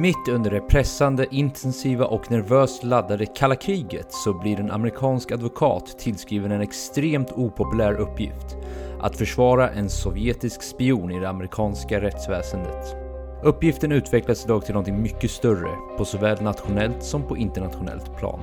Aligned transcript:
Mitt 0.00 0.28
under 0.28 0.50
det 0.50 0.60
pressande, 0.60 1.26
intensiva 1.30 2.04
och 2.04 2.30
nervöst 2.30 2.84
laddade 2.84 3.26
kalla 3.26 3.56
kriget 3.56 4.12
så 4.12 4.34
blir 4.34 4.60
en 4.60 4.70
amerikansk 4.70 5.32
advokat 5.32 5.98
tillskriven 5.98 6.52
en 6.52 6.60
extremt 6.60 7.32
opopulär 7.32 7.94
uppgift. 7.94 8.56
Att 9.00 9.16
försvara 9.16 9.70
en 9.70 9.90
sovjetisk 9.90 10.62
spion 10.62 11.12
i 11.12 11.20
det 11.20 11.28
amerikanska 11.28 12.00
rättsväsendet. 12.00 12.96
Uppgiften 13.44 13.92
utvecklas 13.92 14.44
idag 14.44 14.64
till 14.64 14.74
något 14.74 14.88
mycket 14.88 15.30
större 15.30 15.76
på 15.98 16.04
såväl 16.04 16.42
nationellt 16.42 17.02
som 17.02 17.22
på 17.22 17.36
internationellt 17.36 18.16
plan. 18.18 18.40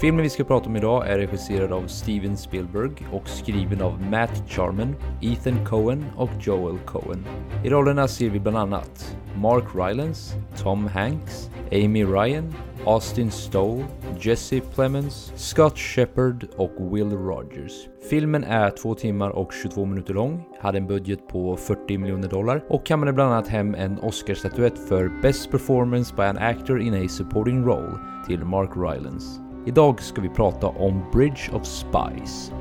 Filmen 0.00 0.22
vi 0.22 0.30
ska 0.30 0.44
prata 0.44 0.68
om 0.68 0.76
idag 0.76 1.08
är 1.08 1.18
regisserad 1.18 1.72
av 1.72 1.86
Steven 1.86 2.36
Spielberg 2.36 2.90
och 3.12 3.28
skriven 3.28 3.82
av 3.82 4.02
Matt 4.10 4.42
Charman, 4.48 4.94
Ethan 5.22 5.64
Cohen 5.66 6.04
och 6.16 6.30
Joel 6.40 6.78
Cohen. 6.78 7.26
I 7.64 7.70
rollerna 7.70 8.08
ser 8.08 8.30
vi 8.30 8.40
bland 8.40 8.56
annat 8.56 9.16
Mark 9.36 9.64
Rylance, 9.74 10.36
Tom 10.56 10.86
Hanks, 10.86 11.50
Amy 11.72 12.04
Ryan, 12.04 12.54
Austin 12.84 13.30
Stowe, 13.30 13.84
Jesse 14.20 14.60
Plemons, 14.60 15.32
Scott 15.36 15.78
Shepard 15.78 16.46
och 16.56 16.96
Will 16.96 17.10
Rogers. 17.10 17.72
Filmen 18.10 18.44
är 18.44 18.70
2 18.70 18.94
timmar 18.94 19.30
och 19.30 19.52
22 19.62 19.84
minuter 19.84 20.14
lång, 20.14 20.44
hade 20.60 20.78
en 20.78 20.86
budget 20.86 21.28
på 21.28 21.56
40 21.56 21.98
miljoner 21.98 22.28
dollar 22.28 22.64
och 22.68 22.86
kammade 22.86 23.12
bland 23.12 23.32
annat 23.32 23.48
hem 23.48 23.74
en 23.74 23.98
Oscarsstatyett 23.98 24.78
för 24.88 25.22
Best 25.22 25.50
Performance 25.50 26.14
by 26.16 26.22
an 26.22 26.38
Actor 26.38 26.80
in 26.80 26.94
a 26.94 27.08
Supporting 27.08 27.64
Role 27.64 27.98
till 28.26 28.44
Mark 28.44 28.70
Rylance. 28.76 29.47
Idag 29.66 30.02
ska 30.02 30.20
vi 30.20 30.28
prata 30.28 30.66
om 30.66 31.10
Bridge 31.12 31.50
of 31.52 31.66
Spies. 31.66 32.52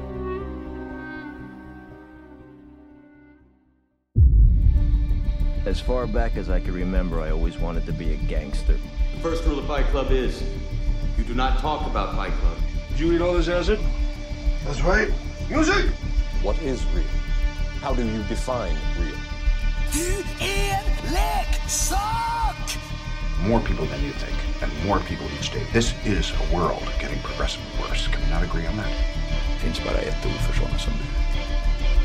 As 5.67 5.81
far 5.81 6.07
back 6.07 6.37
as 6.37 6.49
I 6.49 6.59
can 6.59 6.73
remember, 6.73 7.19
I 7.19 7.31
always 7.31 7.59
wanted 7.59 7.85
to 7.85 7.91
be 7.91 8.13
a 8.13 8.17
gangster. 8.29 8.73
The 9.15 9.29
first 9.29 9.45
rule 9.45 9.59
of 9.59 9.65
Fight 9.67 9.85
Club 9.91 10.11
is 10.11 10.41
you 11.17 11.23
do 11.23 11.33
not 11.33 11.59
talk 11.59 11.85
about 11.87 12.15
Fight 12.15 12.33
Club. 12.39 12.57
Did 12.89 12.99
you 12.99 13.13
eat 13.13 13.21
all 13.21 13.33
this 13.33 13.47
acid? 13.49 13.79
That's 14.65 14.81
right. 14.81 15.09
Music! 15.49 15.85
What 16.41 16.61
is 16.61 16.85
real? 16.95 17.05
How 17.81 17.93
do 17.93 18.03
you 18.03 18.23
define 18.23 18.75
real? 18.99 19.17
Du 19.93 20.23
är 20.45 20.73
en 20.73 21.13
leksak! 21.13 22.86
More 23.41 23.59
people 23.59 23.85
than 23.85 24.03
you 24.03 24.11
think, 24.11 24.35
and 24.61 24.71
more 24.85 24.99
people 24.99 25.27
each 25.39 25.51
day. 25.51 25.63
This 25.73 25.93
is 26.05 26.31
a 26.31 26.55
world 26.55 26.83
getting 26.99 27.19
progressively 27.19 27.67
worse. 27.79 28.07
Can 28.07 28.21
we 28.21 28.29
not 28.29 28.43
agree 28.43 28.65
on 28.65 28.77
that? 28.77 28.91
finns 29.67 29.83
bara 29.83 29.97
ett 29.97 30.25
ord 30.25 30.41
för 30.47 30.59
sådana 30.59 30.79
som 30.79 30.93
du. 30.93 31.05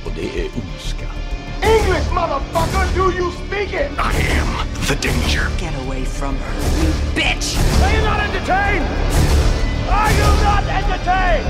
Och 0.06 0.12
det 0.16 0.40
är 0.40 0.46
ondska. 0.46 1.06
English, 1.62 2.12
motherfucker! 2.12 2.94
Do 2.94 3.12
you 3.12 3.32
speak 3.32 3.68
it? 3.72 3.90
I 3.98 4.12
am 4.40 4.48
the 4.86 4.94
danger. 4.94 5.44
Get 5.58 5.74
away 5.86 6.04
from 6.04 6.36
her, 6.36 6.54
you 6.82 6.92
bitch! 7.14 7.56
Are 7.82 7.92
you 7.94 8.02
not 8.02 8.20
entertained? 8.20 8.86
Are 9.90 10.12
you 10.12 10.28
not 10.44 10.64
entertained? 10.64 11.46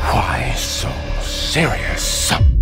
Why 0.00 0.52
so 0.56 0.90
serious? 1.22 2.55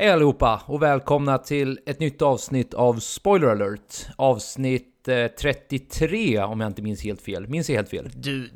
Hej 0.00 0.10
allihopa 0.10 0.62
och 0.66 0.82
välkomna 0.82 1.38
till 1.38 1.80
ett 1.86 2.00
nytt 2.00 2.22
avsnitt 2.22 2.74
av 2.74 2.94
Spoiler 2.98 3.48
alert. 3.48 4.06
Avsnitt 4.16 5.08
eh, 5.08 5.26
33 5.26 6.38
om 6.38 6.60
jag 6.60 6.70
inte 6.70 6.82
minns 6.82 7.02
helt 7.02 7.22
fel. 7.22 7.48
Minns 7.48 7.68
jag 7.68 7.76
helt 7.76 7.88
fel? 7.88 8.08
Du, 8.14 8.50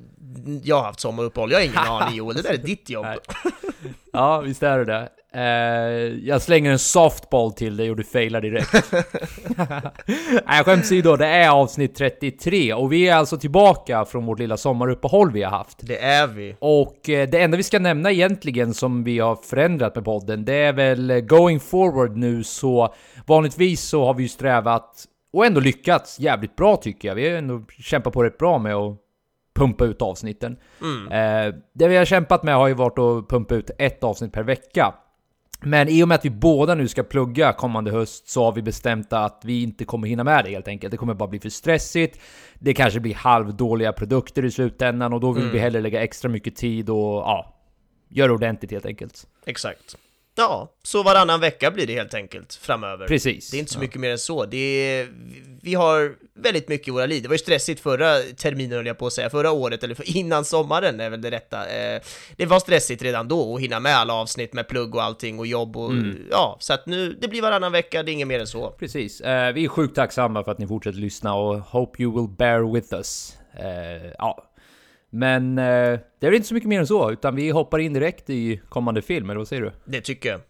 jag 0.63 0.77
har 0.77 0.83
haft 0.83 1.01
sommaruppehåll, 1.01 1.51
jag 1.51 1.59
har 1.59 1.65
ingen 1.65 1.77
aning 1.89 2.17
Joel, 2.17 2.37
det 2.37 2.43
där 2.43 2.53
är 2.53 2.57
ditt 2.59 2.91
jobb. 2.91 3.07
Ja, 4.13 4.41
visst 4.41 4.63
är 4.63 4.79
det 4.79 4.85
det. 4.85 5.09
Eh, 5.35 5.43
jag 6.29 6.43
slänger 6.43 6.71
en 6.71 6.79
softball 6.79 7.53
till 7.53 7.77
dig 7.77 7.91
och 7.91 7.97
du 7.97 8.05
failar 8.05 8.41
direkt. 8.41 8.73
Nej, 10.47 10.65
skämt 10.65 10.85
åsido, 10.85 11.17
det 11.17 11.27
är 11.27 11.51
avsnitt 11.51 11.95
33 11.95 12.75
och 12.75 12.93
vi 12.93 13.09
är 13.09 13.15
alltså 13.17 13.39
tillbaka 13.39 14.05
från 14.05 14.27
vårt 14.27 14.39
lilla 14.39 14.57
sommaruppehåll 14.57 15.33
vi 15.33 15.43
har 15.43 15.51
haft. 15.51 15.79
Det 15.81 16.03
är 16.03 16.27
vi. 16.27 16.57
Och 16.59 17.09
eh, 17.09 17.29
det 17.29 17.43
enda 17.43 17.57
vi 17.57 17.63
ska 17.63 17.79
nämna 17.79 18.11
egentligen 18.11 18.75
som 18.75 19.05
vi 19.05 19.19
har 19.19 19.37
förändrat 19.37 19.95
med 19.95 20.05
podden, 20.05 20.45
det 20.45 20.55
är 20.55 20.73
väl 20.73 21.11
eh, 21.11 21.21
going 21.21 21.61
forward 21.61 22.17
nu 22.17 22.45
så 22.45 22.95
vanligtvis 23.27 23.81
så 23.81 24.05
har 24.05 24.15
vi 24.15 24.23
ju 24.23 24.29
strävat 24.29 25.05
och 25.33 25.47
ändå 25.47 25.61
lyckats 25.61 26.21
jävligt 26.21 26.57
bra 26.57 26.77
tycker 26.77 27.09
jag. 27.09 27.15
Vi 27.15 27.31
har 27.31 27.39
ändå 27.39 27.63
kämpat 27.79 28.13
på 28.13 28.23
rätt 28.23 28.39
bra 28.39 28.59
med 28.59 28.75
att 28.75 28.97
pumpa 29.55 29.85
ut 29.85 30.03
avsnitten. 30.03 30.57
Eh, 31.11 31.55
det 31.75 31.89
vi 31.89 31.97
har 31.97 32.05
kämpat 32.05 32.43
med 32.43 32.55
har 32.55 32.69
ju 32.69 32.75
varit 32.75 32.99
att 32.99 33.29
pumpa 33.29 33.55
ut 33.55 33.71
ett 33.79 34.05
avsnitt 34.05 34.33
per 34.33 34.43
vecka. 34.43 34.95
Men 35.65 35.89
i 35.89 36.03
och 36.03 36.09
med 36.09 36.15
att 36.15 36.25
vi 36.25 36.31
båda 36.31 36.75
nu 36.75 36.89
ska 36.89 37.03
plugga 37.03 37.53
kommande 37.53 37.91
höst 37.91 38.29
så 38.29 38.45
har 38.45 38.53
vi 38.53 38.63
bestämt 38.63 39.13
att 39.13 39.43
vi 39.45 39.63
inte 39.63 39.85
kommer 39.85 40.09
hinna 40.09 40.25
med 40.25 40.45
det 40.45 40.51
helt 40.51 40.69
enkelt. 40.69 40.91
Det 40.91 40.97
kommer 40.97 41.15
bara 41.15 41.29
bli 41.29 41.41
för 41.41 41.49
stressigt. 41.49 42.21
Det 42.59 42.75
kanske 42.75 43.01
blir 43.01 43.15
halvdåliga 43.15 43.93
produkter 43.93 44.45
i 44.45 44.51
slutändan 44.51 45.13
och 45.13 45.21
då 45.21 45.33
vill 45.33 45.51
vi 45.51 45.59
hellre 45.59 45.81
lägga 45.81 46.03
extra 46.03 46.29
mycket 46.29 46.57
tid 46.57 46.91
och 46.91 46.99
ja, 46.99 47.55
göra 48.09 48.33
ordentligt 48.33 48.71
helt 48.71 48.87
enkelt. 48.87 49.27
Exakt. 49.47 49.97
Ja, 50.37 50.73
så 50.83 51.03
varannan 51.03 51.41
vecka 51.41 51.71
blir 51.71 51.87
det 51.87 51.95
helt 51.95 52.15
enkelt 52.15 52.55
framöver. 52.55 53.07
Precis. 53.07 53.51
Det 53.51 53.57
är 53.57 53.59
inte 53.59 53.73
så 53.73 53.79
mycket 53.79 54.01
mer 54.01 54.11
än 54.11 54.19
så. 54.19 54.45
Det 54.45 54.57
är, 54.57 55.09
vi 55.63 55.75
har 55.75 56.15
väldigt 56.35 56.69
mycket 56.69 56.89
i 56.89 56.91
våra 56.91 57.07
liv. 57.07 57.23
Det 57.23 57.29
var 57.29 57.35
ju 57.35 57.39
stressigt 57.39 57.81
förra 57.81 58.19
terminen 58.19 58.77
höll 58.77 58.87
jag 58.87 58.99
på 58.99 59.07
att 59.07 59.13
säga, 59.13 59.31
förra 59.31 59.51
året, 59.51 59.85
eller 59.85 59.95
för, 59.95 60.17
innan 60.17 60.45
sommaren 60.45 61.01
är 61.01 61.11
väl 61.11 61.21
det 61.21 61.31
rätta. 61.31 61.67
Eh, 61.69 62.01
det 62.37 62.47
var 62.47 62.61
stressigt 62.61 63.03
redan 63.03 63.29
då 63.29 63.55
att 63.55 63.61
hinna 63.61 63.81
med 63.81 63.97
alla 63.97 64.15
avsnitt 64.15 64.53
med 64.53 64.69
plugg 64.69 64.95
och 64.95 65.03
allting 65.03 65.39
och 65.39 65.47
jobb 65.47 65.77
och 65.77 65.93
ja, 66.31 66.57
så 66.61 66.73
att 66.73 66.87
nu, 66.87 67.13
det 67.21 67.29
blir 67.29 67.43
varannan 67.43 67.73
vecka, 67.73 68.03
det 68.03 68.11
är 68.11 68.13
inget 68.13 68.29
mer 68.29 68.41
än 68.41 68.47
så. 68.47 68.71
Precis. 68.71 69.21
Eh, 69.21 69.53
vi 69.53 69.65
är 69.65 69.69
sjukt 69.69 69.95
tacksamma 69.95 70.45
för 70.45 70.53
att 70.53 70.59
ni 70.59 70.67
fortsätter 70.67 70.99
lyssna 70.99 71.35
och 71.35 71.59
hope 71.59 72.03
you 72.03 72.15
will 72.15 72.37
bear 72.37 72.73
with 72.75 72.95
us. 72.95 73.37
Eh, 73.59 74.13
ja. 74.19 74.51
Men 75.15 75.59
eh, 75.59 75.65
det 76.21 76.27
är 76.27 76.31
väl 76.31 76.35
inte 76.35 76.49
så 76.49 76.55
mycket 76.55 76.69
mer 76.69 76.81
än 76.81 76.87
så, 76.87 77.11
utan 77.11 77.37
vi 77.37 77.51
hoppar 77.51 77.79
in 77.79 77.93
direkt 77.93 78.31
i 78.31 78.61
kommande 78.69 79.03
film, 79.03 79.31
eller 79.31 79.39
vad 79.39 79.49
säger 79.49 79.63
du? 79.63 79.73
Det 79.85 80.01
tycker 80.01 80.29
jag. 80.29 80.41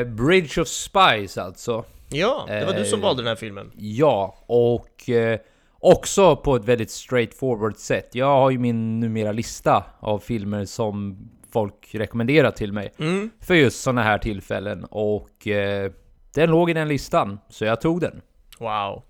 Eh, 0.00 0.06
Bridge 0.06 0.60
of 0.62 0.68
Spies 0.68 1.38
alltså. 1.38 1.84
Ja, 2.08 2.44
det 2.48 2.64
var 2.64 2.72
du 2.72 2.84
som 2.84 2.98
Eh, 2.98 3.02
valde 3.04 3.22
den 3.22 3.28
här 3.28 3.36
filmen. 3.36 3.70
Ja, 3.76 4.38
och 4.46 5.08
eh, 5.10 5.38
också 5.78 6.36
på 6.36 6.56
ett 6.56 6.64
väldigt 6.64 6.90
straightforward 6.90 7.76
sätt. 7.76 8.08
Jag 8.14 8.26
har 8.26 8.50
ju 8.50 8.58
min 8.58 9.00
numera 9.00 9.32
lista 9.32 9.84
av 10.00 10.18
filmer 10.18 10.64
som 10.64 11.18
folk 11.52 11.88
rekommenderar 11.94 12.50
till 12.50 12.72
mig 12.72 12.92
Mm. 12.98 13.30
för 13.40 13.54
just 13.54 13.80
sådana 13.82 14.02
här 14.02 14.18
tillfällen 14.18 14.84
och 14.84 15.48
eh, 15.48 15.90
den 16.34 16.50
låg 16.50 16.70
i 16.70 16.72
den 16.72 16.88
listan, 16.88 17.38
så 17.48 17.64
jag 17.64 17.80
tog 17.80 18.00
den. 18.00 18.20
Wow. 18.58 19.02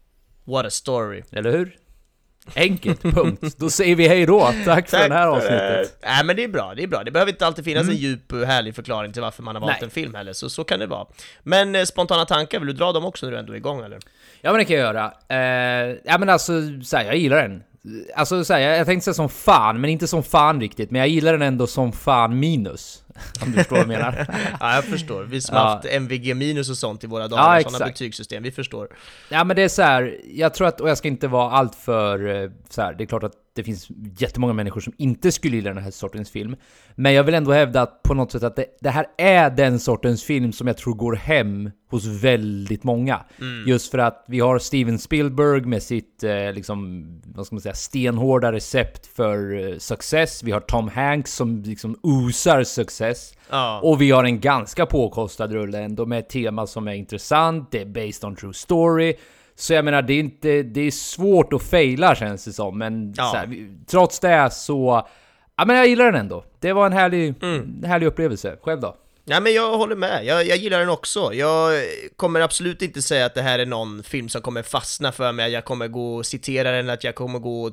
What 0.44 0.66
a 0.66 0.70
story. 0.70 1.22
Eller 1.32 1.52
hur? 1.52 1.76
Enkelt, 2.54 3.02
punkt. 3.02 3.54
Då 3.56 3.70
säger 3.70 3.96
vi 3.96 4.08
hej 4.08 4.26
då. 4.26 4.52
Tack, 4.64 4.88
för 4.88 5.08
det 5.08 5.14
här 5.14 5.26
avsnittet. 5.26 5.98
Nej 6.02 6.24
men 6.24 6.36
det 6.36 6.44
är 6.44 6.48
bra, 6.48 6.74
det 6.76 6.82
är 6.82 6.86
bra. 6.86 7.04
Det 7.04 7.10
behöver 7.10 7.32
inte 7.32 7.46
alltid 7.46 7.64
finnas 7.64 7.88
en 7.88 7.96
djup 7.96 8.32
och 8.32 8.38
härlig 8.38 8.74
förklaring 8.74 9.12
till 9.12 9.22
varför 9.22 9.42
man 9.42 9.54
har 9.54 9.60
valt 9.60 9.72
Nej. 9.72 9.84
en 9.84 9.90
film 9.90 10.14
heller, 10.14 10.32
så 10.32 10.50
så 10.50 10.64
kan 10.64 10.78
det 10.78 10.86
vara. 10.86 11.06
Men 11.42 11.74
eh, 11.74 11.84
spontana 11.84 12.24
tankar, 12.24 12.58
vill 12.58 12.66
du 12.66 12.72
dra 12.72 12.92
dem 12.92 13.04
också 13.04 13.26
när 13.26 13.32
du 13.32 13.38
ändå 13.38 13.52
är 13.52 13.56
igång 13.56 13.84
eller? 13.84 13.98
Ja 14.40 14.50
men 14.50 14.58
det 14.58 14.64
kan 14.64 14.76
jag 14.76 14.84
göra. 14.84 15.12
Eh, 15.28 15.96
ja 16.04 16.18
men 16.18 16.28
alltså, 16.28 16.52
så 16.84 16.96
här, 16.96 17.04
jag 17.04 17.16
gillar 17.16 17.42
den. 17.42 17.62
Alltså 18.16 18.44
så 18.44 18.52
här, 18.52 18.60
jag, 18.60 18.78
jag 18.78 18.86
tänkte 18.86 19.04
säga 19.04 19.14
som 19.14 19.28
fan, 19.28 19.80
men 19.80 19.90
inte 19.90 20.06
som 20.06 20.22
fan 20.22 20.60
riktigt. 20.60 20.90
Men 20.90 20.98
jag 20.98 21.08
gillar 21.08 21.32
den 21.32 21.42
ändå 21.42 21.66
som 21.66 21.92
fan 21.92 22.38
minus. 22.38 23.02
Om 23.42 23.50
du 23.52 23.56
förstår 23.58 23.76
vad 23.76 23.80
jag 23.80 23.88
menar. 23.88 24.26
Ja, 24.60 24.74
jag 24.74 24.84
förstår. 24.84 25.22
Vi 25.22 25.40
som 25.40 25.56
Ja. 25.56 25.62
haft 25.62 25.84
MVG 25.84 26.34
minus 26.36 26.70
och 26.70 26.76
sånt 26.76 27.04
i 27.04 27.06
våra 27.06 27.28
dagar, 27.28 27.56
Ja, 27.56 27.62
sådana 27.70 27.86
betygssystem, 27.86 28.42
vi 28.42 28.50
förstår. 28.50 28.88
Ja 29.28 29.44
men 29.44 29.56
det 29.56 29.62
är 29.62 29.68
så 29.68 29.82
här, 29.82 30.16
jag 30.34 30.54
tror 30.54 30.66
att, 30.68 30.80
och 30.80 30.88
jag 30.90 30.98
ska 30.98 31.08
inte 31.08 31.28
vara 31.28 31.50
allt 31.50 31.74
för 31.74 32.42
eh, 32.42 32.50
så 32.70 32.82
här, 32.82 32.94
det 32.94 33.04
är 33.04 33.06
klart 33.06 33.22
att 33.22 33.32
det 33.60 33.64
finns 33.64 33.88
jättemånga 34.18 34.52
människor 34.52 34.80
som 34.80 34.92
inte 34.96 35.32
skulle 35.32 35.56
gilla 35.56 35.74
den 35.74 35.82
här 35.82 35.90
sortens 35.90 36.30
film. 36.30 36.56
Men 36.94 37.12
jag 37.12 37.24
vill 37.24 37.34
ändå 37.34 37.52
hävda 37.52 37.82
att 37.82 38.02
på 38.02 38.14
något 38.14 38.32
sätt 38.32 38.42
att 38.42 38.56
det, 38.56 38.66
det 38.80 38.90
här 38.90 39.06
är 39.18 39.50
den 39.50 39.80
sortens 39.80 40.24
film 40.24 40.52
som 40.52 40.66
jag 40.66 40.76
tror 40.76 40.94
går 40.94 41.12
hem 41.12 41.70
hos 41.90 42.06
väldigt 42.06 42.84
många. 42.84 43.24
Just 43.66 43.90
för 43.90 43.98
att 43.98 44.24
vi 44.28 44.40
har 44.40 44.58
Steven 44.58 44.98
Spielberg 44.98 45.60
med 45.60 45.82
sitt, 45.82 46.22
eh, 46.22 46.52
liksom, 46.52 47.06
vad 47.24 47.46
ska 47.46 47.54
man 47.54 47.60
säga, 47.60 47.74
stenhårda 47.74 48.52
recept 48.52 49.06
för 49.06 49.68
eh, 49.68 49.78
success. 49.78 50.42
Vi 50.42 50.52
har 50.52 50.60
Tom 50.60 50.88
Hanks 50.88 51.34
som 51.34 51.62
liksom 51.62 51.96
osar 52.02 52.64
success. 52.64 53.34
Ja. 53.50 53.80
Och 53.82 54.00
vi 54.00 54.10
har 54.10 54.24
en 54.24 54.40
ganska 54.40 54.86
påkostad 54.86 55.52
rulle 55.52 55.78
ändå 55.78 56.06
med 56.06 56.18
ett 56.18 56.28
tema 56.28 56.66
som 56.66 56.88
är 56.88 56.94
intressant, 56.94 57.70
det 57.70 57.80
är 57.80 57.86
based 57.86 58.24
on 58.24 58.36
true 58.36 58.54
story. 58.54 59.14
Så 59.60 59.72
jag 59.72 59.84
menar, 59.84 60.02
det 60.02 60.12
är, 60.12 60.20
inte, 60.20 60.62
det 60.62 60.80
är 60.80 60.90
svårt 60.90 61.52
att 61.52 61.62
faila 61.62 62.14
känns 62.14 62.44
det 62.44 62.52
som, 62.52 62.78
men 62.78 63.14
Ja. 63.16 63.32
här, 63.36 63.68
trots 63.86 64.20
det 64.20 64.50
så... 64.52 65.08
Ja 65.56 65.64
men 65.64 65.76
jag 65.76 65.88
gillar 65.88 66.04
den 66.04 66.14
ändå. 66.14 66.44
Det 66.60 66.72
var 66.72 66.86
en 66.86 66.92
härlig, 66.92 67.34
en 67.42 67.84
härlig 67.86 68.06
upplevelse. 68.06 68.56
Själv 68.62 68.80
då? 68.80 68.96
Nej 69.24 69.40
men 69.40 69.54
jag 69.54 69.76
håller 69.76 69.96
med, 69.96 70.24
jag, 70.24 70.46
jag 70.46 70.56
gillar 70.56 70.78
den 70.80 70.88
också. 70.88 71.34
Jag 71.34 71.82
kommer 72.16 72.40
absolut 72.40 72.82
inte 72.82 73.02
säga 73.02 73.26
att 73.26 73.34
det 73.34 73.42
här 73.42 73.58
är 73.58 73.66
någon 73.66 74.02
film 74.02 74.28
som 74.28 74.42
kommer 74.42 74.62
fastna 74.62 75.12
för 75.12 75.32
mig, 75.32 75.52
jag 75.52 75.64
kommer 75.64 75.88
gå 75.88 76.16
och 76.16 76.26
citera 76.26 76.70
den, 76.70 76.90
att 76.90 77.04
jag 77.04 77.14
kommer 77.14 77.38
gå 77.38 77.62
och 77.62 77.72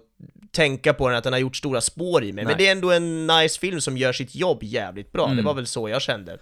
tänka 0.52 0.94
på 0.94 1.08
den, 1.08 1.18
att 1.18 1.24
den 1.24 1.34
har 1.34 1.40
gjort 1.40 1.56
stora 1.56 1.82
spår 1.82 2.24
i 2.24 2.34
mig. 2.34 2.46
Men 2.46 2.46
Nej. 2.46 2.56
det 2.58 2.68
är 2.68 2.72
ändå 2.72 2.92
en 2.92 3.28
nice 3.28 3.60
film 3.60 3.82
som 3.82 3.98
gör 3.98 4.14
sitt 4.14 4.36
jobb 4.36 4.60
jävligt 4.64 5.12
bra, 5.12 5.28
det 5.28 5.42
var 5.42 5.54
väl 5.54 5.68
så 5.68 5.90
jag 5.90 6.02
kände. 6.02 6.38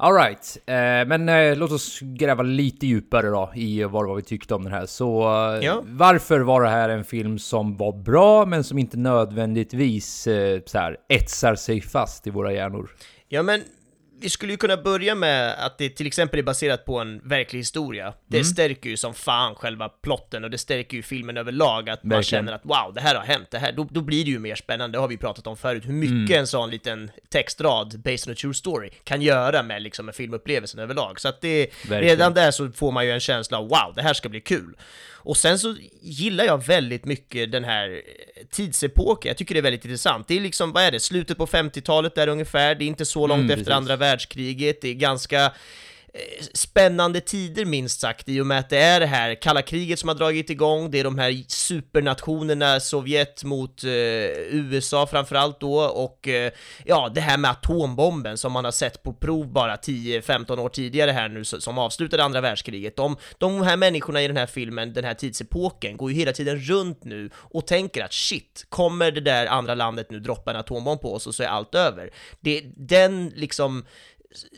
Alright, 0.00 0.58
eh, 0.66 0.74
men 1.08 1.28
eh, 1.28 1.56
låt 1.56 1.72
oss 1.72 2.00
gräva 2.02 2.42
lite 2.42 2.86
djupare 2.86 3.26
då 3.28 3.50
i 3.54 3.84
vad, 3.84 4.06
vad 4.06 4.16
vi 4.16 4.22
tyckte 4.22 4.54
om 4.54 4.64
den 4.64 4.72
här. 4.72 4.86
Så 4.86 5.22
eh, 5.54 5.64
Ja. 5.64 5.82
varför 5.86 6.40
var 6.40 6.62
det 6.62 6.68
här 6.68 6.88
en 6.88 7.04
film 7.04 7.38
som 7.38 7.76
var 7.76 7.92
bra, 7.92 8.46
men 8.46 8.64
som 8.64 8.78
inte 8.78 8.96
nödvändigtvis 8.96 10.26
eh, 10.26 10.60
så 10.66 10.78
här, 10.78 10.96
etsar 11.08 11.54
sig 11.54 11.80
fast 11.80 12.26
i 12.26 12.30
våra 12.30 12.52
hjärnor? 12.52 12.90
Ja, 13.28 13.42
men 13.42 13.60
vi 14.20 14.30
skulle 14.30 14.52
ju 14.52 14.56
kunna 14.56 14.76
börja 14.76 15.14
med 15.14 15.54
att 15.66 15.78
det 15.78 15.88
till 15.90 16.06
exempel 16.06 16.38
är 16.38 16.42
baserat 16.42 16.84
på 16.84 16.98
en 16.98 17.20
verklig 17.24 17.60
historia. 17.60 18.14
Det 18.26 18.44
stärker 18.44 18.90
ju 18.90 18.96
som 18.96 19.14
fan 19.14 19.54
själva 19.54 19.88
plotten 19.88 20.44
och 20.44 20.50
det 20.50 20.58
stärker 20.58 20.96
ju 20.96 21.02
filmen 21.02 21.36
överlag, 21.36 21.90
att 21.90 22.02
man 22.04 22.08
Verkligen. 22.10 22.22
känner 22.44 22.52
att 22.52 22.64
wow, 22.64 22.94
det 22.94 23.00
här 23.00 23.14
har 23.14 23.24
hänt, 23.24 23.50
det 23.50 23.58
här, 23.58 23.72
då, 23.72 23.88
då 23.90 24.00
blir 24.00 24.24
det 24.24 24.30
ju 24.30 24.38
mer 24.38 24.54
spännande, 24.54 24.96
det 24.98 25.00
har 25.00 25.08
vi 25.08 25.16
pratat 25.16 25.46
om 25.46 25.56
förut, 25.56 25.82
hur 25.86 25.92
mycket 25.92 26.36
en 26.36 26.46
sån 26.46 26.70
liten 26.70 27.10
textrad, 27.28 28.00
based 28.00 28.28
on 28.28 28.32
a 28.32 28.36
true 28.40 28.54
story, 28.54 28.90
kan 29.04 29.22
göra 29.22 29.62
med 29.62 29.82
liksom 29.82 30.08
en 30.08 30.14
filmupplevelsen 30.14 30.80
överlag. 30.80 31.20
Så 31.20 31.28
att 31.28 31.40
det, 31.40 31.58
Verkligen. 31.66 32.00
redan 32.02 32.34
där 32.34 32.50
så 32.50 32.70
får 32.70 32.92
man 32.92 33.06
ju 33.06 33.12
en 33.12 33.20
känsla 33.20 33.58
av 33.58 33.68
wow, 33.68 33.92
det 33.96 34.02
här 34.02 34.14
ska 34.14 34.28
bli 34.28 34.40
kul. 34.40 34.76
Och 35.20 35.36
sen 35.36 35.58
så 35.58 35.76
gillar 36.02 36.44
jag 36.44 36.66
väldigt 36.66 37.04
mycket 37.04 37.52
den 37.52 37.64
här 37.64 38.02
tidsepoken, 38.50 39.28
jag 39.30 39.36
tycker 39.36 39.54
det 39.54 39.60
är 39.60 39.62
väldigt 39.62 39.84
intressant. 39.84 40.28
Det 40.28 40.36
är 40.36 40.40
liksom, 40.40 40.72
vad 40.72 40.82
är 40.82 40.90
det, 40.90 41.00
slutet 41.00 41.38
på 41.38 41.46
50-talet 41.46 42.14
där 42.14 42.28
ungefär, 42.28 42.74
det 42.74 42.84
är 42.84 42.86
inte 42.86 43.04
så 43.04 43.26
långt 43.26 43.38
Mm, 43.38 43.50
efter 43.50 43.64
precis. 43.64 43.76
andra 43.76 43.96
världskriget, 43.96 44.07
världskriget, 44.08 44.80
det 44.80 44.88
är 44.88 44.94
ganska 44.94 45.52
Eh, 46.14 46.44
spännande 46.54 47.20
tider 47.20 47.64
minst 47.64 48.00
sagt 48.00 48.28
i 48.28 48.40
och 48.40 48.46
med 48.46 48.58
att 48.58 48.70
det 48.70 48.78
är 48.78 49.00
det 49.00 49.06
här 49.06 49.34
kalla 49.34 49.62
kriget 49.62 49.98
som 49.98 50.08
har 50.08 50.16
dragit 50.16 50.50
igång, 50.50 50.90
det 50.90 51.00
är 51.00 51.04
de 51.04 51.18
här 51.18 51.44
supernationerna, 51.48 52.80
Sovjet 52.80 53.44
mot 53.44 53.84
eh, 53.84 53.90
USA 54.50 55.06
framförallt 55.06 55.60
då, 55.60 55.78
och 55.80 56.28
eh, 56.28 56.52
ja, 56.84 57.10
det 57.14 57.20
här 57.20 57.38
med 57.38 57.50
atombomben 57.50 58.38
som 58.38 58.52
man 58.52 58.64
har 58.64 58.72
sett 58.72 59.02
på 59.02 59.12
prov 59.12 59.52
bara 59.52 59.76
10-15 59.76 60.58
år 60.58 60.68
tidigare 60.68 61.10
här 61.10 61.28
nu, 61.28 61.44
som 61.44 61.78
avslutade 61.78 62.24
andra 62.24 62.40
världskriget. 62.40 62.96
De, 62.96 63.16
de 63.38 63.62
här 63.62 63.76
människorna 63.76 64.22
i 64.22 64.26
den 64.26 64.36
här 64.36 64.46
filmen, 64.46 64.92
den 64.92 65.04
här 65.04 65.14
tidsepoken, 65.14 65.96
går 65.96 66.10
ju 66.10 66.16
hela 66.16 66.32
tiden 66.32 66.58
runt 66.58 67.04
nu 67.04 67.30
och 67.34 67.66
tänker 67.66 68.04
att 68.04 68.12
shit, 68.12 68.66
kommer 68.68 69.10
det 69.10 69.20
där 69.20 69.46
andra 69.46 69.74
landet 69.74 70.10
nu 70.10 70.20
droppa 70.20 70.50
en 70.50 70.56
atombomb 70.56 71.00
på 71.00 71.14
oss 71.14 71.26
och 71.26 71.34
så 71.34 71.42
är 71.42 71.48
allt 71.48 71.74
över. 71.74 72.10
Det, 72.40 72.62
den 72.76 73.32
liksom 73.36 73.84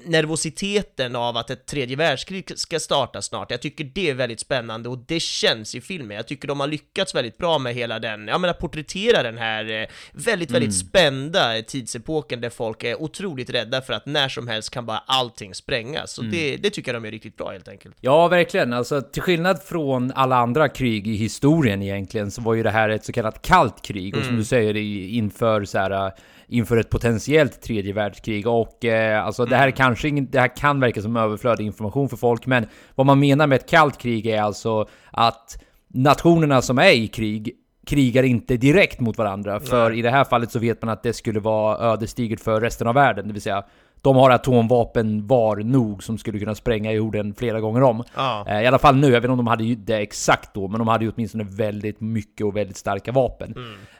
nervositeten 0.04 1.16
av 1.16 1.36
att 1.36 1.50
ett 1.50 1.66
tredje 1.66 1.96
världskrig 1.96 2.58
ska 2.58 2.80
starta 2.80 3.22
snart, 3.22 3.50
jag 3.50 3.62
tycker 3.62 3.84
det 3.84 4.10
är 4.10 4.14
väldigt 4.14 4.40
spännande 4.40 4.88
och 4.88 4.98
det 4.98 5.20
känns 5.20 5.74
i 5.74 5.80
filmen. 5.80 6.16
Jag 6.16 6.26
tycker 6.26 6.48
de 6.48 6.60
har 6.60 6.66
lyckats 6.66 7.14
väldigt 7.14 7.38
bra 7.38 7.58
med 7.58 7.74
hela 7.74 7.98
den, 7.98 8.28
jag 8.28 8.40
menar 8.40 8.54
porträttera 8.54 9.22
den 9.22 9.38
här 9.38 9.82
eh, 9.82 9.86
väldigt, 10.12 10.50
väldigt 10.50 10.74
spända 10.74 11.62
tidsepoken 11.62 12.40
där 12.40 12.50
folk 12.50 12.84
är 12.84 13.02
otroligt 13.02 13.50
rädda 13.50 13.82
för 13.82 13.92
att 13.92 14.06
när 14.06 14.28
som 14.28 14.48
helst 14.48 14.70
kan 14.70 14.86
bara 14.86 14.98
allting 14.98 15.54
sprängas. 15.54 16.12
Så 16.12 16.22
det, 16.22 16.56
det 16.56 16.70
tycker 16.70 16.92
jag 16.94 17.02
de 17.02 17.08
är 17.08 17.12
riktigt 17.12 17.36
bra 17.36 17.50
helt 17.50 17.68
enkelt. 17.68 17.96
Ja, 18.00 18.28
verkligen. 18.28 18.72
Alltså, 18.72 19.02
till 19.02 19.22
skillnad 19.22 19.62
från 19.62 20.12
alla 20.12 20.36
andra 20.36 20.68
krig 20.68 21.08
i 21.08 21.14
historien 21.14 21.82
egentligen, 21.82 22.30
så 22.30 22.42
var 22.42 22.54
ju 22.54 22.62
det 22.62 22.70
här 22.70 22.88
ett 22.88 23.04
så 23.04 23.12
kallat 23.12 23.42
kallt 23.42 23.82
krig. 23.82 24.16
Och 24.16 24.24
som 24.24 24.36
du 24.36 24.44
säger, 24.44 24.76
inför 24.76 25.64
så 25.64 25.78
här, 25.78 26.12
inför 26.50 26.76
ett 26.76 26.90
potentiellt 26.90 27.62
tredje 27.62 27.92
världskrig. 27.92 28.46
Och 28.46 28.84
eh, 28.84 29.26
alltså 29.26 29.44
det 29.44 29.56
här 29.56 29.66
är 29.66 29.70
kanske 29.70 30.10
det 30.10 30.40
här 30.40 30.56
kan 30.56 30.80
verka 30.80 31.02
som 31.02 31.16
överflödig 31.16 31.66
information 31.66 32.08
för 32.08 32.16
folk, 32.16 32.46
men 32.46 32.66
vad 32.94 33.06
man 33.06 33.20
menar 33.20 33.46
med 33.46 33.56
ett 33.56 33.70
kallt 33.70 33.98
krig 33.98 34.26
är 34.26 34.42
alltså 34.42 34.88
att 35.10 35.62
nationerna 35.88 36.62
som 36.62 36.78
är 36.78 36.92
i 36.92 37.08
krig 37.08 37.52
krigar 37.86 38.22
inte 38.22 38.56
direkt 38.56 39.00
mot 39.00 39.18
varandra. 39.18 39.60
För 39.60 39.92
i 39.92 40.02
det 40.02 40.10
här 40.10 40.24
fallet 40.24 40.50
så 40.50 40.58
vet 40.58 40.82
man 40.82 40.88
att 40.92 41.02
det 41.02 41.12
skulle 41.12 41.40
vara 41.40 41.78
ödesdigert 41.78 42.40
för 42.40 42.60
resten 42.60 42.86
av 42.86 42.94
världen. 42.94 43.26
Det 43.26 43.32
vill 43.32 43.42
säga, 43.42 43.64
de 44.02 44.16
har 44.16 44.30
atomvapen 44.30 45.26
var 45.26 45.56
nog 45.56 46.02
som 46.02 46.18
skulle 46.18 46.38
kunna 46.38 46.54
spränga 46.54 46.92
jorden 46.92 47.34
flera 47.34 47.60
gånger 47.60 47.82
om. 47.82 48.04
Ja. 48.16 48.44
Eh, 48.48 48.62
I 48.62 48.66
alla 48.66 48.78
fall 48.78 48.96
nu, 48.96 49.06
jag 49.06 49.12
vet 49.12 49.24
inte 49.24 49.30
om 49.30 49.36
de 49.36 49.46
hade 49.46 49.74
det 49.74 49.96
exakt 49.96 50.54
då, 50.54 50.68
men 50.68 50.78
de 50.78 50.88
hade 50.88 51.04
ju 51.04 51.12
åtminstone 51.14 51.44
väldigt 51.44 52.00
mycket 52.00 52.46
och 52.46 52.56
väldigt 52.56 52.76
starka 52.76 53.12
vapen. 53.12 53.54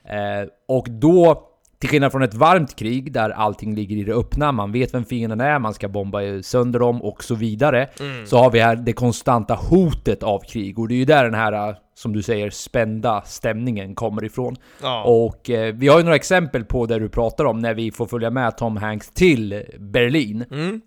Eh, 0.05 0.49
och 0.69 0.87
då, 0.91 1.43
till 1.81 1.89
skillnad 1.91 2.13
från 2.13 2.23
ett 2.23 2.35
varmt 2.35 2.77
krig 2.77 3.13
där 3.13 3.31
allting 3.31 3.75
ligger 3.75 3.97
i 3.97 4.05
det 4.05 4.13
öppna, 4.13 4.53
man 4.53 4.73
vet 4.73 4.95
vem 4.95 5.05
fienden 5.05 5.41
är, 5.41 5.59
man 5.59 5.75
ska 5.75 5.89
bomba 5.89 6.19
sönder 6.43 6.79
dem 6.79 7.03
och 7.03 7.25
så 7.25 7.35
vidare. 7.35 7.89
Så 8.27 8.39
har 8.39 8.51
vi 8.51 8.61
här 8.61 8.77
det 8.77 8.93
konstanta 8.93 9.55
hotet 9.55 10.23
av 10.23 10.41
krig 10.41 10.79
och 10.79 10.89
det 10.89 10.95
är 10.95 10.97
ju 10.97 11.05
där 11.05 11.25
den 11.25 11.35
här, 11.35 11.77
som 12.01 12.13
du 12.13 12.23
säger, 12.23 12.51
spända 12.51 13.23
stämningen 13.27 13.95
kommer 13.95 14.25
ifrån. 14.25 14.57
Ja. 14.83 15.03
Och 15.05 15.51
eh, 15.51 15.75
vi 15.75 15.89
har 15.89 15.99
ju 15.99 16.05
några 16.05 16.17
exempel 16.17 16.65
på 16.65 16.87
det 16.87 16.99
du 16.99 17.09
pratar 17.09 17.45
om 17.45 17.59
när 17.59 17.75
vi 17.75 17.93
får 17.93 18.07
följa 18.07 18.31
med 18.31 18.57
Tom 18.57 18.77
Hanks 18.77 19.11
till 19.11 19.63
Berlin. 19.79 20.45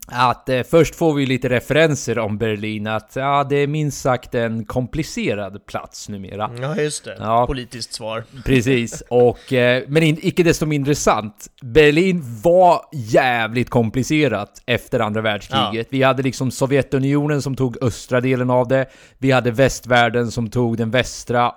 Att 0.07 0.49
eh, 0.49 0.61
först 0.63 0.95
får 0.95 1.13
vi 1.13 1.25
lite 1.25 1.49
referenser 1.49 2.19
om 2.19 2.37
Berlin, 2.37 2.87
att 2.87 3.11
ja, 3.15 3.45
det 3.49 3.55
är 3.55 3.67
minst 3.67 4.01
sagt 4.01 4.35
en 4.35 4.65
komplicerad 4.65 5.65
plats 5.65 6.09
numera. 6.09 6.51
Ja, 6.61 6.75
just 6.75 7.05
det. 7.05 7.15
Ja. 7.19 7.47
Politiskt 7.47 7.93
svar. 7.93 8.23
Precis, 8.45 9.03
och, 9.09 9.53
eh, 9.53 9.83
men 9.87 10.03
in, 10.03 10.17
icke 10.21 10.43
desto 10.43 10.65
mindre 10.65 10.95
sant. 10.95 11.47
Berlin 11.61 12.21
var 12.43 12.81
jävligt 12.93 13.69
komplicerat 13.69 14.61
efter 14.65 14.99
andra 14.99 15.21
världskriget. 15.21 15.87
Vi 15.89 16.03
hade 16.03 16.23
liksom 16.23 16.51
Sovjetunionen 16.51 17.41
som 17.41 17.55
tog 17.55 17.83
östra 17.83 18.21
delen 18.21 18.49
av 18.49 18.67
det. 18.67 18.85
Vi 19.17 19.31
hade 19.31 19.51
västvärlden 19.51 20.31
som 20.31 20.49
tog 20.49 20.77
den 20.77 20.91
västra 20.91 21.02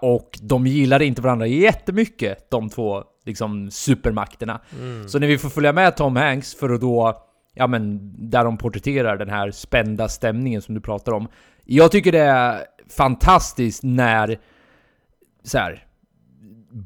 och 0.01 0.39
de 0.43 0.67
gillade 0.67 1.05
inte 1.05 1.23
varandra 1.23 1.47
jättemycket, 1.47 2.51
de 2.51 2.69
två 2.69 3.05
liksom 3.25 3.71
supermakterna. 3.71 4.61
Så 5.07 5.19
när 5.19 5.27
vi 5.27 5.39
får 5.39 5.49
följa 5.49 5.73
med 5.73 5.97
Tom 5.97 6.17
Hanks 6.17 6.55
för 6.55 6.71
att 6.71 6.81
då, 6.81 7.23
ja 7.55 7.67
men, 7.67 8.15
där 8.31 8.45
de 8.45 8.59
porträtterar 8.59 9.17
den 9.17 9.31
här 9.31 9.51
spända 9.51 10.09
stämningen 10.09 10.63
som 10.63 10.75
du 10.75 10.81
pratar 10.81 11.13
om. 11.13 11.29
Jag 11.65 11.93
tycker 11.93 12.13
det 12.13 12.19
är 12.19 12.61
fantastiskt 12.97 13.83
när 13.83 14.39
så 15.45 15.59
här, 15.59 15.87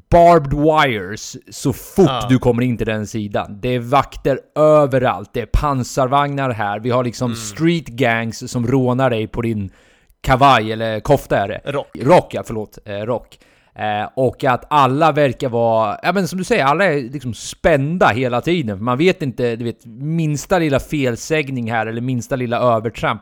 barbed 0.09 0.53
wires 0.53 1.37
så 1.55 1.73
fort 1.73 2.05
Ja. 2.07 2.27
du 2.29 2.39
kommer 2.39 2.63
in 2.63 2.77
till 2.77 2.87
den 2.87 3.07
sidan. 3.07 3.59
Det 3.61 3.69
är 3.69 3.79
vakter 3.79 4.39
överallt, 4.55 5.29
det 5.33 5.41
är 5.41 5.45
pansarvagnar 5.45 6.49
här, 6.49 6.79
vi 6.79 6.89
har 6.89 7.03
liksom 7.03 7.35
street 7.35 7.87
gangs 7.87 8.51
som 8.51 8.67
rånar 8.67 9.09
dig 9.09 9.27
på 9.27 9.41
din 9.41 9.71
kavaj, 10.21 10.71
eller 10.71 10.99
kofta 10.99 11.37
är 11.37 11.47
det. 11.47 11.61
Rock. 11.65 11.87
Rock, 11.99 12.33
ja 12.33 12.43
förlåt. 12.45 12.77
Eh, 12.85 12.93
rock. 12.93 13.39
Eh, 13.75 14.09
och 14.15 14.43
att 14.43 14.65
alla 14.69 15.11
verkar 15.11 15.49
vara, 15.49 15.99
ja 16.03 16.13
men 16.13 16.27
som 16.27 16.37
du 16.37 16.43
säger, 16.43 16.63
alla 16.63 16.85
är 16.85 17.01
liksom 17.01 17.33
spända 17.33 18.07
hela 18.07 18.41
tiden. 18.41 18.83
Man 18.83 18.97
vet 18.97 19.21
inte, 19.21 19.55
du 19.55 19.65
vet, 19.65 19.85
minsta 19.85 20.59
lilla 20.59 20.79
felsägning 20.79 21.71
här, 21.71 21.87
eller 21.87 22.01
minsta 22.01 22.35
lilla 22.35 22.59
övertramp 22.59 23.21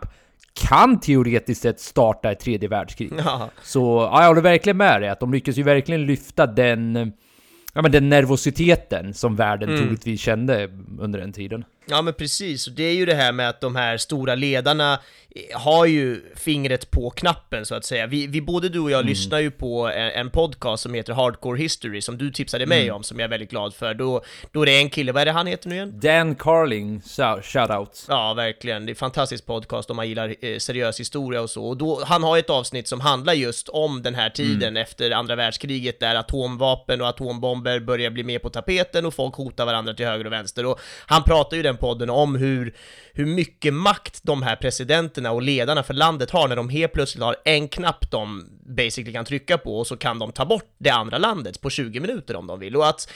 kan 0.54 1.00
teoretiskt 1.00 1.62
sett 1.62 1.80
starta 1.80 2.32
ett 2.32 2.40
tredje 2.40 2.70
världskrig. 2.70 3.14
Ja. 3.18 3.50
Så 3.64 4.10
ja, 4.12 4.22
jag 4.22 4.28
håller 4.28 4.42
verkligen 4.42 4.78
med 4.78 5.02
dig, 5.02 5.10
att 5.10 5.20
de 5.20 5.34
lyckas 5.34 5.58
ju 5.58 5.64
verkligen 5.64 6.06
lyfta 6.06 6.46
den, 6.46 7.14
ja, 7.74 7.82
men 7.82 7.92
den 7.92 8.10
nervositeten 8.10 9.14
som 9.14 9.36
världen 9.36 9.78
troligtvis 9.78 10.22
kände 10.22 10.70
under 11.00 11.20
den 11.20 11.34
tiden. 11.34 11.66
Ja 11.86 12.02
men 12.02 12.14
precis, 12.14 12.68
och 12.68 12.74
det 12.74 12.84
är 12.84 12.94
ju 12.94 13.06
det 13.06 13.16
här 13.16 13.32
med 13.32 13.50
att 13.50 13.62
de 13.62 13.76
här 13.76 13.98
stora 13.98 14.36
ledarna 14.36 15.00
har 15.54 15.86
ju 15.86 16.22
fingret 16.36 16.92
på 16.92 17.10
knappen 17.10 17.66
så 17.66 17.76
att 17.76 17.86
säga. 17.86 18.08
Vi, 18.08 18.28
vi 18.28 18.42
både 18.42 18.70
du 18.70 18.80
och 18.80 18.92
jag 18.92 19.06
lyssnar 19.06 19.40
ju 19.40 19.52
på 19.52 19.88
en, 19.88 20.12
en 20.12 20.30
podcast 20.30 20.84
som 20.84 20.94
heter 20.94 21.14
Hardcore 21.14 21.62
History 21.62 22.02
som 22.02 22.18
du 22.18 22.32
tipsade 22.32 22.66
mig 22.66 22.92
om, 22.92 23.04
som 23.04 23.20
jag 23.20 23.26
är 23.26 23.30
väldigt 23.30 23.50
glad 23.50 23.74
för. 23.74 23.94
Då, 23.94 24.22
då 24.52 24.62
är 24.62 24.66
det 24.66 24.78
en 24.78 24.90
kille, 24.90 25.12
vad 25.12 25.22
är 25.22 25.26
det 25.26 25.32
han 25.32 25.48
heter 25.48 25.70
nu 25.70 25.76
igen? 25.76 26.00
Dan 26.00 26.36
Carling, 26.36 27.02
shoutout. 27.44 28.06
Ja, 28.08 28.34
verkligen. 28.34 28.86
Det 28.86 28.90
är 28.90 28.94
en 28.94 28.96
fantastisk 28.96 29.46
podcast 29.46 29.90
om 29.90 29.96
man 29.96 30.10
gillar 30.10 30.36
eh, 30.42 30.58
seriös 30.58 31.00
historia 31.00 31.42
och 31.42 31.50
så. 31.50 31.66
Och 31.66 31.78
då, 31.78 32.04
han 32.06 32.24
har 32.24 32.38
ett 32.38 32.50
avsnitt 32.50 32.88
som 32.88 33.02
handlar 33.02 33.34
just 33.34 33.70
om 33.70 34.02
den 34.02 34.16
här 34.16 34.30
tiden 34.30 34.78
efter 34.78 35.12
andra 35.12 35.36
världskriget 35.36 36.00
där 36.00 36.16
atomvapen 36.16 37.02
och 37.02 37.08
atombomber 37.08 37.80
börjar 37.80 38.10
bli 38.10 38.24
mer 38.24 38.40
på 38.40 38.50
tapeten 38.50 39.06
och 39.06 39.14
folk 39.14 39.36
hotar 39.36 39.66
varandra 39.66 39.94
till 39.94 40.06
höger 40.06 40.26
och 40.26 40.32
vänster. 40.32 40.66
Och 40.66 40.80
han 41.06 41.24
pratar 41.24 41.58
ju 41.58 41.60
i 41.60 41.64
den 41.64 41.78
podden 41.78 42.10
om 42.10 42.36
hur, 42.36 42.74
hur 43.14 43.26
mycket 43.26 43.74
makt 43.74 44.20
de 44.24 44.44
här 44.44 44.56
presidenterna 44.56 45.29
och 45.32 45.42
ledarna 45.42 45.84
för 45.84 45.94
landet 45.94 46.32
har 46.32 46.48
när 46.48 46.56
de 46.56 46.70
helt 46.70 46.94
plötsligt 46.94 47.24
har 47.24 47.36
en 47.46 47.68
knapp 47.68 48.12
de 48.12 48.46
basically 48.78 49.14
kan 49.14 49.26
trycka 49.26 49.58
på 49.58 49.80
och 49.80 49.88
så 49.88 49.98
kan 49.98 50.20
de 50.20 50.32
ta 50.32 50.46
bort 50.46 50.76
det 50.78 50.90
andra 50.90 51.18
landet 51.18 51.62
på 51.62 51.70
20 51.70 52.00
minuter 52.00 52.36
om 52.36 52.48
de 52.48 52.60
vill. 52.60 52.76
Och 52.76 52.88
att, 52.88 53.12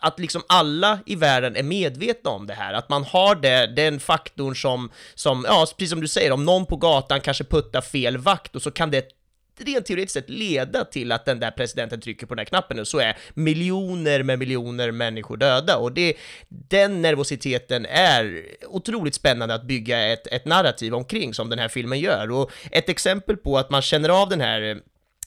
att 0.00 0.18
liksom 0.18 0.42
alla 0.46 0.98
i 1.06 1.14
världen 1.14 1.56
är 1.56 1.62
medvetna 1.62 2.30
om 2.30 2.46
det 2.46 2.54
här, 2.54 2.74
att 2.74 2.88
man 2.88 3.04
har 3.04 3.34
det, 3.34 3.66
den 3.66 4.00
faktorn 4.00 4.56
som, 4.56 4.90
som, 5.14 5.44
ja, 5.48 5.66
precis 5.78 5.90
som 5.90 6.00
du 6.00 6.08
säger, 6.08 6.32
om 6.32 6.44
någon 6.44 6.66
på 6.66 6.76
gatan 6.76 7.20
kanske 7.20 7.44
puttar 7.44 7.80
fel 7.80 8.18
vakt 8.18 8.56
och 8.56 8.62
så 8.62 8.70
kan 8.70 8.90
det 8.90 9.21
rent 9.58 9.86
teoretiskt 9.86 10.14
sett 10.14 10.30
leda 10.30 10.84
till 10.84 11.12
att 11.12 11.24
den 11.24 11.40
där 11.40 11.50
presidenten 11.50 12.00
trycker 12.00 12.26
på 12.26 12.34
den 12.34 12.38
här 12.38 12.44
knappen 12.44 12.78
och 12.78 12.88
så 12.88 12.98
är 12.98 13.16
miljoner 13.34 14.22
med 14.22 14.38
miljoner 14.38 14.90
människor 14.90 15.36
döda. 15.36 15.76
Och 15.76 15.92
det, 15.92 16.14
den 16.48 17.02
nervositeten 17.02 17.86
är 17.86 18.42
otroligt 18.66 19.14
spännande 19.14 19.54
att 19.54 19.64
bygga 19.64 20.12
ett, 20.12 20.26
ett 20.26 20.44
narrativ 20.44 20.94
omkring 20.94 21.34
som 21.34 21.50
den 21.50 21.58
här 21.58 21.68
filmen 21.68 22.00
gör. 22.00 22.30
Och 22.30 22.50
ett 22.70 22.88
exempel 22.88 23.36
på 23.36 23.58
att 23.58 23.70
man 23.70 23.82
känner 23.82 24.08
av 24.08 24.28
den 24.28 24.40
här 24.40 24.80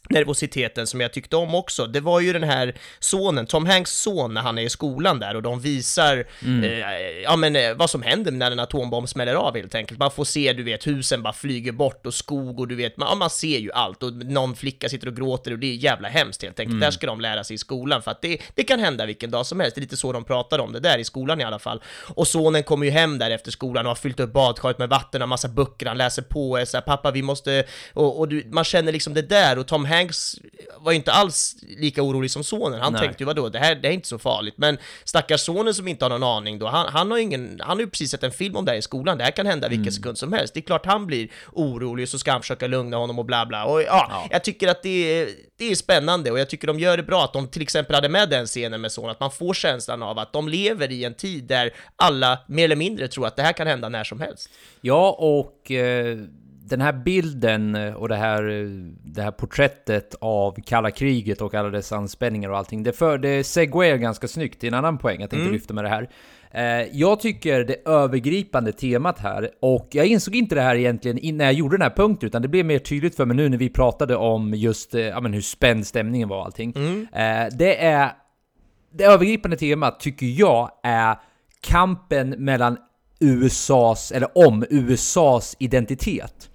nervositeten 0.09 0.87
som 0.87 1.01
jag 1.01 1.13
tyckte 1.13 1.35
om 1.35 1.55
också, 1.55 1.85
det 1.85 1.99
var 1.99 2.19
ju 2.19 2.33
den 2.33 2.43
här 2.43 2.75
sonen, 2.99 3.45
Tom 3.45 3.65
Hanks 3.65 3.91
son 3.91 4.33
när 4.33 4.41
han 4.41 4.57
är 4.57 4.61
i 4.61 4.69
skolan 4.69 5.19
där 5.19 5.35
och 5.35 5.41
de 5.41 5.59
visar 5.59 6.25
eh, 6.63 7.23
ja, 7.23 7.35
men, 7.35 7.55
eh, 7.55 7.73
vad 7.73 7.89
som 7.89 8.01
händer 8.01 8.31
när 8.31 8.51
en 8.51 8.59
atombomb 8.59 9.09
smäller 9.09 9.33
av 9.33 9.55
helt 9.55 9.75
enkelt. 9.75 9.99
Man 9.99 10.11
får 10.11 10.25
se, 10.25 10.53
du 10.53 10.63
vet, 10.63 10.87
husen 10.87 11.23
bara 11.23 11.33
flyger 11.33 11.71
bort 11.71 12.05
och 12.05 12.13
skog 12.13 12.59
och 12.59 12.67
du 12.67 12.75
vet, 12.75 12.97
man, 12.97 13.07
ja, 13.09 13.15
man 13.15 13.29
ser 13.29 13.57
ju 13.57 13.71
allt 13.71 14.03
och 14.03 14.13
någon 14.13 14.55
flicka 14.55 14.89
sitter 14.89 15.07
och 15.07 15.15
gråter 15.15 15.51
och 15.51 15.59
det 15.59 15.67
är 15.67 15.75
jävla 15.75 16.07
hemskt 16.07 16.43
helt 16.43 16.59
enkelt. 16.59 16.81
Där 16.81 16.91
ska 16.91 17.07
de 17.07 17.21
lära 17.21 17.43
sig 17.43 17.53
i 17.53 17.57
skolan 17.57 18.01
för 18.01 18.11
att 18.11 18.21
det, 18.21 18.41
det 18.55 18.63
kan 18.63 18.79
hända 18.79 19.05
vilken 19.05 19.31
dag 19.31 19.45
som 19.45 19.59
helst. 19.59 19.75
Det 19.75 19.79
är 19.79 19.81
lite 19.81 19.97
så 19.97 20.11
de 20.11 20.23
pratar 20.23 20.59
om 20.59 20.73
det 20.73 20.79
där 20.79 20.97
i 20.97 21.03
skolan 21.03 21.41
i 21.41 21.43
alla 21.43 21.59
fall. 21.59 21.81
Och 22.15 22.27
sonen 22.27 22.63
kommer 22.63 22.85
ju 22.85 22.91
hem 22.91 23.17
där 23.17 23.31
efter 23.31 23.51
skolan 23.51 23.85
och 23.85 23.89
har 23.89 23.95
fyllt 23.95 24.19
upp 24.19 24.33
badkaret 24.33 24.79
med 24.79 24.89
vatten 24.89 25.21
och 25.21 25.29
massa 25.29 25.47
böcker, 25.47 25.85
han 25.85 25.97
läser 25.97 26.21
på 26.21 26.51
och 26.51 26.59
är 26.59 26.65
så 26.65 26.77
här, 26.77 26.81
pappa 26.81 27.11
vi 27.11 27.21
måste, 27.21 27.63
och, 27.93 28.19
och 28.19 28.27
du, 28.27 28.47
man 28.51 28.63
känner 28.63 28.91
liksom 28.91 29.13
det 29.13 29.21
där 29.21 29.59
och 29.59 29.67
Tom 29.67 29.85
Hanks 29.85 29.94
var 30.79 30.91
ju 30.91 30.95
inte 30.95 31.11
alls 31.11 31.55
lika 31.61 32.01
orolig 32.03 32.31
som 32.31 32.43
sonen. 32.43 32.81
Han 32.81 32.93
Nej. 32.93 33.01
tänkte 33.01 33.23
ju 33.23 33.25
vadå, 33.25 33.49
det 33.49 33.59
här 33.59 33.75
det 33.75 33.87
är 33.87 33.91
inte 33.91 34.07
så 34.07 34.19
farligt. 34.19 34.53
Men 34.57 34.77
stackars 35.03 35.41
sonen 35.41 35.73
som 35.73 35.87
inte 35.87 36.05
har 36.05 36.09
någon 36.09 36.23
aning 36.23 36.59
då, 36.59 36.67
han, 36.67 36.93
han 36.93 37.11
har 37.11 37.17
ingen, 37.17 37.59
han 37.63 37.77
har 37.77 37.81
ju 37.81 37.89
precis 37.89 38.11
sett 38.11 38.23
en 38.23 38.31
film 38.31 38.55
om 38.55 38.65
det 38.65 38.71
här 38.71 38.77
i 38.77 38.81
skolan, 38.81 39.17
det 39.17 39.23
här 39.23 39.31
kan 39.31 39.45
hända 39.45 39.67
Mm. 39.67 39.77
vilken 39.77 39.93
sekund 39.93 40.17
som 40.17 40.33
helst. 40.33 40.53
Det 40.53 40.59
är 40.59 40.61
klart 40.61 40.85
han 40.85 41.05
blir 41.05 41.29
orolig 41.53 42.03
och 42.03 42.09
så 42.09 42.19
ska 42.19 42.31
han 42.31 42.41
försöka 42.41 42.67
lugna 42.67 42.97
honom 42.97 43.19
och 43.19 43.25
bla 43.25 43.45
bla. 43.45 43.65
Och 43.65 43.81
ja, 43.81 44.27
jag 44.31 44.43
tycker 44.43 44.67
att 44.67 44.83
det 44.83 45.21
är, 45.21 45.29
det 45.57 45.71
är 45.71 45.75
spännande 45.75 46.31
och 46.31 46.39
jag 46.39 46.49
tycker 46.49 46.67
de 46.67 46.79
gör 46.79 46.97
det 46.97 47.03
bra 47.03 47.23
att 47.23 47.33
de 47.33 47.47
till 47.47 47.61
exempel 47.61 47.95
hade 47.95 48.09
med 48.09 48.29
den 48.29 48.45
scenen 48.45 48.81
med 48.81 48.91
sonen, 48.91 49.09
att 49.09 49.19
man 49.19 49.31
får 49.31 49.53
känslan 49.53 50.03
av 50.03 50.19
att 50.19 50.33
de 50.33 50.47
lever 50.49 50.91
i 50.91 51.03
en 51.03 51.13
tid 51.13 51.43
där 51.43 51.73
alla 51.95 52.39
mer 52.47 52.65
eller 52.65 52.75
mindre 52.75 53.07
tror 53.07 53.27
att 53.27 53.35
det 53.35 53.41
här 53.43 53.53
kan 53.53 53.67
hända 53.67 53.89
när 53.89 54.03
som 54.03 54.21
helst. 54.21 54.49
Ja, 54.81 55.09
och 55.19 55.71
eh, 55.71 56.17
den 56.69 56.81
här 56.81 56.93
bilden 56.93 57.75
eh, 57.75 57.93
och 57.93 58.09
det 58.09 58.15
här, 58.15 58.49
eh, 58.49 58.67
det 59.03 59.21
här 59.21 59.31
porträttet 59.31 60.15
av 60.21 60.55
kalla 60.65 60.91
kriget 60.91 61.41
och 61.41 61.53
alla 61.53 61.69
dess 61.69 61.91
anspänningar 61.91 62.49
och 62.49 62.57
allting, 62.57 62.83
det, 62.83 62.93
för, 62.93 63.17
det 63.17 63.43
segwayar 63.43 63.97
ganska 63.97 64.27
snyggt 64.27 64.59
till 64.59 64.67
en 64.67 64.73
annan 64.73 64.97
poäng 64.97 65.21
jag 65.21 65.29
tänkte 65.29 65.51
lyfta 65.51 65.73
med 65.73 65.83
det 65.83 65.89
här. 65.89 66.09
Eh, 66.51 66.87
jag 66.91 67.19
tycker 67.19 67.63
det 67.63 67.87
övergripande 67.89 68.71
temat 68.71 69.19
här, 69.19 69.49
och 69.61 69.87
jag 69.91 70.05
insåg 70.05 70.35
inte 70.35 70.55
det 70.55 70.61
här 70.61 70.75
egentligen 70.75 71.17
in- 71.17 71.37
när 71.37 71.45
jag 71.45 71.53
gjorde 71.53 71.77
den 71.77 71.81
här 71.81 71.95
punkten, 71.95 72.27
utan 72.27 72.41
det 72.41 72.47
blev 72.47 72.65
mer 72.65 72.79
tydligt 72.79 73.15
för 73.15 73.25
mig 73.25 73.37
nu 73.37 73.49
när 73.49 73.57
vi 73.57 73.69
pratade 73.69 74.15
om 74.15 74.53
just 74.53 74.93
ja, 74.93 75.21
men 75.21 75.33
hur 75.33 75.41
spänd 75.41 75.87
stämningen 75.87 76.29
var 76.29 76.37
och 76.37 76.45
allting. 76.45 76.73
Eh, 77.13 77.47
det 77.51 77.85
är 77.85 78.11
det 78.93 79.03
övergripande 79.03 79.57
temat 79.57 79.99
tycker 79.99 80.25
jag 80.25 80.71
är 80.83 81.15
kampen 81.61 82.29
mellan 82.29 82.77
USAs, 83.19 84.11
eller 84.11 84.37
om 84.47 84.65
USAs 84.69 85.55
identitet. 85.59 86.49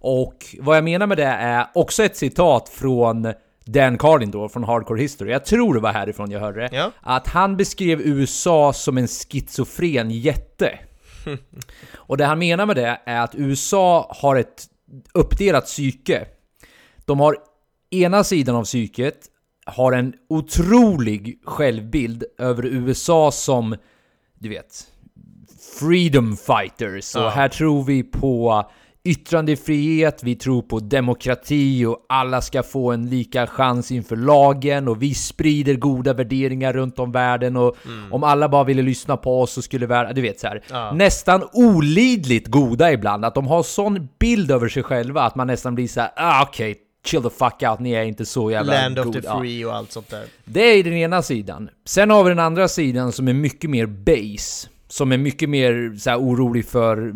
Och 0.00 0.56
vad 0.60 0.76
jag 0.76 0.84
menar 0.84 1.06
med 1.06 1.16
det 1.16 1.24
är 1.24 1.66
också 1.74 2.04
ett 2.04 2.16
citat 2.16 2.68
från 2.68 3.32
Dan 3.64 3.98
Carlin 3.98 4.30
då, 4.30 4.48
från 4.48 4.64
Hardcore 4.64 5.00
History. 5.00 5.32
Jag 5.32 5.44
tror 5.44 5.74
det 5.74 5.80
var 5.80 5.92
härifrån 5.92 6.30
jag 6.30 6.40
hörde 6.40 6.60
det. 6.60 6.76
Ja. 6.76 6.92
Att 7.00 7.26
han 7.26 7.56
beskrev 7.56 8.00
USA 8.00 8.72
som 8.72 8.98
en 8.98 9.08
schizofren 9.08 10.10
jätte. 10.10 10.78
Och 11.94 12.16
det 12.16 12.24
han 12.24 12.38
menar 12.38 12.66
med 12.66 12.76
det 12.76 13.00
är 13.04 13.20
att 13.20 13.34
USA 13.34 14.16
har 14.18 14.36
ett 14.36 14.66
uppdelat 15.14 15.64
psyke. 15.64 16.26
De 17.04 17.20
har 17.20 17.36
ena 17.90 18.24
sidan 18.24 18.56
av 18.56 18.64
psyket 18.64 19.18
har 19.66 19.92
en 19.92 20.14
otrolig 20.28 21.40
självbild 21.44 22.24
över 22.38 22.66
USA 22.66 23.30
som, 23.30 23.76
du 24.34 24.48
vet, 24.48 24.86
freedom 25.78 26.36
fighters. 26.36 27.14
Och 27.16 27.22
Ja. 27.22 27.28
här 27.28 27.48
tror 27.48 27.84
vi 27.84 28.02
på 28.02 28.64
yttrandefrihet, 29.04 30.22
vi 30.22 30.34
tror 30.34 30.62
på 30.62 30.80
demokrati 30.80 31.84
och 31.84 32.06
alla 32.08 32.40
ska 32.40 32.62
få 32.62 32.92
en 32.92 33.10
lika 33.10 33.46
chans 33.46 33.90
inför 33.92 34.16
lagen 34.16 34.88
och 34.88 35.02
vi 35.02 35.14
sprider 35.14 35.74
goda 35.74 36.12
värderingar 36.12 36.72
runt 36.72 36.98
om 36.98 37.12
världen 37.12 37.56
och 37.56 37.76
om 38.10 38.24
alla 38.24 38.48
bara 38.48 38.64
ville 38.64 38.82
lyssna 38.82 39.16
på 39.16 39.40
oss 39.42 39.52
så 39.52 39.62
skulle 39.62 39.86
världen, 39.86 40.14
du 40.14 40.20
vet 40.20 40.40
så 40.40 40.46
här. 40.46 40.62
Ja. 40.70 40.92
Nästan 40.92 41.48
olidligt 41.52 42.46
goda 42.46 42.92
ibland, 42.92 43.24
att 43.24 43.34
de 43.34 43.46
har 43.46 43.62
sån 43.62 44.08
bild 44.18 44.50
över 44.50 44.68
sig 44.68 44.82
själva 44.82 45.22
att 45.22 45.34
man 45.34 45.46
nästan 45.46 45.74
blir 45.74 45.88
så 45.88 46.00
här, 46.00 46.10
ah 46.16 46.42
okej, 46.42 46.76
chill 47.06 47.22
the 47.22 47.30
fuck 47.30 47.62
out, 47.70 47.80
ni 47.80 47.92
är 47.92 48.02
inte 48.02 48.26
så 48.26 48.50
jävla 48.50 48.72
Land 48.72 48.98
of 48.98 49.04
god." 49.04 49.14
the 49.14 49.20
Ja. 49.24 49.40
free 49.40 49.64
och 49.64 49.74
allt 49.74 49.92
sånt 49.92 50.10
där. 50.10 50.24
Det 50.44 50.60
är 50.62 50.84
den 50.84 50.92
ena 50.92 51.22
sidan. 51.22 51.68
Sen 51.84 52.10
har 52.10 52.24
vi 52.24 52.28
den 52.30 52.38
andra 52.38 52.68
sidan 52.68 53.12
som 53.12 53.28
är 53.28 53.32
mycket 53.34 53.70
mer 53.70 53.86
base. 53.86 54.68
Som 54.90 55.12
är 55.12 55.18
mycket 55.18 55.48
mer 55.48 55.96
så 55.98 56.10
här, 56.10 56.18
orolig 56.18 56.66
för 56.66 57.12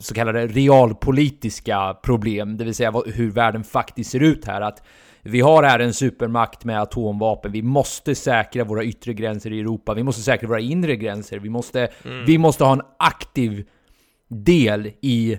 så 0.00 0.14
kallade 0.14 0.46
realpolitiska 0.46 1.94
problem. 2.02 2.56
Det 2.56 2.64
vill 2.64 2.74
säga 2.74 2.92
hur 3.06 3.30
världen 3.30 3.64
faktiskt 3.64 4.10
ser 4.10 4.22
ut 4.22 4.44
här. 4.44 4.60
Att 4.60 4.82
vi 5.22 5.40
har 5.40 5.62
här 5.62 5.78
en 5.78 5.94
supermakt 5.94 6.64
med 6.64 6.80
atomvapen. 6.80 7.52
Vi 7.52 7.62
måste 7.62 8.14
säkra 8.14 8.64
våra 8.64 8.84
yttre 8.84 9.14
gränser 9.14 9.52
i 9.52 9.60
Europa. 9.60 9.94
Vi 9.94 10.02
måste 10.02 10.22
säkra 10.22 10.48
våra 10.48 10.60
inre 10.60 10.96
gränser. 10.96 11.38
Vi 11.38 11.50
måste, 11.50 11.88
vi 12.26 12.38
måste 12.38 12.64
ha 12.64 12.72
en 12.72 12.82
aktiv 12.98 13.64
del 14.28 14.90
i 15.00 15.38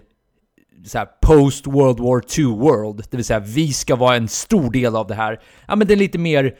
så 0.85 0.97
här 0.97 1.07
post 1.21 1.67
World 1.67 1.99
War 1.99 2.21
II 2.39 2.45
world. 2.45 3.03
Det 3.11 3.17
vill 3.17 3.25
säga 3.25 3.39
vi 3.39 3.73
ska 3.73 3.95
vara 3.95 4.15
en 4.15 4.27
stor 4.27 4.71
del 4.71 4.95
av 4.95 5.07
det 5.07 5.15
här. 5.15 5.39
Ja 5.67 5.75
men 5.75 5.87
den 5.87 5.99
lite 5.99 6.17
mer 6.17 6.55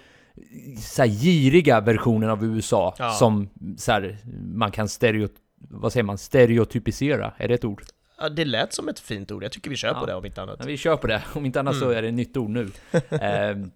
så 0.82 1.02
här, 1.02 1.10
giriga 1.10 1.82
versionen 1.82 2.30
av 2.30 2.46
USA 2.46 2.96
Ja. 3.00 3.10
som 3.12 3.50
så 3.78 3.92
här, 3.92 4.18
man 4.54 4.72
kan 4.72 4.90
stereo, 4.90 5.28
vad 5.70 5.94
säger 5.94 6.04
man, 6.04 6.18
stereotypisera. 6.18 7.34
Är 7.38 7.48
det 7.48 7.54
ett 7.54 7.66
ord? 7.66 7.84
Ja, 8.20 8.30
det 8.30 8.46
lät 8.46 8.74
som 8.74 8.90
ett 8.90 9.00
fint 9.00 9.32
ord, 9.32 9.44
jag 9.44 9.52
tycker 9.52 9.70
vi 9.70 9.76
kör 9.76 9.94
på 9.94 10.00
Ja. 10.02 10.06
det 10.06 10.14
om 10.16 10.26
inte 10.26 10.42
annat. 10.42 10.56
Ja, 10.60 10.66
vi 10.66 10.78
kör 10.78 10.98
på 10.98 11.08
det. 11.08 11.22
Om 11.34 11.46
inte 11.46 11.60
annat 11.60 11.76
så 11.76 11.90
är 11.90 12.02
det 12.02 12.08
ett 12.08 12.14
nytt 12.14 12.38
ord 12.38 12.50
nu. 12.50 12.70
Ehm, 13.22 13.72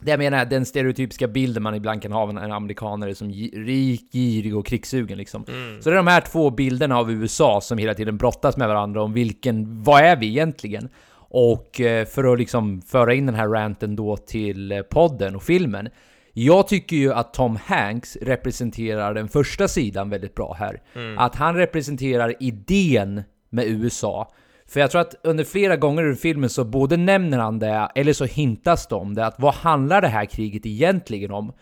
det 0.00 0.10
jag 0.10 0.18
menar 0.18 0.38
är 0.38 0.44
den 0.44 0.66
stereotypiska 0.66 1.28
bilden 1.28 1.62
man 1.62 1.74
ibland 1.74 2.02
kan 2.02 2.12
ha 2.12 2.20
av 2.20 2.30
en 2.30 2.52
amerikaner 2.52 3.14
som 3.14 3.28
rik, 3.52 4.12
girig 4.12 4.56
och 4.56 4.66
krigssugen 4.66 5.18
liksom. 5.18 5.44
Så 5.80 5.90
det 5.90 5.94
är 5.94 5.96
de 5.96 6.06
här 6.06 6.20
två 6.20 6.50
bilderna 6.50 6.98
av 6.98 7.12
USA 7.12 7.60
som 7.60 7.78
hela 7.78 7.94
tiden 7.94 8.16
brottas 8.16 8.56
med 8.56 8.68
varandra 8.68 9.02
om 9.02 9.12
vilken, 9.12 9.82
vad 9.84 10.02
är 10.02 10.16
vi 10.16 10.26
egentligen? 10.26 10.88
Och 11.30 11.80
eh, 11.80 12.06
för 12.06 12.32
att 12.32 12.38
liksom 12.38 12.82
föra 12.82 13.14
in 13.14 13.26
den 13.26 13.34
här 13.34 13.48
ranten 13.48 13.96
då 13.96 14.16
till 14.16 14.72
eh, 14.72 14.82
podden 14.82 15.36
och 15.36 15.42
filmen. 15.42 15.88
Jag 16.32 16.68
tycker 16.68 16.96
ju 16.96 17.12
att 17.12 17.34
Tom 17.34 17.58
Hanks 17.64 18.16
representerar 18.16 19.14
den 19.14 19.28
första 19.28 19.68
sidan 19.68 20.10
väldigt 20.10 20.34
bra 20.34 20.56
här. 20.58 20.82
Att 21.18 21.34
han 21.34 21.54
representerar 21.54 22.34
idén 22.40 23.22
med 23.50 23.66
USA. 23.66 24.32
För 24.68 24.80
jag 24.80 24.90
tror 24.90 25.00
att 25.00 25.14
under 25.22 25.44
flera 25.44 25.76
gånger 25.76 26.12
i 26.12 26.14
filmen 26.16 26.50
så 26.50 26.64
både 26.64 26.96
nämner 26.96 27.38
han 27.38 27.58
det, 27.58 27.88
eller 27.94 28.12
så 28.12 28.24
hintas 28.24 28.86
det 28.86 28.94
om 28.94 29.14
det, 29.14 29.26
att 29.26 29.40
vad 29.40 29.54
handlar 29.54 30.00
det 30.00 30.08
här 30.08 30.24
kriget 30.24 30.66
egentligen 30.66 31.30
om? 31.30 31.52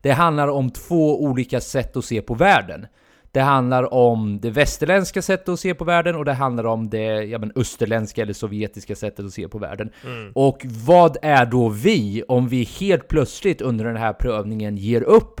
Det 0.00 0.10
handlar 0.10 0.48
om 0.48 0.70
två 0.70 1.22
olika 1.22 1.60
sätt 1.60 1.96
att 1.96 2.04
se 2.04 2.22
på 2.22 2.34
världen. 2.34 2.86
Det 3.36 3.42
handlar 3.42 3.94
om 3.94 4.40
det 4.40 4.50
västerländska 4.50 5.22
sättet 5.22 5.48
att 5.48 5.60
se 5.60 5.74
på 5.74 5.84
världen 5.84 6.16
och 6.16 6.24
det 6.24 6.32
handlar 6.32 6.66
om 6.66 6.90
det 6.90 7.24
ja, 7.24 7.38
men, 7.38 7.52
österländska 7.56 8.22
eller 8.22 8.32
sovjetiska 8.32 8.96
sättet 8.96 9.26
att 9.26 9.32
se 9.32 9.48
på 9.48 9.58
världen. 9.58 9.90
Och 10.34 10.66
vad 10.66 11.16
är 11.22 11.46
då 11.46 11.68
vi 11.68 12.22
om 12.28 12.48
vi 12.48 12.64
helt 12.64 13.08
plötsligt 13.08 13.60
under 13.60 13.84
den 13.84 13.96
här 13.96 14.12
prövningen 14.12 14.76
ger 14.76 15.02
upp 15.02 15.40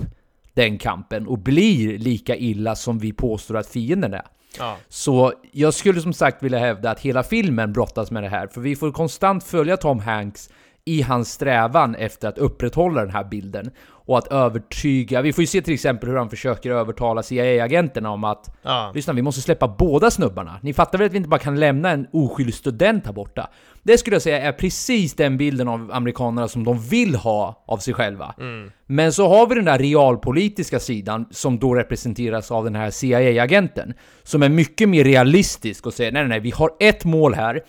den 0.54 0.78
kampen 0.78 1.26
och 1.26 1.38
blir 1.38 1.98
lika 1.98 2.36
illa 2.36 2.74
som 2.74 2.98
vi 2.98 3.12
påstår 3.12 3.56
att 3.56 3.66
fienden 3.66 4.14
är? 4.14 4.26
Ja. 4.58 4.76
Så 4.88 5.32
jag 5.52 5.74
skulle 5.74 6.00
som 6.00 6.12
sagt 6.12 6.42
vilja 6.42 6.58
hävda 6.58 6.90
att 6.90 7.00
hela 7.00 7.22
filmen 7.22 7.72
brottas 7.72 8.10
med 8.10 8.22
det 8.22 8.28
här, 8.28 8.46
för 8.46 8.60
vi 8.60 8.76
får 8.76 8.92
konstant 8.92 9.44
följa 9.44 9.76
Tom 9.76 10.00
Hanks 10.00 10.50
i 10.88 11.02
hans 11.02 11.32
strävan 11.32 11.94
efter 11.94 12.28
att 12.28 12.38
upprätthålla 12.38 13.00
den 13.00 13.10
här 13.10 13.24
bilden 13.24 13.70
och 13.88 14.18
att 14.18 14.26
övertyga. 14.32 15.22
Vi 15.22 15.32
får 15.32 15.42
ju 15.42 15.46
se 15.46 15.62
till 15.62 15.74
exempel 15.74 16.08
hur 16.08 16.16
han 16.16 16.30
försöker 16.30 16.70
övertala 16.70 17.22
CIA-agenterna 17.22 18.10
om 18.10 18.24
att 18.24 18.56
Ja. 18.62 18.92
lyssna, 18.94 19.12
vi 19.12 19.22
måste 19.22 19.40
släppa 19.40 19.68
båda 19.68 20.10
snubbarna. 20.10 20.58
Ni 20.62 20.72
fattar 20.74 20.98
väl 20.98 21.06
att 21.06 21.12
vi 21.12 21.16
inte 21.16 21.28
bara 21.28 21.40
kan 21.40 21.60
lämna 21.60 21.90
en 21.90 22.06
oskyldig 22.12 22.54
student 22.54 23.06
här 23.06 23.12
borta? 23.12 23.50
Det 23.82 23.98
skulle 23.98 24.14
jag 24.16 24.22
säga 24.22 24.40
är 24.42 24.52
precis 24.52 25.14
den 25.14 25.36
bilden 25.36 25.68
av 25.68 25.90
amerikanerna 25.92 26.48
som 26.48 26.64
de 26.64 26.78
vill 26.78 27.14
ha 27.14 27.64
av 27.66 27.78
sig 27.78 27.94
själva. 27.94 28.34
Men 28.86 29.12
så 29.12 29.28
har 29.28 29.46
vi 29.46 29.54
den 29.54 29.64
där 29.64 29.78
realpolitiska 29.78 30.80
sidan 30.80 31.26
som 31.30 31.58
då 31.58 31.74
representeras 31.74 32.50
av 32.50 32.64
den 32.64 32.74
här 32.74 32.90
CIA-agenten. 32.90 33.94
Som 34.22 34.42
är 34.42 34.48
mycket 34.48 34.88
mer 34.88 35.04
realistisk 35.04 35.86
och 35.86 35.94
säger 35.94 36.12
nej, 36.12 36.22
nej, 36.22 36.28
nej, 36.28 36.40
vi 36.40 36.50
har 36.50 36.70
ett 36.80 37.04
mål 37.04 37.34
här. 37.34 37.60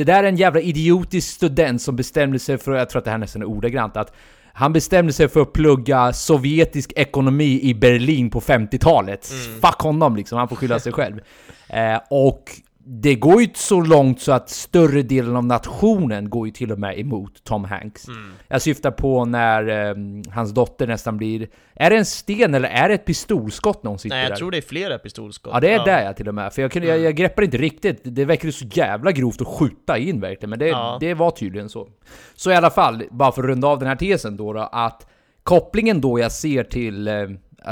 Det 0.00 0.04
där 0.04 0.24
är 0.24 0.28
en 0.28 0.36
jävla 0.36 0.60
idiotisk 0.60 1.30
student 1.30 1.82
som 1.82 1.96
bestämde 1.96 2.38
sig 2.38 2.58
för, 2.58 2.72
jag 2.72 2.90
tror 2.90 2.98
att 2.98 3.04
det 3.04 3.10
här 3.10 3.18
nästan 3.18 3.42
är 3.42 3.46
ordagrant, 3.46 3.96
att 3.96 4.12
han 4.52 4.72
bestämde 4.72 5.12
sig 5.12 5.28
för 5.28 5.40
att 5.40 5.52
plugga 5.52 6.12
sovjetisk 6.12 6.92
ekonomi 6.96 7.60
i 7.62 7.74
Berlin 7.74 8.30
på 8.30 8.40
50-talet. 8.40 9.26
Fuck 9.62 9.80
honom 9.80 10.16
liksom, 10.16 10.38
han 10.38 10.48
får 10.48 10.56
skylla 10.56 10.80
sig 10.80 10.92
själv. 10.92 11.20
Eh, 11.72 12.00
och 12.10 12.50
det 12.92 13.14
går 13.14 13.42
ju 13.42 13.48
så 13.54 13.80
långt 13.80 14.20
så 14.20 14.32
att 14.32 14.50
större 14.50 15.02
delen 15.02 15.36
av 15.36 15.44
nationen 15.44 16.30
går 16.30 16.46
ju 16.46 16.52
till 16.52 16.72
och 16.72 16.78
med 16.78 16.98
emot 16.98 17.44
Tom 17.44 17.64
Hanks. 17.64 18.08
Mm. 18.08 18.32
Jag 18.48 18.62
syftar 18.62 18.90
på 18.90 19.24
när 19.24 19.88
eh, 19.88 19.94
hans 20.32 20.54
dotter 20.54 20.86
nästan 20.86 21.16
blir... 21.16 21.48
Är 21.74 21.90
det 21.90 21.96
en 21.96 22.04
sten 22.04 22.54
eller 22.54 22.68
är 22.68 22.88
det 22.88 22.94
ett 22.94 23.04
pistolskott 23.04 23.82
när 23.82 23.88
hon 23.88 23.98
sitter 23.98 24.16
Nej, 24.16 24.22
jag 24.22 24.32
där? 24.32 24.36
tror 24.36 24.50
det 24.50 24.56
är 24.56 24.62
flera 24.62 24.98
pistolskott. 24.98 25.54
Ja 25.54 25.60
det 25.60 25.72
är 25.72 25.84
där 25.84 26.04
jag 26.04 26.16
till 26.16 26.28
och 26.28 26.34
med, 26.34 26.52
för 26.52 26.62
jag, 26.62 26.72
kunde, 26.72 26.88
jag, 26.88 26.98
jag 26.98 27.14
greppar 27.14 27.42
inte 27.42 27.58
riktigt. 27.58 28.00
Det 28.02 28.24
verkar 28.24 28.50
så 28.50 28.66
jävla 28.72 29.12
grovt 29.12 29.40
att 29.40 29.48
skjuta 29.48 29.98
in 29.98 30.20
verkligen, 30.20 30.50
men 30.50 30.58
det, 30.58 30.68
Ja. 30.68 30.96
det 31.00 31.14
var 31.14 31.30
tydligen 31.30 31.68
så. 31.68 31.88
Så 32.34 32.50
i 32.50 32.54
alla 32.54 32.70
fall, 32.70 33.02
bara 33.10 33.32
för 33.32 33.42
att 33.42 33.48
runda 33.48 33.68
av 33.68 33.78
den 33.78 33.88
här 33.88 33.96
tesen 33.96 34.36
då, 34.36 34.52
då 34.52 34.60
att 34.60 35.06
kopplingen 35.42 36.00
då 36.00 36.18
jag 36.18 36.32
ser 36.32 36.64
till 36.64 37.08
eh, 37.08 37.14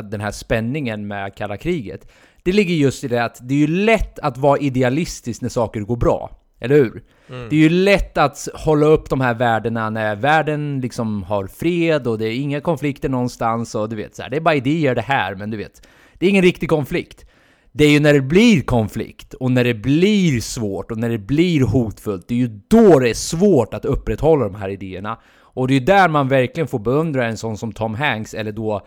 den 0.02 0.20
här 0.20 0.30
spänningen 0.30 1.06
med 1.06 1.34
kalla 1.34 1.56
kriget, 1.56 2.08
det 2.42 2.52
ligger 2.52 2.74
just 2.74 3.04
i 3.04 3.08
det 3.08 3.24
att 3.24 3.38
det 3.42 3.54
är 3.54 3.58
ju 3.58 3.66
lätt 3.66 4.18
att 4.18 4.38
vara 4.38 4.58
idealistisk 4.58 5.42
när 5.42 5.48
saker 5.48 5.80
går 5.80 5.96
bra. 5.96 6.30
Eller 6.60 6.74
hur? 6.74 7.02
Det 7.50 7.56
är 7.56 7.60
ju 7.60 7.68
lätt 7.68 8.18
att 8.18 8.48
hålla 8.54 8.86
upp 8.86 9.10
de 9.10 9.20
här 9.20 9.34
värdena 9.34 9.90
när 9.90 10.16
världen 10.16 10.80
liksom 10.80 11.22
har 11.22 11.46
fred 11.46 12.06
och 12.06 12.18
det 12.18 12.28
är 12.28 12.40
inga 12.40 12.60
konflikter 12.60 13.08
någonstans 13.08 13.74
och 13.74 13.88
du 13.88 13.96
vet 13.96 14.16
så 14.16 14.22
här, 14.22 14.30
det 14.30 14.36
är 14.36 14.40
bara 14.40 14.54
idéer 14.54 14.94
det 14.94 15.02
här, 15.02 15.34
men 15.34 15.50
du 15.50 15.56
vet, 15.56 15.86
det 16.18 16.26
är 16.26 16.30
ingen 16.30 16.42
riktig 16.42 16.68
konflikt. 16.68 17.24
Det 17.72 17.84
är 17.84 17.90
ju 17.90 18.00
när 18.00 18.14
det 18.14 18.20
blir 18.20 18.60
konflikt 18.60 19.34
och 19.34 19.50
när 19.50 19.64
det 19.64 19.74
blir 19.74 20.40
svårt 20.40 20.90
och 20.90 20.98
när 20.98 21.08
det 21.08 21.18
blir 21.18 21.60
hotfullt, 21.60 22.28
det 22.28 22.34
är 22.34 22.38
ju 22.38 22.60
då 22.68 22.98
det 22.98 23.10
är 23.10 23.14
svårt 23.14 23.74
att 23.74 23.84
upprätthålla 23.84 24.44
de 24.44 24.54
här 24.54 24.68
idéerna. 24.68 25.18
Och 25.40 25.68
det 25.68 25.74
är 25.74 25.80
ju 25.80 25.86
där 25.86 26.08
man 26.08 26.28
verkligen 26.28 26.68
får 26.68 26.78
beundra 26.78 27.26
en 27.26 27.36
sån 27.36 27.56
som 27.58 27.72
Tom 27.72 27.94
Hanks, 27.94 28.34
eller 28.34 28.52
då... 28.52 28.86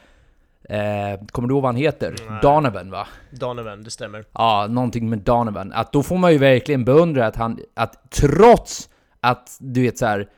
Eh, 0.69 1.25
kommer 1.31 1.47
du 1.47 1.53
ihåg 1.53 1.61
vad 1.61 1.69
han 1.73 1.75
heter? 1.75 2.15
Donovan 2.41 2.91
va? 2.91 3.07
Donovan, 3.31 3.83
det 3.83 3.91
stämmer. 3.91 4.25
Ja, 4.33 4.67
någonting 4.69 5.09
med 5.09 5.19
Donovan. 5.19 5.73
Att 5.73 5.93
då 5.93 6.03
får 6.03 6.17
man 6.17 6.31
ju 6.31 6.37
verkligen 6.37 6.85
beundra 6.85 7.27
att 7.27 7.35
han, 7.35 7.59
att 7.75 8.11
trots 8.11 8.89
att 9.19 9.57
du 9.59 9.81
vet 9.81 9.97
så 9.97 10.05
här, 10.05 10.29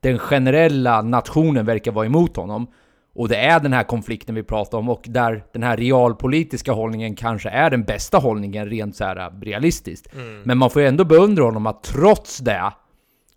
den 0.00 0.18
generella 0.18 1.02
nationen 1.02 1.66
verkar 1.66 1.92
vara 1.92 2.06
emot 2.06 2.36
honom, 2.36 2.66
och 3.14 3.28
det 3.28 3.36
är 3.36 3.60
den 3.60 3.72
här 3.72 3.84
konflikten 3.84 4.34
vi 4.34 4.42
pratar 4.42 4.78
om, 4.78 4.88
och 4.88 5.02
där 5.04 5.44
den 5.52 5.62
här 5.62 5.76
realpolitiska 5.76 6.72
hållningen 6.72 7.16
kanske 7.16 7.48
är 7.48 7.70
den 7.70 7.82
bästa 7.82 8.18
hållningen 8.18 8.68
rent 8.70 8.96
så 8.96 9.04
här 9.04 9.40
realistiskt. 9.42 10.08
Men 10.44 10.58
man 10.58 10.70
får 10.70 10.82
ju 10.82 10.88
ändå 10.88 11.04
beundra 11.04 11.44
honom 11.44 11.66
att 11.66 11.82
trots 11.82 12.38
det, 12.38 12.72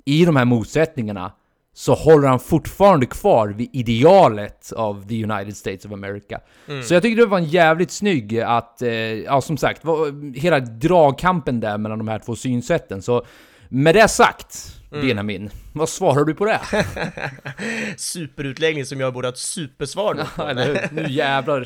i 0.06 0.26
de 0.26 0.36
här 0.36 0.46
motsättningarna, 0.46 1.32
så 1.74 1.94
håller 1.94 2.28
han 2.28 2.40
fortfarande 2.40 3.06
kvar 3.06 3.48
vid 3.48 3.70
idealet 3.74 4.72
av 4.76 5.08
the 5.08 5.24
United 5.24 5.58
States 5.58 5.86
of 5.86 5.92
America. 5.92 6.40
Så 6.84 6.94
jag 6.94 7.04
tycker 7.04 7.22
det 7.22 7.26
var 7.26 7.38
en 7.38 7.46
jävligt 7.46 7.92
snygg 7.92 8.40
att, 8.40 8.82
eh, 8.82 8.92
ja 8.92 9.42
som 9.42 9.58
sagt, 9.58 9.86
var, 9.86 10.34
hela 10.40 10.60
dragkampen 10.60 11.60
där 11.60 11.78
mellan 11.78 11.98
de 11.98 12.08
här 12.08 12.20
två 12.20 12.36
synsätten. 12.36 13.02
Så 13.02 13.26
med 13.70 13.96
det 13.96 14.08
sagt, 14.08 14.76
Benjamin, 15.02 15.50
vad 15.74 15.90
svarar 15.90 16.24
du 16.26 16.34
på 16.34 16.46
det? 16.46 16.60
Superutläggning 17.98 18.86
som 18.86 19.00
jag 19.00 19.14
borde 19.14 19.28
ha 19.28 19.32
ett 19.32 19.38
supersvar 19.38 20.28
på. 20.36 20.44
Eller 20.50 20.66
hur? 20.66 20.88
Nu 20.92 21.10
jävlar. 21.10 21.66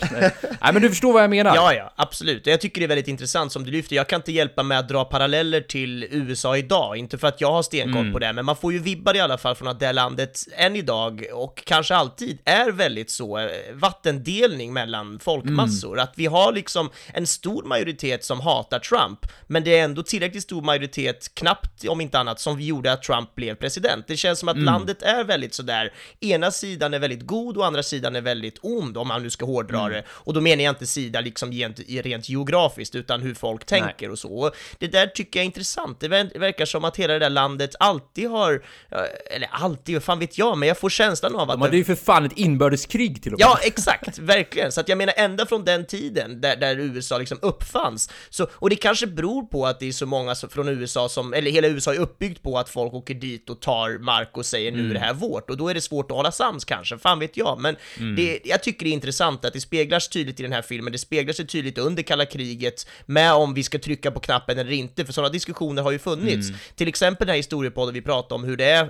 Nej 0.61 0.73
men 0.73 0.81
du 0.81 0.89
förstår 0.89 1.13
vad 1.13 1.23
jag 1.23 1.29
menar. 1.29 1.55
Ja, 1.55 1.73
ja, 1.73 1.93
absolut. 1.95 2.47
Jag 2.47 2.61
tycker 2.61 2.81
det 2.81 2.85
är 2.85 2.87
väldigt 2.87 3.07
intressant 3.07 3.51
som 3.51 3.63
du 3.63 3.71
lyfter. 3.71 3.95
Jag 3.95 4.07
kan 4.07 4.19
inte 4.19 4.31
hjälpa 4.31 4.63
med 4.63 4.79
att 4.79 4.89
dra 4.89 5.05
paralleller 5.05 5.61
till 5.61 6.07
USA 6.11 6.57
idag, 6.57 6.97
inte 6.97 7.17
för 7.17 7.27
att 7.27 7.41
jag 7.41 7.51
har 7.51 7.63
stenkoll 7.63 7.97
Mm. 7.97 8.13
på 8.13 8.19
det, 8.19 8.33
men 8.33 8.45
man 8.45 8.55
får 8.55 8.73
ju 8.73 8.79
vibbar 8.79 9.15
i 9.15 9.19
alla 9.19 9.37
fall 9.37 9.55
från 9.55 9.67
att 9.67 9.79
det 9.79 9.93
landet 9.93 10.39
än 10.57 10.75
idag, 10.75 11.25
och 11.33 11.63
kanske 11.65 11.95
alltid, 11.95 12.37
är 12.45 12.71
väldigt 12.71 13.11
så, 13.11 13.37
eh, 13.37 13.47
vattendelning 13.73 14.73
mellan 14.73 15.19
folkmassor. 15.19 15.93
Mm. 15.93 16.03
Att 16.03 16.13
vi 16.15 16.25
har 16.25 16.51
liksom 16.53 16.89
en 17.13 17.27
stor 17.27 17.63
majoritet 17.63 18.23
som 18.23 18.39
hatar 18.41 18.79
Trump, 18.79 19.19
men 19.47 19.63
det 19.63 19.79
är 19.79 19.83
ändå 19.83 20.03
tillräckligt 20.03 20.43
stor 20.43 20.61
majoritet, 20.61 21.31
knappt 21.33 21.87
om 21.87 22.01
inte 22.01 22.19
annat, 22.19 22.39
som 22.39 22.57
vi 22.57 22.65
gjorde 22.65 22.91
att 22.91 23.03
Trump 23.03 23.35
blev 23.35 23.55
president. 23.55 23.96
Det 24.07 24.17
känns 24.17 24.39
som 24.39 24.49
att 24.49 24.55
Mm. 24.55 24.65
landet 24.65 25.01
är 25.01 25.23
väldigt 25.23 25.53
sådär, 25.53 25.93
ena 26.19 26.51
sidan 26.51 26.93
är 26.93 26.99
väldigt 26.99 27.21
god 27.27 27.57
och 27.57 27.65
andra 27.65 27.83
sidan 27.83 28.15
är 28.15 28.21
väldigt 28.21 28.57
ond, 28.61 28.97
om 28.97 29.07
man 29.07 29.23
nu 29.23 29.29
ska 29.29 29.45
hårdra 29.45 29.79
Mm. 29.79 29.91
det. 29.91 30.03
Och 30.09 30.33
då 30.33 30.41
menar 30.41 30.63
jag 30.63 30.71
inte 30.71 30.87
sida 30.87 31.21
liksom 31.21 31.53
gent, 31.53 31.79
rent 31.89 32.29
geografiskt, 32.29 32.95
utan 32.95 33.21
hur 33.21 33.33
folk 33.33 33.65
tänker 33.65 34.11
och 34.11 34.19
så. 34.19 34.29
Och 34.33 34.55
det 34.79 34.87
där 34.87 35.07
tycker 35.07 35.39
jag 35.39 35.41
är 35.41 35.45
intressant. 35.45 35.99
Det 35.99 36.07
ver- 36.07 36.39
verkar 36.39 36.65
som 36.65 36.85
att 36.85 36.97
hela 36.97 37.13
det 37.13 37.19
där 37.19 37.29
landet 37.29 37.75
alltid 37.79 38.29
har, 38.29 38.53
eh, 38.91 39.35
eller 39.35 39.47
alltid, 39.51 39.95
vad 39.95 40.03
fan 40.03 40.19
vet 40.19 40.37
jag, 40.37 40.57
men 40.57 40.67
jag 40.67 40.77
får 40.77 40.89
känslan 40.89 41.35
av 41.35 41.41
att... 41.51 41.55
De 41.55 41.61
hade 41.61 41.77
ju 41.77 41.83
för 41.83 41.95
fan 41.95 42.25
ett 42.25 42.37
inbördeskrig 42.37 43.23
till 43.23 43.33
och 43.33 43.39
med. 43.39 43.45
Ja, 43.45 43.59
exakt, 43.63 44.17
verkligen. 44.19 44.71
Så 44.71 44.81
att 44.81 44.89
jag 44.89 44.97
menar 44.97 45.13
ända 45.17 45.45
från 45.45 45.65
den 45.65 45.85
tiden 45.85 46.41
där, 46.41 46.55
där 46.55 46.79
USA 46.79 47.17
liksom 47.17 47.37
uppfanns, 47.41 48.09
så, 48.29 48.47
och 48.53 48.69
det 48.69 48.75
kanske 48.75 49.07
beror 49.07 49.43
på 49.43 49.65
att 49.65 49.79
det 49.79 49.87
är 49.87 49.91
så 49.91 50.05
många 50.05 50.35
från 50.35 50.67
USA 50.69 51.09
som, 51.09 51.33
eller 51.33 51.51
hela 51.51 51.67
USA 51.67 51.93
är 51.93 51.99
uppbyggt 51.99 52.43
på 52.43 52.59
att 52.59 52.69
folk 52.69 52.93
åker 52.93 53.13
dit 53.13 53.49
och 53.49 53.59
tar 53.61 53.86
mark 53.89 54.37
och 54.37 54.45
säger 54.45 54.71
nu 54.71 54.89
är 54.89 54.93
det 54.93 54.99
här 54.99 55.13
vårt, 55.13 55.49
och 55.49 55.57
då 55.57 55.69
är 55.69 55.73
det 55.73 55.81
svårt 55.81 56.11
att 56.11 56.17
hålla 56.17 56.31
sams 56.31 56.65
kanske, 56.65 56.97
fan 56.97 57.19
vet 57.19 57.37
jag, 57.37 57.59
men 57.59 57.75
det, 58.15 58.39
jag 58.43 58.63
tycker 58.63 58.85
det 58.85 58.89
är 58.89 58.93
intressant 58.93 59.45
att 59.45 59.53
det 59.53 59.61
speglas 59.61 60.09
tydligt 60.09 60.39
i 60.39 60.43
den 60.43 60.51
här 60.51 60.61
filmen, 60.61 60.91
det 60.91 60.97
speglar 60.97 61.33
sig 61.33 61.47
tydligt 61.47 61.77
under 61.77 62.03
kalla 62.03 62.25
kriget, 62.25 62.87
med 63.05 63.33
om 63.33 63.53
vi 63.53 63.63
ska 63.63 63.79
trycka 63.79 64.11
på 64.11 64.19
knappen 64.19 64.59
eller 64.59 64.71
inte, 64.71 65.05
för 65.05 65.13
sådana 65.13 65.29
diskussioner 65.29 65.81
har 65.83 65.91
ju 65.91 65.99
funnits. 65.99 66.47
Till 66.75 66.87
exempel 66.87 67.27
den 67.27 67.31
här 67.31 67.37
historiepodden 67.37 67.93
vi 67.93 68.01
pratade 68.01 68.35
om 68.35 68.43
hur 68.43 68.57
det 68.57 68.65
är 68.65 68.83
eh, 68.83 68.89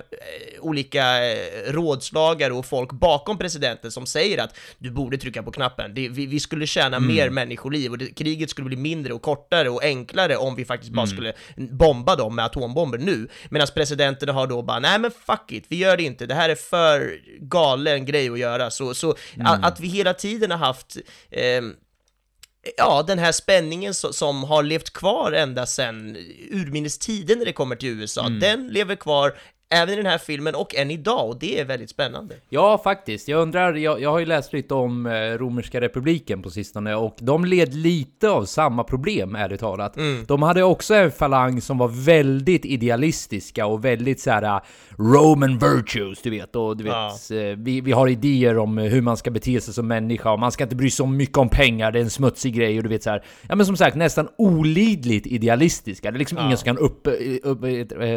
olika 0.60 1.30
eh, 1.30 1.72
rådslagare 1.72 2.52
och 2.52 2.66
folk 2.66 2.92
bakom 2.92 3.38
presidenten 3.38 3.90
som 3.90 4.06
säger 4.06 4.38
att 4.42 4.56
du 4.78 4.90
borde 4.90 5.18
trycka 5.18 5.42
på 5.42 5.50
knappen. 5.50 5.94
Det, 5.94 6.08
vi, 6.08 6.26
vi 6.26 6.40
skulle 6.40 6.66
tjäna 6.66 7.00
mer 7.00 7.30
människoliv 7.30 7.90
och 7.90 7.98
det, 7.98 8.06
kriget 8.06 8.50
skulle 8.50 8.66
bli 8.66 8.76
mindre 8.76 9.12
och 9.12 9.22
kortare 9.22 9.70
och 9.70 9.84
enklare 9.84 10.36
om 10.36 10.54
vi 10.54 10.64
faktiskt 10.64 10.92
bara 10.92 11.06
skulle 11.06 11.32
bomba 11.56 12.16
dem 12.16 12.34
med 12.34 12.44
atombomber 12.44 12.98
nu. 12.98 13.28
Medan 13.50 13.68
presidenterna 13.74 14.32
har 14.32 14.46
då 14.46 14.62
bara, 14.62 14.78
nej 14.90 14.98
men 14.98 15.10
fuck 15.10 15.52
it, 15.52 15.64
vi 15.68 15.76
gör 15.76 15.96
det 15.96 16.02
inte, 16.02 16.26
det 16.26 16.34
här 16.34 16.48
är 16.48 16.54
för 16.54 17.20
galen 17.40 18.06
grej 18.06 18.30
att 18.30 18.38
göra. 18.38 18.70
Så, 18.70 18.94
så 18.94 19.10
a- 19.44 19.58
att 19.62 19.80
vi 19.80 19.88
hela 19.88 20.14
tiden 20.14 20.50
har 20.50 20.58
haft 20.58 20.96
ehm, 21.30 21.74
ja, 22.76 23.04
den 23.06 23.18
här 23.18 23.32
spänningen 23.32 23.92
so- 23.92 24.12
som 24.12 24.44
har 24.44 24.62
levt 24.62 24.90
kvar 24.92 25.32
ända 25.32 25.66
sedan 25.66 26.16
urminnes 26.50 26.98
tider 26.98 27.36
när 27.36 27.44
det 27.44 27.52
kommer 27.52 27.76
till 27.76 27.88
USA, 27.88 28.28
den 28.40 28.68
lever 28.68 28.96
kvar 28.96 29.38
även 29.70 29.94
i 29.94 29.96
den 29.96 30.06
här 30.06 30.18
filmen 30.18 30.54
och 30.54 30.74
än 30.74 30.90
idag, 30.90 31.28
och 31.28 31.38
det 31.38 31.60
är 31.60 31.64
väldigt 31.64 31.90
spännande. 31.90 32.34
Ja, 32.48 32.78
faktiskt. 32.84 33.28
Jag 33.28 33.42
undrar, 33.42 33.74
jag, 33.74 34.00
jag 34.00 34.10
har 34.10 34.18
ju 34.18 34.26
läst 34.26 34.52
lite 34.52 34.74
om 34.74 35.06
eh, 35.06 35.10
romerska 35.12 35.80
republiken 35.80 36.42
på 36.42 36.50
sistone 36.50 36.94
och 36.94 37.16
de 37.20 37.44
led 37.44 37.74
lite 37.74 38.30
av 38.30 38.44
samma 38.44 38.84
problem, 38.84 39.34
ärligt 39.36 39.60
talat. 39.60 39.96
De 40.26 40.42
hade 40.42 40.62
också 40.62 40.94
en 40.94 41.10
falang 41.10 41.60
som 41.60 41.78
var 41.78 41.88
väldigt 41.88 42.64
idealistiska 42.64 43.66
och 43.66 43.84
väldigt 43.84 44.20
så 44.20 44.30
här 44.30 44.42
eh, 44.42 44.60
Roman 44.98 45.58
virtues, 45.58 46.22
du 46.22 46.30
vet. 46.30 46.56
Och 46.56 46.76
du 46.76 46.84
vet, 46.84 46.92
Ja. 46.92 47.36
eh, 47.36 47.56
vi, 47.56 47.80
vi 47.80 47.92
har 47.92 48.08
idéer 48.08 48.58
om 48.58 48.78
hur 48.78 49.02
man 49.02 49.16
ska 49.16 49.30
bete 49.30 49.60
sig 49.60 49.74
som 49.74 49.88
människa 49.88 50.30
och 50.32 50.38
man 50.38 50.52
ska 50.52 50.64
inte 50.64 50.76
bry 50.76 50.90
sig 50.90 51.04
om 51.04 51.16
mycket 51.16 51.38
om 51.38 51.48
pengar, 51.48 51.92
det 51.92 51.98
är 51.98 52.02
en 52.02 52.10
smutsig 52.10 52.54
grej 52.54 52.76
och 52.76 52.82
du 52.82 52.88
vet 52.88 53.02
så 53.02 53.10
här. 53.10 53.24
Ja 53.48 53.54
men 53.54 53.66
som 53.66 53.76
sagt, 53.76 53.96
nästan 53.96 54.28
olidligt 54.38 55.26
idealistiska. 55.26 56.10
Det 56.10 56.16
är 56.16 56.18
liksom 56.18 56.38
ingen 56.38 56.56
som 56.56 56.64
kan 56.64 56.78
upp, 56.78 57.08
upp, 57.42 57.58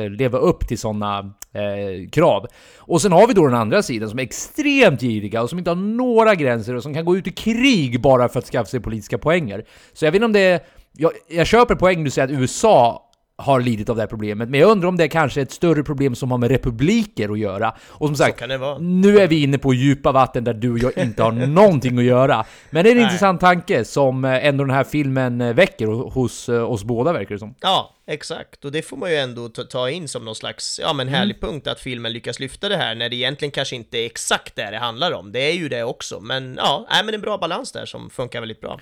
leva 0.10 0.38
upp 0.38 0.68
till 0.68 0.78
sådana 0.80 1.34
eh, 1.54 2.10
krav. 2.10 2.48
Och 2.78 3.02
sen 3.02 3.12
har 3.12 3.28
vi 3.28 3.34
då 3.34 3.46
den 3.46 3.56
andra 3.56 3.84
sidan 3.84 4.10
som 4.10 4.20
är 4.20 4.24
extremt 4.24 5.02
giriga 5.02 5.42
och 5.42 5.50
som 5.50 5.60
inte 5.60 5.72
har 5.72 5.76
några 5.76 6.36
gränser 6.36 6.76
och 6.76 6.84
som 6.84 6.94
kan 6.94 7.06
gå 7.06 7.18
ut 7.18 7.28
i 7.28 7.32
krig 7.32 8.02
bara 8.02 8.30
för 8.30 8.40
att 8.40 8.46
skaffa 8.46 8.66
sig 8.66 8.80
politiska 8.80 9.18
poänger. 9.18 9.66
Så 9.94 10.06
jag 10.06 10.12
vet 10.12 10.16
inte 10.16 10.26
om 10.26 10.34
det 10.34 10.40
är... 10.40 10.60
Jag, 10.94 11.12
jag 11.28 11.48
köper 11.48 11.76
poäng 11.76 12.04
du 12.04 12.10
säger 12.10 12.28
att 12.28 12.42
USA 12.42 13.11
har 13.38 13.62
lidit 13.62 13.90
av 13.90 13.96
det 13.96 14.02
här 14.02 14.08
problemet, 14.08 14.50
men 14.50 14.60
jag 14.60 14.70
undrar 14.72 14.90
om 14.90 14.98
det 14.98 15.04
är 15.04 15.08
kanske 15.08 15.40
är 15.40 15.44
ett 15.44 15.52
större 15.52 15.84
problem 15.84 16.16
som 16.16 16.32
har 16.32 16.38
med 16.38 16.52
republiker 16.52 17.30
att 17.30 17.40
göra. 17.40 17.76
Och 17.88 18.08
som 18.08 18.16
sagt, 18.16 18.42
nu 18.80 19.20
är 19.20 19.28
vi 19.28 19.44
inne 19.44 19.58
på 19.58 19.74
djupa 19.74 20.12
vatten 20.12 20.44
där 20.44 20.54
du 20.54 20.72
och 20.72 20.80
jag 20.80 20.98
inte 20.98 21.24
har 21.24 21.32
någonting 21.48 21.98
att 21.98 22.04
göra. 22.04 22.46
Men 22.70 22.84
det 22.84 22.90
är 22.90 22.92
en 22.92 22.98
Nej. 22.98 23.06
intressant 23.06 23.42
tanke 23.42 23.86
som 23.86 24.26
eh, 24.26 24.46
ändå 24.46 24.64
den 24.64 24.76
här 24.76 24.84
filmen 24.84 25.42
eh, 25.42 25.54
väcker 25.54 25.88
hos 25.88 26.50
eh, 26.50 26.72
oss 26.72 26.84
båda 26.84 27.14
verkar 27.14 27.36
det 27.36 27.40
som. 27.40 27.56
Ja, 27.62 27.96
exakt. 28.08 28.66
Och 28.66 28.72
det 28.72 28.82
får 28.82 28.98
man 28.98 29.12
ju 29.12 29.18
ändå 29.18 29.50
ta, 29.50 29.90
in 29.90 30.08
som 30.08 30.26
någon 30.26 30.36
slags, 30.36 30.80
ja 30.84 30.94
men 30.94 31.08
härlig 31.08 31.42
punkt 31.42 31.68
att 31.68 31.80
filmen 31.80 32.14
lyckas 32.14 32.40
lyfta 32.40 32.70
det 32.70 32.78
här 32.78 32.96
när 32.96 33.10
det 33.10 33.16
egentligen 33.16 33.52
kanske 33.52 33.76
inte 33.76 33.98
är 33.98 34.06
exakt 34.06 34.56
det 34.56 34.72
det 34.72 34.78
handlar 34.78 35.12
om. 35.12 35.32
Det 35.32 35.40
är 35.40 35.54
ju 35.54 35.70
det 35.70 35.84
också, 35.84 36.20
men 36.20 36.56
ja, 36.58 36.88
nej, 36.92 37.06
men 37.06 37.14
en 37.14 37.22
bra 37.22 37.38
balans 37.38 37.72
där 37.72 37.86
som 37.86 38.10
funkar 38.10 38.40
väldigt 38.40 38.62
bra. 38.62 38.80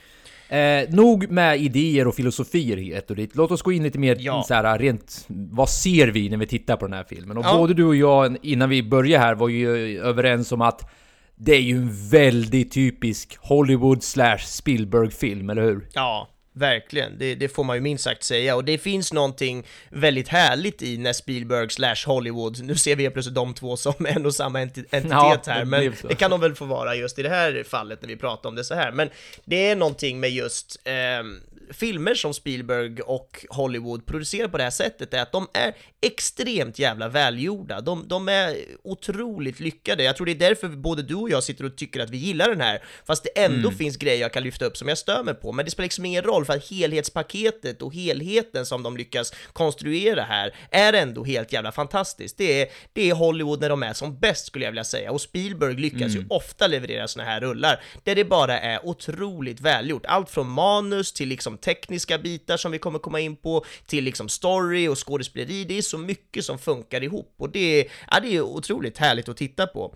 Eh, 0.49 0.89
nog 0.89 1.31
med 1.31 1.61
idéer 1.61 2.07
och 2.07 2.15
filosofier 2.15 2.77
hit 2.77 3.09
och 3.09 3.15
dit. 3.15 3.35
Låt 3.35 3.51
oss 3.51 3.61
gå 3.61 3.71
in 3.71 3.83
lite 3.83 3.99
mer 3.99 4.17
Ja. 4.19 4.43
så 4.47 4.53
här, 4.53 4.79
rent, 4.79 5.25
vad 5.27 5.69
ser 5.69 6.07
vi 6.07 6.29
när 6.29 6.37
vi 6.37 6.47
tittar 6.47 6.75
på 6.77 6.85
den 6.85 6.93
här 6.93 7.05
filmen? 7.09 7.37
Och 7.37 7.45
Ja. 7.45 7.57
både 7.57 7.73
du 7.73 7.83
och 7.85 7.95
jag, 7.95 8.37
innan 8.41 8.69
vi 8.69 8.83
började 8.83 9.23
här, 9.23 9.35
var 9.35 9.49
ju 9.49 9.99
överens 10.01 10.51
om 10.51 10.61
att 10.61 10.91
det 11.35 11.55
är 11.55 11.61
ju 11.61 11.75
en 11.77 12.09
väldigt 12.09 12.71
typisk 12.71 13.37
Hollywood 13.41 14.03
slash 14.03 14.37
Spielberg-film, 14.37 15.49
eller 15.49 15.61
hur? 15.61 15.87
Ja, 15.93 16.27
verkligen. 16.59 17.17
Det, 17.19 17.35
det 17.35 17.49
får 17.49 17.63
man 17.63 17.75
ju 17.77 17.81
minst 17.81 18.03
sagt 18.03 18.23
säga. 18.23 18.55
Och 18.55 18.63
det 18.65 18.77
finns 18.77 19.13
någonting 19.13 19.63
väldigt 19.89 20.27
härligt 20.27 20.81
i 20.81 20.97
när 20.97 21.13
Spielberg 21.13 21.69
slash 21.69 21.95
Hollywood, 22.05 22.63
nu 22.63 22.75
ser 22.75 22.95
vi 22.95 23.09
plötsligt 23.09 23.35
de 23.35 23.53
två 23.53 23.77
som 23.77 24.05
en 24.05 24.25
och 24.25 24.35
samma 24.35 24.59
enti- 24.61 24.85
entitet 24.89 25.11
Ja, 25.11 25.41
här, 25.47 25.59
det 25.59 25.65
men 25.65 25.95
så. 25.95 26.07
det 26.07 26.15
kan 26.15 26.31
de 26.31 26.41
väl 26.41 26.55
få 26.55 26.65
vara 26.65 26.95
just 26.95 27.19
i 27.19 27.23
det 27.23 27.29
här 27.29 27.63
fallet 27.67 28.01
när 28.01 28.07
vi 28.09 28.15
pratar 28.15 28.49
om 28.49 28.55
det 28.55 28.63
så 28.63 28.75
här. 28.75 28.91
Men 28.91 29.09
det 29.45 29.69
är 29.69 29.75
någonting 29.75 30.19
med 30.19 30.29
just 30.31 30.81
ehm, 30.83 31.41
filmer 31.73 32.13
som 32.15 32.33
Spielberg 32.33 33.01
och 33.01 33.45
Hollywood 33.49 34.05
producerar 34.05 34.47
på 34.47 34.57
det 34.57 34.63
här 34.63 34.69
sättet 34.69 35.13
är 35.13 35.21
att 35.21 35.31
de 35.31 35.47
är 35.53 35.75
extremt 36.01 36.79
jävla 36.79 37.07
välgjorda. 37.09 37.81
De, 37.81 38.07
de 38.07 38.29
är 38.29 38.55
otroligt 38.83 39.59
lyckade. 39.59 40.03
Jag 40.03 40.15
tror 40.15 40.25
det 40.25 40.31
är 40.31 40.35
därför 40.49 40.67
både 40.67 41.01
du 41.01 41.15
och 41.15 41.29
jag 41.29 41.43
sitter 41.43 41.65
och 41.65 41.75
tycker 41.77 41.99
att 41.99 42.09
vi 42.09 42.17
gillar 42.17 42.49
den 42.49 42.61
här, 42.61 42.83
fast 43.07 43.23
det 43.23 43.43
ändå 43.43 43.67
Mm. 43.69 43.77
finns 43.77 43.97
grejer 43.97 44.21
jag 44.21 44.33
kan 44.33 44.43
lyfta 44.43 44.65
upp 44.65 44.77
som 44.77 44.87
jag 44.87 44.97
stör 44.97 45.23
mig 45.23 45.33
på. 45.33 45.51
Men 45.51 45.65
det 45.65 45.71
spelar 45.71 45.85
liksom 45.85 46.05
ingen 46.05 46.23
roll 46.23 46.45
för 46.45 46.53
att 46.53 46.69
helhetspaketet 46.69 47.81
och 47.81 47.93
helheten 47.93 48.65
som 48.65 48.83
de 48.83 48.97
lyckas 48.97 49.33
konstruera 49.53 50.21
här 50.23 50.55
är 50.71 50.93
ändå 50.93 51.23
helt 51.23 51.53
jävla 51.53 51.71
fantastiskt. 51.71 52.37
Det 52.37 52.61
är, 52.61 52.67
det 52.93 53.09
är 53.09 53.13
Hollywood 53.13 53.61
när 53.61 53.69
de 53.69 53.83
är 53.83 53.93
som 53.93 54.19
bäst 54.19 54.45
skulle 54.45 54.65
jag 54.65 54.71
vilja 54.71 54.83
säga. 54.83 55.11
Och 55.11 55.21
Spielberg 55.21 55.75
lyckas 55.75 56.15
ju 56.15 56.25
ofta 56.29 56.67
leverera 56.67 57.07
såna 57.07 57.25
här 57.25 57.41
rullar 57.41 57.81
där 58.03 58.15
det 58.15 58.23
bara 58.25 58.59
är 58.59 58.85
otroligt 58.85 59.59
välgjort. 59.61 60.05
Allt 60.05 60.29
från 60.29 60.49
manus 60.49 61.11
till 61.13 61.29
liksom 61.29 61.57
tekniska 61.61 62.17
bitar 62.17 62.57
som 62.57 62.71
vi 62.71 62.79
kommer 62.79 62.99
komma 62.99 63.19
in 63.19 63.35
på, 63.35 63.65
till 63.85 64.03
liksom 64.03 64.29
story 64.29 64.87
och 64.87 65.07
skådespeleri. 65.07 65.63
Det 65.63 65.77
är 65.77 65.81
så 65.81 65.97
mycket 65.97 66.45
som 66.45 66.59
funkar 66.59 67.03
ihop 67.03 67.35
och 67.37 67.49
det 67.49 67.79
är, 67.79 67.91
ja, 68.11 68.19
det 68.19 68.35
är 68.35 68.41
otroligt 68.41 68.97
härligt 68.97 69.29
att 69.29 69.37
titta 69.37 69.67
på. 69.67 69.95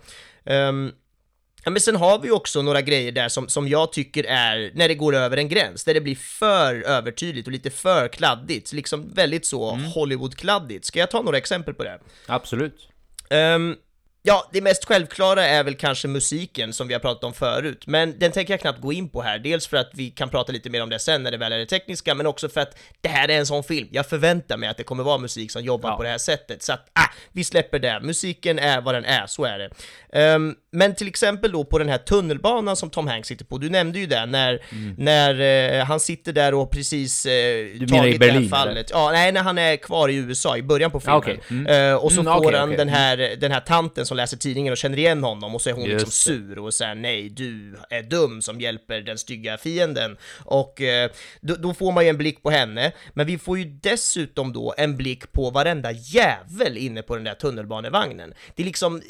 Ja, 1.64 1.70
men 1.70 1.80
sen 1.80 1.96
har 1.96 2.18
vi 2.18 2.30
också 2.30 2.62
några 2.62 2.82
grejer 2.82 3.12
där 3.12 3.28
som, 3.28 3.48
som 3.48 3.68
jag 3.68 3.92
tycker 3.92 4.24
är 4.24 4.70
när 4.74 4.88
det 4.88 4.94
går 4.94 5.14
över 5.14 5.36
en 5.36 5.48
gräns, 5.48 5.84
där 5.84 5.94
det 5.94 6.00
blir 6.00 6.14
för 6.14 6.82
övertydligt 6.82 7.46
och 7.46 7.52
lite 7.52 7.70
för 7.70 8.08
kladdigt, 8.08 8.72
liksom 8.72 9.12
väldigt 9.14 9.46
så 9.46 9.70
Hollywood-kladdigt. 9.94 10.84
Ska 10.84 10.98
jag 10.98 11.10
ta 11.10 11.22
några 11.22 11.38
exempel 11.38 11.74
på 11.74 11.84
det? 11.84 12.00
Absolut. 12.26 12.88
Ehm, 13.30 13.76
ja, 14.26 14.48
det 14.52 14.60
mest 14.60 14.84
självklara 14.84 15.46
är 15.46 15.64
väl 15.64 15.74
kanske 15.74 16.08
musiken 16.08 16.72
som 16.72 16.88
vi 16.88 16.94
har 16.94 17.00
pratat 17.00 17.24
om 17.24 17.32
förut, 17.34 17.86
men 17.86 18.18
den 18.18 18.32
tänker 18.32 18.52
jag 18.52 18.60
knappt 18.60 18.80
gå 18.80 18.92
in 18.92 19.08
på 19.08 19.22
här. 19.22 19.38
Dels 19.38 19.66
för 19.66 19.76
att 19.76 19.90
vi 19.94 20.10
kan 20.10 20.28
prata 20.28 20.52
lite 20.52 20.70
mer 20.70 20.82
om 20.82 20.90
det 20.90 20.98
sen 20.98 21.22
när 21.22 21.30
det 21.30 21.36
väl 21.36 21.52
är 21.52 21.58
det 21.58 21.66
tekniska, 21.66 22.14
men 22.14 22.26
också 22.26 22.48
för 22.48 22.60
att 22.60 22.76
det 23.00 23.08
här 23.08 23.28
är 23.28 23.38
en 23.38 23.46
sån 23.46 23.64
film. 23.64 23.88
Jag 23.90 24.06
förväntar 24.06 24.56
mig 24.56 24.68
att 24.68 24.76
det 24.76 24.82
kommer 24.84 25.04
vara 25.04 25.18
musik 25.18 25.50
som 25.50 25.62
jobbar 25.62 25.90
Ja. 25.90 25.96
på 25.96 26.02
det 26.02 26.08
här 26.08 26.18
sättet, 26.18 26.62
så 26.62 26.72
att 26.72 26.86
ah, 26.92 27.08
vi 27.32 27.44
släpper 27.44 27.78
det. 27.78 28.00
Musiken 28.02 28.58
är 28.58 28.80
vad 28.80 28.94
den 28.94 29.04
är, 29.04 29.26
så 29.26 29.44
är 29.44 29.58
det. 29.58 29.70
Ehm, 30.12 30.54
men 30.72 30.94
till 30.94 31.08
exempel 31.08 31.52
då 31.52 31.64
på 31.64 31.78
den 31.78 31.88
här 31.88 31.98
tunnelbanan 31.98 32.76
som 32.76 32.90
Tom 32.90 33.06
Hanks 33.06 33.28
sitter 33.28 33.44
på, 33.44 33.58
du 33.58 33.70
nämnde 33.70 33.98
ju 33.98 34.06
det, 34.06 34.26
när, 34.26 34.60
när 34.98 35.40
eh, 35.78 35.84
han 35.84 36.00
sitter 36.00 36.32
där 36.32 36.54
och 36.54 36.70
precis 36.70 37.26
eh, 37.26 37.32
menar 37.32 37.74
i 37.74 37.78
tagit 37.88 38.20
det 38.20 38.26
här 38.26 38.32
Berlin, 38.32 38.48
fallet. 38.50 38.90
Ja, 38.92 39.10
nej, 39.12 39.32
när 39.32 39.42
han 39.42 39.58
är 39.58 39.76
kvar 39.76 40.08
i 40.08 40.14
USA 40.16 40.56
i 40.56 40.62
början 40.62 40.90
på 40.90 41.00
filmen. 41.00 41.14
Ah, 41.14 41.18
okej. 41.18 41.40
Mm. 41.50 41.66
Eh, 41.90 41.94
och 41.94 42.12
så 42.12 42.20
Mm, 42.20 42.32
får 42.32 42.40
okej, 42.46 42.58
han 42.58 42.68
okej. 42.68 42.76
den 42.78 42.88
här, 42.88 43.16
den 43.40 43.52
här 43.52 43.60
tanten 43.60 44.06
som 44.06 44.13
läser 44.16 44.36
tidningen 44.36 44.72
och 44.72 44.76
känner 44.76 44.98
igen 44.98 45.24
honom 45.24 45.54
och 45.54 45.62
så 45.62 45.70
är 45.70 45.74
hon 45.74 45.84
Just 45.84 46.06
liksom 46.06 46.10
sur 46.10 46.58
och 46.58 46.74
säger 46.74 46.94
nej, 46.94 47.28
du 47.28 47.76
är 47.90 48.02
dum 48.02 48.42
som 48.42 48.60
hjälper 48.60 49.00
den 49.00 49.18
stygga 49.18 49.58
fienden. 49.58 50.16
Och 50.44 50.80
eh, 50.80 51.10
då, 51.40 51.54
då 51.54 51.74
får 51.74 51.92
man 51.92 52.04
ju 52.04 52.10
en 52.10 52.16
blick 52.16 52.42
på 52.42 52.50
henne, 52.50 52.92
men 53.12 53.26
vi 53.26 53.38
får 53.38 53.58
ju 53.58 53.64
dessutom 53.64 54.52
då 54.52 54.74
en 54.76 54.96
blick 54.96 55.32
på 55.32 55.50
varenda 55.50 55.92
jävel 55.92 56.76
inne 56.76 57.02
på 57.02 57.14
den 57.14 57.24
där 57.24 57.34
tunnelbanevagnen. 57.34 58.34
Det 58.54 58.62
är 58.62 58.66
liksom 58.66 59.02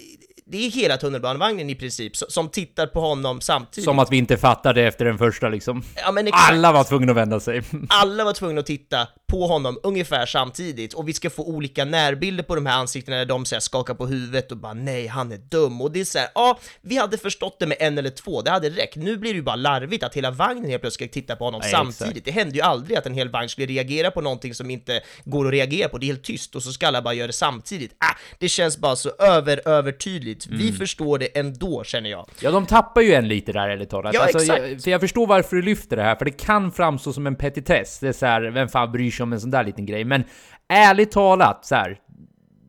det 0.47 0.67
är 0.67 0.71
hela 0.71 0.97
tunnelbanevagnen 0.97 1.71
i 1.71 1.75
princip 1.75 2.17
som, 2.17 2.29
som 2.31 2.49
tittar 2.49 2.87
på 2.87 3.01
honom 3.01 3.41
samtidigt. 3.41 3.85
Som 3.85 3.99
att 3.99 4.13
vi 4.13 4.17
inte 4.17 4.37
fattade 4.37 4.83
efter 4.83 5.05
den 5.05 5.19
första 5.19 5.49
liksom. 5.49 5.83
ja. 5.97 6.15
Alla 6.33 6.73
var 6.73 6.85
tvungna 6.85 7.13
att 7.13 7.17
vända 7.17 7.41
sig. 7.41 7.63
alla 7.89 8.25
var 8.25 8.33
tvungna 8.33 8.61
att 8.61 8.67
titta 8.67 9.09
på 9.35 9.47
honom 9.47 9.79
ungefär 9.83 10.27
samtidigt 10.27 10.95
och 10.95 11.09
vi 11.09 11.13
ska 11.13 11.31
få 11.31 11.43
olika 11.47 11.85
närbilder 11.85 12.45
på 12.45 12.55
de 12.55 12.67
här 12.67 12.79
ansiktena 12.79 13.17
där 13.17 13.25
de 13.27 13.45
så 13.45 13.55
här, 13.55 13.61
skakar 13.61 13.95
på 13.95 14.07
huvudet 14.07 14.53
och 14.53 14.59
bara 14.59 14.75
nej, 14.75 15.07
han 15.07 15.33
är 15.33 15.37
dum 15.37 15.81
och 15.81 15.93
det 15.93 16.01
är 16.01 16.05
så 16.05 16.19
här, 16.19 16.29
ja, 16.35 16.59
vi 16.83 16.97
hade 16.97 17.19
förstått 17.19 17.57
det 17.61 17.67
med 17.67 17.77
en 17.81 17.99
eller 17.99 18.11
två, 18.11 18.43
det 18.43 18.51
hade 18.51 18.71
räckt. 18.71 18.97
Nu 18.97 19.17
blir 19.17 19.31
det 19.33 19.37
ju 19.37 19.43
bara 19.43 19.57
larvigt 19.57 20.05
att 20.05 20.15
hela 20.15 20.31
vagnen 20.31 20.71
helt 20.71 20.83
plötsligt 20.83 21.11
ska 21.11 21.21
titta 21.21 21.37
på 21.37 21.45
honom 21.45 21.61
Ja, 21.65 21.71
samtidigt. 21.71 22.17
exakt. 22.17 22.25
Det 22.25 22.31
händer 22.31 22.55
ju 22.55 22.61
aldrig 22.61 22.99
att 22.99 23.07
en 23.07 23.15
hel 23.15 23.29
vagn 23.29 23.49
skulle 23.49 23.67
reagera 23.67 24.11
på 24.11 24.21
någonting 24.21 24.55
som 24.55 24.71
inte 24.71 25.01
går 25.25 25.47
att 25.47 25.53
reagera 25.53 25.89
på. 25.89 25.99
Det 25.99 26.05
är 26.07 26.09
helt 26.09 26.25
tyst 26.25 26.55
och 26.57 26.63
så 26.63 26.73
ska 26.73 26.87
alla 26.87 27.03
bara 27.03 27.15
göra 27.15 27.27
det 27.27 27.33
samtidigt. 27.33 27.93
Ah, 27.99 28.15
det 28.39 28.49
känns 28.49 28.79
bara 28.79 28.97
så 28.97 29.11
över, 29.19 29.69
övertydligt. 29.69 30.47
Vi 30.47 30.65
Mm. 30.69 30.75
förstår 30.77 31.19
det 31.19 31.27
ändå 31.39 31.85
känner 31.85 32.11
jag. 32.11 32.27
Ja, 32.41 32.51
de 32.51 32.67
tappar 32.67 33.01
ju 33.01 33.15
en 33.15 33.29
lite 33.29 33.53
där 33.53 33.69
ärligt 33.69 33.91
talat. 33.91 34.15
Ja, 34.15 34.23
alltså, 34.23 34.39
exakt. 34.39 34.63
jag, 34.63 34.83
för 34.83 34.91
jag 34.91 35.01
förstår 35.01 35.27
varför 35.27 35.57
du 35.57 35.63
lyfter 35.63 35.97
det 35.97 36.03
här, 36.03 36.17
för 36.17 36.25
det 36.25 36.31
kan 36.31 36.73
framstå 36.73 37.13
som 37.13 37.27
en 37.27 37.37
petitess. 37.37 37.99
Det 37.99 38.09
är 38.09 38.13
så 38.13 38.27
här, 38.27 38.43
vem 38.43 38.69
fan 38.69 38.93
bryr 38.93 39.11
sig 39.11 39.24
om 39.25 39.33
en 39.33 39.41
sån 39.41 39.51
där 39.51 39.65
liten 39.65 39.87
grej? 39.87 40.05
Men 40.05 40.25
ärligt 40.69 41.11
talat, 41.13 41.65
så 41.67 41.75
här. 41.75 41.99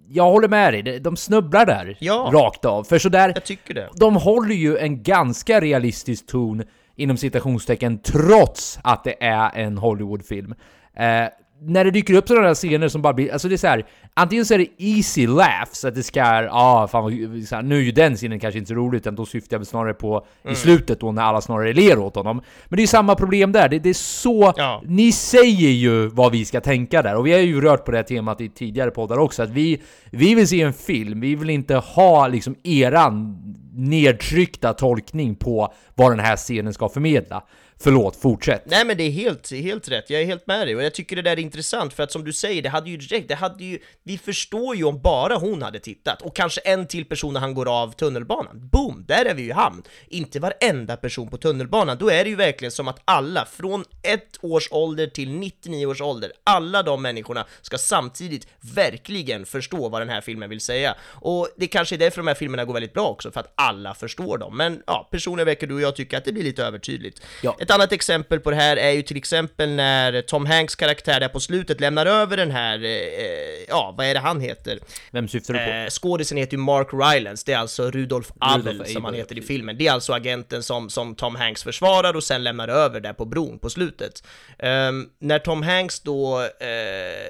Jag 0.10 0.24
håller 0.32 0.48
med 0.48 0.74
dig, 0.74 0.82
de- 0.82 1.00
de 1.00 1.18
snubblar 1.18 1.66
där 1.66 1.98
Ja. 2.00 2.30
rakt 2.34 2.66
av. 2.66 2.84
För 2.84 3.00
sådär, 3.00 3.32
Jag 3.36 3.46
tycker 3.46 3.74
det. 3.74 3.90
de 3.96 4.16
håller 4.16 4.56
ju 4.56 4.78
en 4.78 5.04
ganska 5.04 5.62
realistisk 5.62 6.28
ton 6.28 6.64
inom 6.96 7.18
citationstecken 7.18 7.98
trots 7.98 8.80
att 8.84 9.04
det 9.04 9.24
är 9.24 9.52
en 9.56 9.78
Hollywoodfilm. 9.78 10.56
Eh, 10.98 11.28
när 11.68 11.84
det 11.84 11.92
dyker 11.92 12.14
upp 12.14 12.28
sådana 12.28 12.48
där 12.48 12.54
scener 12.54 12.88
som 12.88 13.02
bara 13.02 13.14
blir, 13.14 13.34
alltså 13.34 13.48
det 13.48 13.56
är 13.56 13.58
så 13.58 13.68
här, 13.68 13.86
antingen 14.14 14.46
så 14.46 14.54
är 14.54 14.58
det 14.58 14.68
easy 14.78 15.28
laughs, 15.28 15.86
att 15.86 15.96
det 15.96 16.04
ska, 16.04 16.20
ja 16.20 16.50
ah, 16.52 16.88
fan 16.88 17.04
vad, 17.04 17.14
här, 17.14 17.62
nu 17.62 17.78
är 17.78 17.82
ju 17.82 17.92
den 17.92 18.16
scenen 18.16 18.40
kanske 18.40 18.58
inte 18.58 18.68
så 18.68 18.76
rolig, 18.76 18.98
utan 18.98 19.16
då 19.16 19.26
syftar 19.26 19.56
jag 19.56 19.60
väl 19.60 19.66
snarare 19.66 19.94
på 19.94 20.26
i 20.50 20.56
slutet 20.56 21.00
då 21.00 21.12
när 21.12 21.22
alla 21.22 21.42
snarare 21.42 21.74
ler 21.74 22.00
åt 22.00 22.16
honom. 22.16 22.42
Men 22.66 22.78
det 22.78 22.84
är 22.84 22.88
samma 22.88 23.16
problem 23.16 23.52
där, 23.52 23.70
det, 23.70 23.80
det 23.80 23.90
är 23.90 23.94
så, 23.94 24.54
Ja. 24.58 24.82
ni 24.86 25.12
säger 25.12 25.70
ju 25.70 26.08
vad 26.08 26.32
vi 26.32 26.46
ska 26.46 26.62
tänka 26.62 27.02
där, 27.02 27.16
och 27.16 27.28
vi 27.28 27.32
har 27.34 27.40
ju 27.40 27.62
rört 27.62 27.86
på 27.86 27.92
det 27.92 27.98
här 27.98 28.04
temat 28.04 28.42
i 28.42 28.50
tidigare 28.50 28.92
poddar 28.92 29.18
också, 29.18 29.44
att 29.44 29.50
vi, 29.50 29.82
vi 30.12 30.36
vill 30.36 30.48
se 30.48 30.62
en 30.62 30.74
film, 30.74 31.22
vi 31.22 31.36
vill 31.36 31.50
inte 31.50 31.76
ha 31.76 32.28
liksom 32.28 32.56
eran 32.64 33.38
nedtryckta 33.76 34.74
tolkning 34.74 35.36
på 35.36 35.74
vad 35.96 36.12
den 36.12 36.20
här 36.20 36.36
scenen 36.36 36.74
ska 36.74 36.90
förmedla. 36.90 37.44
Förlåt, 37.80 38.16
fortsätt. 38.16 38.64
Nej 38.66 38.86
men 38.86 38.98
det 38.98 39.04
är 39.04 39.12
helt, 39.12 39.52
helt 39.52 39.88
rätt, 39.88 40.10
jag 40.10 40.22
är 40.22 40.26
helt 40.26 40.48
med 40.48 40.68
dig 40.68 40.76
och 40.76 40.84
jag 40.84 40.94
tycker 40.94 41.16
det 41.16 41.22
där 41.22 41.32
är 41.32 41.40
intressant 41.40 41.94
för 41.94 42.04
att 42.04 42.12
som 42.12 42.24
du 42.24 42.34
säger, 42.34 42.62
det 42.62 42.70
hade 42.70 42.90
ju 42.90 42.98
direkt, 42.98 43.28
det 43.28 43.36
hade 43.36 43.64
ju, 43.64 43.80
vi 44.04 44.18
förstår 44.18 44.76
ju 44.76 44.84
om 44.84 45.02
bara 45.02 45.36
hon 45.36 45.62
hade 45.62 45.80
tittat 45.80 46.22
och 46.22 46.36
kanske 46.36 46.62
en 46.62 46.88
till 46.88 47.06
person 47.06 47.34
när 47.34 47.40
han 47.40 47.54
går 47.54 47.82
av 47.82 47.92
tunnelbanan. 47.92 48.70
Boom, 48.70 49.06
där 49.08 49.26
är 49.26 49.34
vi 49.34 49.42
ju 49.42 49.50
i 49.50 49.52
hamn. 49.52 49.84
Inte 50.08 50.40
varenda 50.40 50.98
person 50.98 51.28
på 51.28 51.38
tunnelbanan, 51.38 51.98
då 51.98 52.10
är 52.10 52.24
det 52.24 52.30
ju 52.30 52.36
verkligen 52.36 52.72
som 52.72 52.88
att 52.88 53.00
alla 53.06 53.46
från 53.46 53.86
ett 54.02 54.38
års 54.42 54.68
ålder 54.72 55.08
till 55.08 55.32
99 55.32 55.86
års 55.86 56.02
ålder, 56.02 56.32
alla 56.44 56.84
de 56.84 57.02
människorna 57.02 57.46
ska 57.62 57.78
samtidigt 57.78 58.48
verkligen 58.60 59.46
förstå 59.46 59.90
vad 59.90 60.02
den 60.02 60.10
här 60.10 60.22
filmen 60.22 60.50
vill 60.50 60.62
säga. 60.62 60.96
Och 61.02 61.50
det 61.58 61.68
kanske 61.68 61.96
är 61.96 62.00
därför 62.00 62.18
de 62.18 62.28
här 62.28 62.36
filmerna 62.36 62.66
går 62.66 62.74
väldigt 62.74 62.94
bra 62.94 63.08
också, 63.08 63.32
för 63.32 63.40
att 63.40 63.54
alla 63.56 63.94
förstår 63.94 64.38
dem. 64.38 64.58
Men 64.58 64.84
ja, 64.88 65.08
personligen 65.12 65.46
verkar 65.46 65.68
du 65.68 65.74
och 65.74 65.82
jag 65.82 65.96
tycka 65.96 66.18
att 66.18 66.26
det 66.26 66.32
blir 66.32 66.44
lite 66.44 66.64
övertydligt. 66.64 67.22
Ja. 67.44 67.56
Ett 67.66 67.72
annat 67.72 67.92
exempel 67.92 68.40
på 68.40 68.50
det 68.50 68.56
här 68.56 68.78
är 68.78 68.92
ju 68.92 69.02
till 69.02 69.18
exempel 69.18 69.70
när 69.70 70.22
Tom 70.22 70.46
Hanks 70.46 70.76
karaktär 70.76 71.20
där 71.20 71.28
på 71.30 71.40
slutet 71.40 71.82
lämnar 71.82 72.06
över 72.06 72.38
den 72.38 72.52
här, 72.52 72.84
eh, 72.84 73.66
ja, 73.68 73.94
vad 73.98 74.06
är 74.06 74.14
det 74.14 74.20
han 74.20 74.42
heter? 74.42 74.80
Vem 75.12 75.28
syftar 75.28 75.54
du 75.54 75.60
på? 75.60 75.72
Eh, 75.72 75.88
skådisen 75.90 76.38
heter 76.38 76.54
ju 76.54 76.58
Mark 76.58 76.88
Rylance, 76.94 77.44
det 77.46 77.54
är 77.54 77.58
alltså 77.58 77.92
Rudolf 77.92 78.32
Abel 78.40 78.86
som 78.86 79.06
han 79.06 79.14
heter 79.14 79.38
i 79.38 79.42
filmen. 79.42 79.78
Det 79.78 79.88
är 79.88 79.92
alltså 79.92 80.14
agenten 80.14 80.64
som, 80.64 80.90
som 80.90 81.16
Tom 81.16 81.36
Hanks 81.36 81.64
försvarar 81.64 82.16
och 82.16 82.24
sen 82.24 82.44
lämnar 82.44 82.68
över 82.68 83.00
där 83.00 83.14
på 83.14 83.26
bron 83.26 83.60
på 83.60 83.70
slutet. 83.70 84.24
Ehm, 84.60 85.10
när 85.20 85.40
Tom 85.40 85.64
Hanks 85.64 86.00
då, 86.00 86.42
eh, 86.42 86.68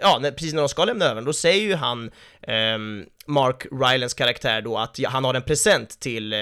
ja, 0.01 0.19
när, 0.21 0.31
precis 0.31 0.53
när 0.53 0.61
de 0.61 0.69
ska 0.69 0.85
lämna 0.85 1.05
över 1.05 1.21
då 1.21 1.33
säger 1.33 1.61
ju 1.61 1.75
han, 1.75 2.11
ehm, 2.41 3.05
Mark 3.27 3.65
Rylance 3.71 4.17
karaktär 4.17 4.61
då, 4.61 4.77
att 4.77 4.99
han 5.05 5.23
har 5.23 5.33
en 5.33 5.41
present 5.41 5.99
till 5.99 6.33
eh, 6.33 6.39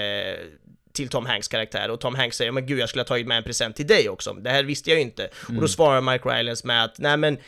till 0.94 1.08
Tom 1.08 1.26
Hanks 1.26 1.48
karaktär 1.48 1.90
och 1.90 2.00
Tom 2.00 2.14
Hanks 2.14 2.36
säger 2.36 2.52
men 2.52 2.66
gud 2.66 2.78
jag 2.78 2.88
skulle 2.88 3.00
ha 3.02 3.06
tagit 3.06 3.26
med 3.26 3.36
en 3.38 3.42
present 3.44 3.76
till 3.76 3.86
dig 3.86 4.08
också, 4.08 4.32
det 4.32 4.50
här 4.50 4.64
visste 4.64 4.90
jag 4.90 4.96
ju 4.96 5.02
inte. 5.04 5.28
Och 5.42 5.50
Mm. 5.50 5.60
då 5.60 5.68
svarar 5.68 6.00
Mike 6.00 6.28
Rylance 6.28 6.66
med 6.66 6.84
att 6.84 6.98
nej 6.98 7.16
men 7.16 7.38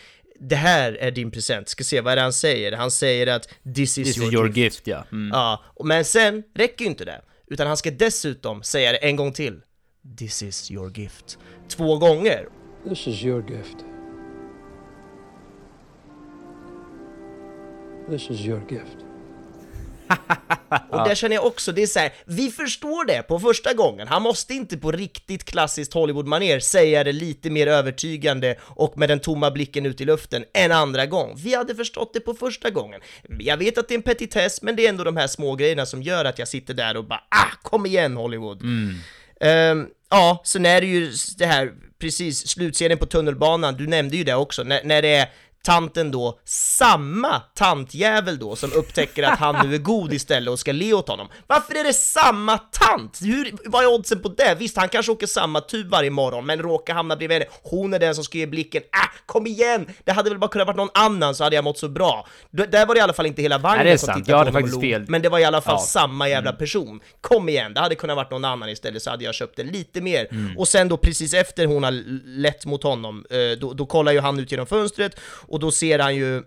det 0.40 0.56
här 0.56 0.92
är 0.92 1.10
din 1.10 1.30
present, 1.30 1.68
ska 1.68 1.84
se 1.84 2.00
vad 2.00 2.12
är 2.12 2.16
det 2.16 2.22
han 2.22 2.32
säger? 2.32 2.72
Han 2.72 2.90
säger 2.90 3.26
att 3.26 3.48
this 3.74 3.98
is, 3.98 4.06
This 4.06 4.16
your, 4.18 4.28
is 4.28 4.34
your 4.34 4.46
gift. 4.46 4.56
gift, 4.56 4.86
ja. 4.86 5.04
Mm. 5.12 5.30
Ja, 5.32 5.64
och- 5.66 5.86
men 5.86 6.04
sen 6.04 6.42
räcker 6.54 6.84
ju 6.84 6.90
inte 6.90 7.04
det, 7.04 7.20
utan 7.46 7.66
han 7.66 7.76
ska 7.76 7.90
dessutom 7.90 8.62
säga 8.62 8.92
det 8.92 8.98
en 8.98 9.16
gång 9.16 9.32
till. 9.32 9.60
This 10.18 10.42
is 10.42 10.70
your 10.70 10.98
gift. 10.98 11.38
Två 11.68 11.96
gånger. 11.98 12.48
This 12.88 13.06
is 13.08 13.22
your 13.24 13.50
gift. 13.50 13.76
This 18.10 18.30
is 18.30 18.40
your 18.46 18.62
gift. 18.70 19.05
Och 20.90 21.08
där 21.08 21.14
känner 21.14 21.36
jag 21.36 21.46
också, 21.46 21.72
det 21.72 21.82
är 21.82 21.86
så 21.86 21.98
här, 21.98 22.12
vi 22.24 22.50
förstår 22.50 23.04
det 23.04 23.22
på 23.22 23.38
första 23.38 23.74
gången. 23.74 24.08
Han 24.08 24.22
måste 24.22 24.54
inte 24.54 24.76
på 24.76 24.92
riktigt 24.92 25.44
klassiskt 25.44 25.94
Hollywood-manér 25.94 26.60
säga 26.60 27.04
det 27.04 27.12
lite 27.12 27.50
mer 27.50 27.66
övertygande 27.66 28.56
och 28.60 28.98
med 28.98 29.08
den 29.08 29.20
tomma 29.20 29.50
blicken 29.50 29.86
ut 29.86 30.00
i 30.00 30.04
luften 30.04 30.44
en 30.52 30.72
andra 30.72 31.06
gång. 31.06 31.34
Vi 31.36 31.54
hade 31.54 31.74
förstått 31.74 32.14
det 32.14 32.20
på 32.20 32.34
första 32.34 32.70
gången. 32.70 33.00
Jag 33.38 33.56
vet 33.56 33.78
att 33.78 33.88
det 33.88 33.94
är 33.94 33.96
en 33.96 34.02
petitess, 34.02 34.62
men 34.62 34.76
det 34.76 34.84
är 34.86 34.88
ändå 34.88 35.04
de 35.04 35.16
här 35.16 35.26
små 35.26 35.54
grejerna 35.54 35.86
som 35.86 36.02
gör 36.02 36.24
att 36.24 36.38
jag 36.38 36.48
sitter 36.48 36.74
där 36.74 36.96
och 36.96 37.04
bara 37.04 37.22
ah, 37.30 37.56
kom 37.62 37.86
igen 37.86 38.16
Hollywood. 38.16 38.62
Ehm, 39.40 39.86
ja, 40.10 40.42
sen 40.44 40.66
är 40.66 40.80
det 40.80 40.86
ju 40.86 41.12
det 41.38 41.46
här, 41.46 41.72
precis, 41.98 42.48
slutscenen 42.48 42.98
på 42.98 43.06
tunnelbanan, 43.06 43.76
du 43.76 43.86
nämnde 43.86 44.16
ju 44.16 44.24
det 44.24 44.34
också, 44.34 44.62
när, 44.62 44.80
när 44.84 45.02
det 45.02 45.14
är 45.14 45.28
tanten 45.64 46.10
då, 46.10 46.38
samma 46.44 47.40
tantjävel 47.54 48.38
då 48.38 48.56
som 48.56 48.72
upptäcker 48.72 49.22
att 49.22 49.38
han 49.38 49.66
nu 49.68 49.74
är 49.74 49.78
god 49.78 50.12
istället 50.12 50.50
och 50.52 50.58
ska 50.58 50.72
le 50.72 50.92
åt 50.92 51.08
honom. 51.08 51.28
Varför 51.46 51.74
är 51.74 51.84
det 51.84 51.92
samma 51.92 52.58
tant? 52.58 53.18
Hur, 53.22 53.54
vad 53.64 53.84
är 53.84 53.94
oddsen 53.94 54.22
på 54.22 54.28
det? 54.28 54.54
Visst, 54.58 54.76
han 54.76 54.88
kanske 54.88 55.12
åker 55.12 55.26
samma 55.26 55.60
tub 55.60 55.90
varje 55.90 56.10
morgon, 56.10 56.46
men 56.46 56.58
råkar 56.58 56.94
hamna 56.94 57.16
bredvid 57.16 57.34
henne. 57.38 57.50
Hon 57.62 57.94
är 57.94 57.98
den 57.98 58.14
som 58.14 58.24
ska 58.24 58.38
ge 58.38 58.46
blicken. 58.46 58.82
Äh, 58.82 59.20
kom 59.26 59.46
igen! 59.46 59.86
Det 60.04 60.12
hade 60.12 60.30
väl 60.30 60.38
bara 60.38 60.50
kunnat 60.50 60.66
vara 60.66 60.76
någon 60.76 60.88
annan 60.94 61.34
så 61.34 61.44
hade 61.44 61.56
jag 61.56 61.64
mått 61.64 61.78
så 61.78 61.88
bra. 61.88 62.26
D 62.50 62.66
där 62.72 62.86
var 62.86 62.94
det 62.94 62.98
i 62.98 63.02
alla 63.02 63.12
fall 63.12 63.26
inte 63.26 63.42
hela 63.42 63.58
vagnen 63.58 63.78
Nej, 63.78 63.86
det 63.86 63.92
är 63.92 63.96
som 63.96 64.06
sant. 64.06 64.24
tittade 64.24 64.44
Jag 64.44 64.52
på 64.54 64.60
honom 64.60 64.80
fel. 64.80 65.04
Men 65.08 65.22
det 65.22 65.28
var 65.28 65.38
i 65.38 65.44
alla 65.44 65.60
fall 65.60 65.74
Ja. 65.74 65.86
samma 65.86 66.28
jävla 66.28 66.50
Mm. 66.50 66.58
person. 66.58 67.00
Kom 67.20 67.48
igen, 67.48 67.74
det 67.74 67.80
hade 67.80 67.94
kunnat 67.94 68.16
varit 68.16 68.30
någon 68.30 68.44
annan 68.44 68.68
istället 68.68 69.02
så 69.02 69.10
hade 69.10 69.24
jag 69.24 69.34
köpt 69.34 69.56
den 69.56 69.66
lite 69.66 70.00
mer. 70.00 70.28
Mm. 70.30 70.58
Och 70.58 70.68
sen 70.68 70.88
då 70.88 70.96
precis 70.96 71.34
efter 71.34 71.66
hon 71.66 71.82
har 71.84 71.90
lett 72.40 72.66
mot 72.66 72.82
honom, 72.82 73.24
eh, 73.30 73.58
då, 73.60 73.72
då 73.72 73.86
kollar 73.86 74.12
ju 74.12 74.20
han 74.20 74.38
ut 74.40 74.50
genom 74.50 74.66
fönstret 74.66 75.20
och 75.56 75.60
då 75.60 75.70
ser 75.70 75.98
han 75.98 76.16
ju 76.16 76.42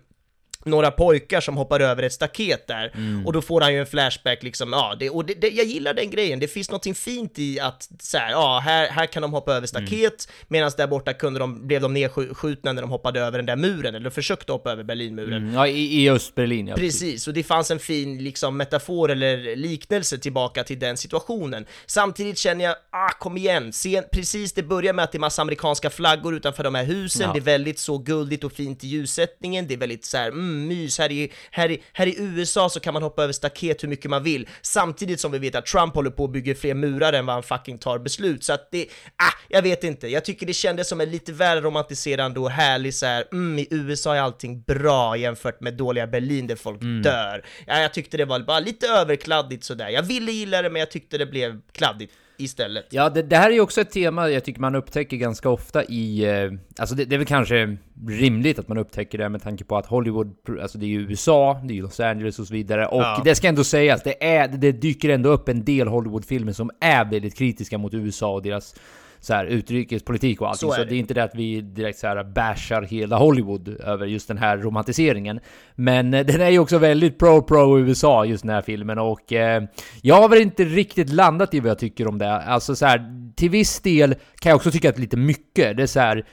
några 0.64 0.90
pojkar 0.90 1.40
som 1.40 1.56
hoppar 1.56 1.80
över 1.80 2.02
ett 2.02 2.12
staket 2.12 2.66
där, 2.66 2.90
Mm. 2.94 3.26
och 3.26 3.32
då 3.32 3.42
får 3.42 3.60
han 3.60 3.72
ju 3.74 3.80
en 3.80 3.86
flashback 3.86 4.42
liksom, 4.42 4.72
ja, 4.72 4.96
det, 4.98 5.10
och 5.10 5.24
det, 5.24 5.34
det, 5.34 5.48
jag 5.48 5.66
gillar 5.66 5.94
den 5.94 6.10
grejen, 6.10 6.40
det 6.40 6.48
finns 6.48 6.70
något 6.70 6.98
fint 6.98 7.38
i 7.38 7.60
att 7.60 7.88
så 8.00 8.18
här, 8.18 8.30
ja, 8.30 8.60
här, 8.64 8.88
här 8.88 9.06
kan 9.06 9.22
de 9.22 9.32
hoppa 9.32 9.52
över 9.54 9.66
staket, 9.66 9.90
Mm. 9.90 10.46
medan 10.48 10.70
där 10.76 10.86
borta 10.86 11.12
kunde 11.12 11.40
de, 11.40 11.66
blev 11.66 11.80
de 11.80 11.94
nedskjutna 11.94 12.72
när 12.72 12.82
de 12.82 12.90
hoppade 12.90 13.20
över 13.20 13.38
den 13.38 13.46
där 13.46 13.56
muren, 13.56 13.94
eller 13.94 14.10
försökte 14.10 14.52
hoppa 14.52 14.72
över 14.72 14.82
Berlinmuren. 14.82 15.32
Mm, 15.42 15.54
ja, 15.54 15.66
i, 15.66 16.02
i 16.02 16.10
Östberlin 16.10 16.66
ja. 16.68 16.76
Precis, 16.76 17.28
och 17.28 17.34
det 17.34 17.42
fanns 17.42 17.70
en 17.70 17.78
fin 17.78 18.24
liksom, 18.24 18.56
metafor 18.56 19.10
eller 19.10 19.56
liknelse 19.56 20.18
tillbaka 20.18 20.64
till 20.64 20.78
den 20.78 20.96
situationen. 20.96 21.66
Samtidigt 21.86 22.38
känner 22.38 22.64
jag, 22.64 22.76
ah 22.90 23.08
kom 23.18 23.36
igen, 23.36 23.72
Se, 23.72 24.02
precis 24.02 24.52
det 24.52 24.62
börjar 24.62 24.92
med 24.92 25.02
att 25.04 25.12
det 25.12 25.18
är 25.18 25.20
massa 25.20 25.42
amerikanska 25.42 25.90
flaggor 25.90 26.34
utanför 26.36 26.64
de 26.64 26.74
här 26.74 26.84
husen, 26.84 27.22
Ja. 27.26 27.32
det 27.32 27.38
är 27.38 27.42
väldigt 27.58 27.78
så 27.78 27.98
guldigt 27.98 28.44
och 28.44 28.52
fint 28.52 28.84
i 28.84 28.86
ljussättningen, 28.88 29.66
det 29.66 29.74
är 29.74 29.78
väldigt 29.78 30.04
så 30.04 30.16
här, 30.16 30.28
mm, 30.28 30.49
mys, 30.50 30.98
här 30.98 31.12
i, 31.12 31.32
här, 31.50 31.70
i, 31.70 31.82
här 31.92 32.06
i 32.06 32.14
USA 32.18 32.68
så 32.68 32.80
kan 32.80 32.94
man 32.94 33.02
hoppa 33.02 33.22
över 33.22 33.32
staket 33.32 33.82
hur 33.82 33.88
mycket 33.88 34.10
man 34.10 34.22
vill, 34.22 34.48
samtidigt 34.62 35.20
som 35.20 35.32
vi 35.32 35.38
vet 35.38 35.54
att 35.54 35.66
Trump 35.66 35.94
håller 35.94 36.10
på 36.10 36.24
att 36.24 36.32
bygga 36.32 36.54
fler 36.54 36.74
murar 36.74 37.12
än 37.12 37.26
vad 37.26 37.34
han 37.36 37.42
fucking 37.42 37.78
tar 37.78 37.98
beslut, 37.98 38.44
så 38.44 38.52
att 38.52 38.68
det, 38.70 38.86
ah, 39.16 39.38
jag 39.48 39.62
vet 39.62 39.84
inte, 39.84 40.08
jag 40.08 40.24
tycker 40.24 40.46
det 40.46 40.52
kändes 40.52 40.88
som 40.88 41.00
en 41.00 41.10
lite 41.10 41.32
väl 41.32 41.62
romantiserande 41.62 42.40
och 42.40 42.50
härlig 42.50 42.94
så 42.94 43.06
här, 43.06 43.24
mm, 43.32 43.58
i 43.58 43.66
USA 43.70 44.14
är 44.16 44.20
allting 44.20 44.62
bra 44.62 45.16
jämfört 45.16 45.60
med 45.60 45.74
dåliga 45.74 46.06
Berlin 46.06 46.46
där 46.46 46.56
folk 46.56 46.82
Mm. 46.82 47.02
dör. 47.02 47.44
Ja, 47.66 47.80
jag 47.80 47.94
tyckte 47.94 48.16
det 48.16 48.24
var 48.24 48.40
bara 48.40 48.60
lite 48.60 48.86
överkladdigt 48.86 49.64
sådär. 49.64 49.88
Jag 49.88 50.02
ville 50.02 50.32
gilla 50.32 50.62
det, 50.62 50.70
men 50.70 50.80
jag 50.80 50.90
tyckte 50.90 51.18
det 51.18 51.26
blev 51.26 51.60
kladdigt 51.72 52.12
istället. 52.40 52.86
Ja, 52.90 53.10
det, 53.10 53.22
det 53.22 53.36
här 53.36 53.48
är 53.50 53.54
ju 53.54 53.60
också 53.60 53.80
ett 53.80 53.90
tema 53.90 54.30
jag 54.30 54.44
tycker 54.44 54.60
man 54.60 54.74
upptäcker 54.74 55.16
ganska 55.16 55.48
ofta 55.48 55.84
i... 55.84 56.24
Eh, 56.24 56.52
alltså 56.78 56.94
det, 56.94 57.04
det 57.04 57.16
är 57.16 57.18
väl 57.18 57.26
kanske 57.26 57.76
rimligt 58.08 58.58
att 58.58 58.68
man 58.68 58.78
upptäcker 58.78 59.18
det 59.18 59.28
med 59.28 59.42
tanke 59.42 59.64
på 59.64 59.76
att 59.76 59.86
Hollywood, 59.86 60.34
alltså 60.62 60.78
det 60.78 60.86
är 60.86 60.88
ju 60.88 61.00
USA, 61.00 61.60
det 61.64 61.72
är 61.72 61.76
ju 61.76 61.82
Los 61.82 62.00
Angeles 62.00 62.38
och 62.38 62.46
så 62.46 62.54
vidare. 62.54 62.86
Och 62.86 63.02
Ja. 63.02 63.22
det 63.24 63.34
ska 63.34 63.48
ändå 63.48 63.64
sägas, 63.64 64.02
det, 64.02 64.24
är, 64.24 64.48
det 64.48 64.72
dyker 64.72 65.08
ändå 65.08 65.30
upp 65.30 65.48
en 65.48 65.64
del 65.64 65.88
Hollywoodfilmer 65.88 66.52
som 66.52 66.70
är 66.80 67.04
väldigt 67.04 67.34
kritiska 67.38 67.78
mot 67.78 67.94
USA 67.94 68.32
och 68.34 68.42
deras 68.42 68.74
så 69.20 69.34
här, 69.34 69.44
utrikespolitik 69.46 70.40
och 70.40 70.48
allting. 70.48 70.68
Så 70.68 70.74
Så, 70.74 70.80
är 70.80 70.84
det. 70.84 70.90
det. 70.90 70.96
är 70.96 70.98
inte 70.98 71.14
det 71.14 71.24
att 71.24 71.34
vi 71.34 71.60
direkt 71.60 71.98
så 71.98 72.06
här 72.06 72.24
bashar 72.24 72.82
hela 72.82 73.16
Hollywood 73.16 73.68
över 73.68 74.06
just 74.06 74.28
den 74.28 74.38
här 74.38 74.58
romantiseringen. 74.58 75.40
Men 75.74 76.14
eh, 76.14 76.26
den 76.26 76.40
är 76.40 76.50
ju 76.50 76.58
också 76.58 76.78
väldigt 76.78 77.18
pro-pro 77.18 77.78
USA, 77.80 78.24
just 78.24 78.42
den 78.42 78.54
här 78.54 78.62
filmen. 78.62 78.98
Och 78.98 79.32
eh, 79.32 79.62
jag 80.02 80.14
har 80.14 80.28
väl 80.28 80.40
inte 80.40 80.64
riktigt 80.64 81.12
landat 81.12 81.54
i 81.54 81.60
vad 81.60 81.70
jag 81.70 81.78
tycker 81.78 82.08
om 82.08 82.18
det. 82.18 82.32
Alltså 82.42 82.74
så 82.76 82.86
här, 82.86 83.04
till 83.36 83.50
viss 83.50 83.80
del 83.80 84.14
kan 84.40 84.50
jag 84.50 84.56
också 84.56 84.70
tycka 84.70 84.88
att 84.88 84.98
lite 84.98 85.16
mycket, 85.16 85.76
det 85.76 85.82
är 85.82 85.86
så 85.86 86.00
här. 86.00 86.24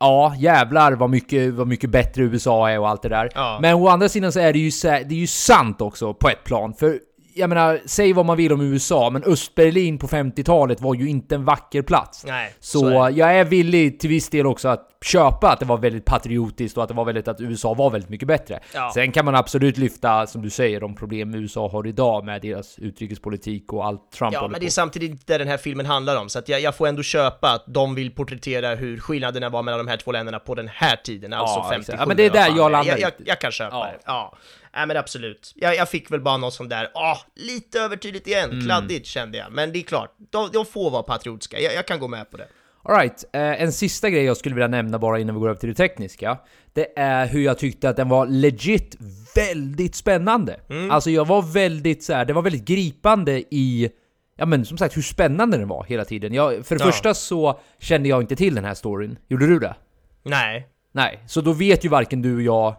Ja, 0.00 0.34
jävlar 0.38 0.92
vad 0.92 1.10
mycket, 1.10 1.54
vad 1.54 1.66
mycket 1.66 1.90
bättre 1.90 2.22
USA 2.22 2.70
är 2.70 2.78
och 2.78 2.88
allt 2.88 3.02
det 3.02 3.08
där. 3.08 3.30
Ja. 3.34 3.58
Men 3.62 3.74
å 3.74 3.88
andra 3.88 4.08
sidan 4.08 4.32
så 4.32 4.40
är 4.40 4.52
det 4.52 4.58
ju, 4.58 4.70
så 4.70 4.88
det 4.88 4.94
är 4.94 5.12
ju 5.12 5.26
sant 5.26 5.80
också 5.80 6.14
på 6.14 6.28
ett 6.28 6.44
plan. 6.44 6.74
För 6.74 6.98
jag 7.36 7.48
menar, 7.48 7.80
säg 7.86 8.12
vad 8.12 8.26
man 8.26 8.36
vill 8.36 8.52
om 8.52 8.60
USA, 8.60 9.10
men 9.10 9.24
Östberlin 9.24 9.98
på 9.98 10.06
50-talet 10.06 10.80
var 10.80 10.94
ju 10.94 11.08
inte 11.08 11.34
en 11.34 11.44
vacker 11.44 11.82
plats. 11.82 12.24
Nej, 12.26 12.52
Så, 12.60 12.80
så 12.80 13.04
är 13.04 13.10
jag 13.10 13.34
är 13.36 13.44
villig 13.44 14.00
till 14.00 14.10
viss 14.10 14.28
del 14.28 14.46
också 14.46 14.68
att 14.68 14.88
köpa 15.04 15.50
att 15.52 15.60
det 15.60 15.66
var 15.66 15.78
väldigt 15.78 16.04
patriotiskt 16.04 16.76
och 16.76 16.82
att 16.82 16.88
det 16.88 16.94
var 16.94 17.04
väldigt 17.04 17.28
att 17.28 17.40
USA 17.40 17.74
var 17.74 17.90
väldigt 17.90 18.10
mycket 18.10 18.28
bättre. 18.28 18.60
Ja. 18.74 18.90
Sen 18.94 19.12
kan 19.12 19.24
man 19.24 19.34
absolut 19.34 19.78
lyfta, 19.78 20.26
som 20.26 20.42
du 20.42 20.50
säger, 20.50 20.80
de 20.80 20.94
problem 20.94 21.34
USA 21.34 21.68
har 21.68 21.86
idag 21.86 22.24
med 22.24 22.42
deras 22.42 22.78
utrikespolitik 22.78 23.72
och 23.72 23.86
allt 23.86 24.10
Trump 24.12 24.32
Ja, 24.32 24.42
men 24.42 24.52
på. 24.52 24.58
det 24.58 24.66
är 24.66 24.70
samtidigt 24.70 25.10
inte 25.10 25.32
det 25.32 25.38
den 25.38 25.48
här 25.48 25.56
filmen 25.56 25.86
handlar 25.86 26.20
om, 26.20 26.28
så 26.28 26.38
att 26.38 26.48
jag, 26.48 26.60
jag 26.60 26.76
får 26.76 26.86
ändå 26.86 27.02
köpa 27.02 27.50
att 27.52 27.64
de 27.66 27.94
vill 27.94 28.10
porträttera 28.10 28.74
hur 28.74 28.98
skillnaderna 29.00 29.48
var 29.48 29.62
mellan 29.62 29.78
de 29.86 29.90
här 29.90 29.96
två 29.96 30.12
länderna 30.12 30.38
på 30.38 30.54
den 30.54 30.68
här 30.68 30.96
tiden, 30.96 31.32
alltså 31.32 31.56
Ja, 31.58 31.66
57. 31.70 31.80
exakt. 31.80 32.00
Ja, 32.00 32.06
men 32.06 32.16
det 32.16 32.24
är 32.26 32.30
där 32.30 32.56
jag 32.56 32.72
landar 32.72 32.92
jag, 32.92 33.00
jag, 33.00 33.12
jag 33.24 33.40
kan 33.40 33.52
köpa 33.52 33.76
Ja. 33.76 33.84
det. 33.84 33.98
Ja. 34.06 34.36
Nej 34.76 34.86
men 34.86 34.96
absolut. 34.96 35.52
Jag, 35.56 35.76
jag 35.76 35.88
fick 35.88 36.10
väl 36.10 36.20
bara 36.20 36.36
något 36.36 36.54
sånt 36.54 36.70
där, 36.70 36.90
ah, 36.94 37.16
lite 37.34 37.80
övertydligt 37.80 38.26
igen, 38.26 38.50
Mm. 38.50 38.64
kladdigt 38.64 39.06
kände 39.06 39.38
jag. 39.38 39.52
Men 39.52 39.72
det 39.72 39.78
är 39.78 39.82
klart, 39.82 40.14
de, 40.30 40.48
de 40.52 40.66
får 40.66 40.90
vara 40.90 41.02
patriotiska, 41.02 41.60
jag, 41.60 41.74
jag 41.74 41.86
kan 41.86 41.98
gå 42.00 42.08
med 42.08 42.30
på 42.30 42.36
det. 42.36 42.48
Alright, 42.84 43.24
eh, 43.32 43.62
en 43.62 43.72
sista 43.72 44.10
grej 44.10 44.24
jag 44.24 44.36
skulle 44.36 44.54
vilja 44.54 44.68
nämna 44.68 44.98
bara 44.98 45.18
innan 45.18 45.34
vi 45.34 45.40
går 45.40 45.48
över 45.48 45.60
till 45.60 45.68
det 45.68 45.74
tekniska. 45.74 46.38
Det 46.72 46.98
är 46.98 47.26
hur 47.26 47.40
jag 47.40 47.58
tyckte 47.58 47.88
att 47.88 47.96
den 47.96 48.08
var 48.08 48.26
legit 48.26 48.96
väldigt 49.34 49.94
spännande. 49.94 50.60
Mm. 50.70 50.90
Alltså 50.90 51.10
jag 51.10 51.26
var 51.26 51.42
väldigt 51.42 52.04
så 52.04 52.12
här, 52.12 52.24
det 52.24 52.32
var 52.32 52.42
väldigt 52.42 52.64
gripande 52.64 53.38
i 53.54 53.90
Ja 54.38 54.46
men 54.46 54.64
som 54.64 54.78
sagt 54.78 54.96
hur 54.96 55.02
spännande 55.02 55.56
den 55.58 55.68
var 55.68 55.84
hela 55.84 56.04
tiden. 56.04 56.34
Jag, 56.34 56.66
för 56.66 56.74
det 56.78 56.84
Ja. 56.84 56.90
första 56.92 57.14
så 57.14 57.60
kände 57.78 58.08
jag 58.08 58.20
inte 58.22 58.36
till 58.36 58.54
den 58.54 58.64
här 58.64 58.74
storyn. 58.74 59.18
Gjorde 59.28 59.46
du 59.46 59.58
det? 59.58 59.74
Nej. 60.22 60.68
Nej, 60.92 61.22
så 61.28 61.40
då 61.40 61.52
vet 61.52 61.84
ju 61.84 61.88
varken 61.88 62.22
du 62.22 62.36
och 62.36 62.42
jag 62.42 62.76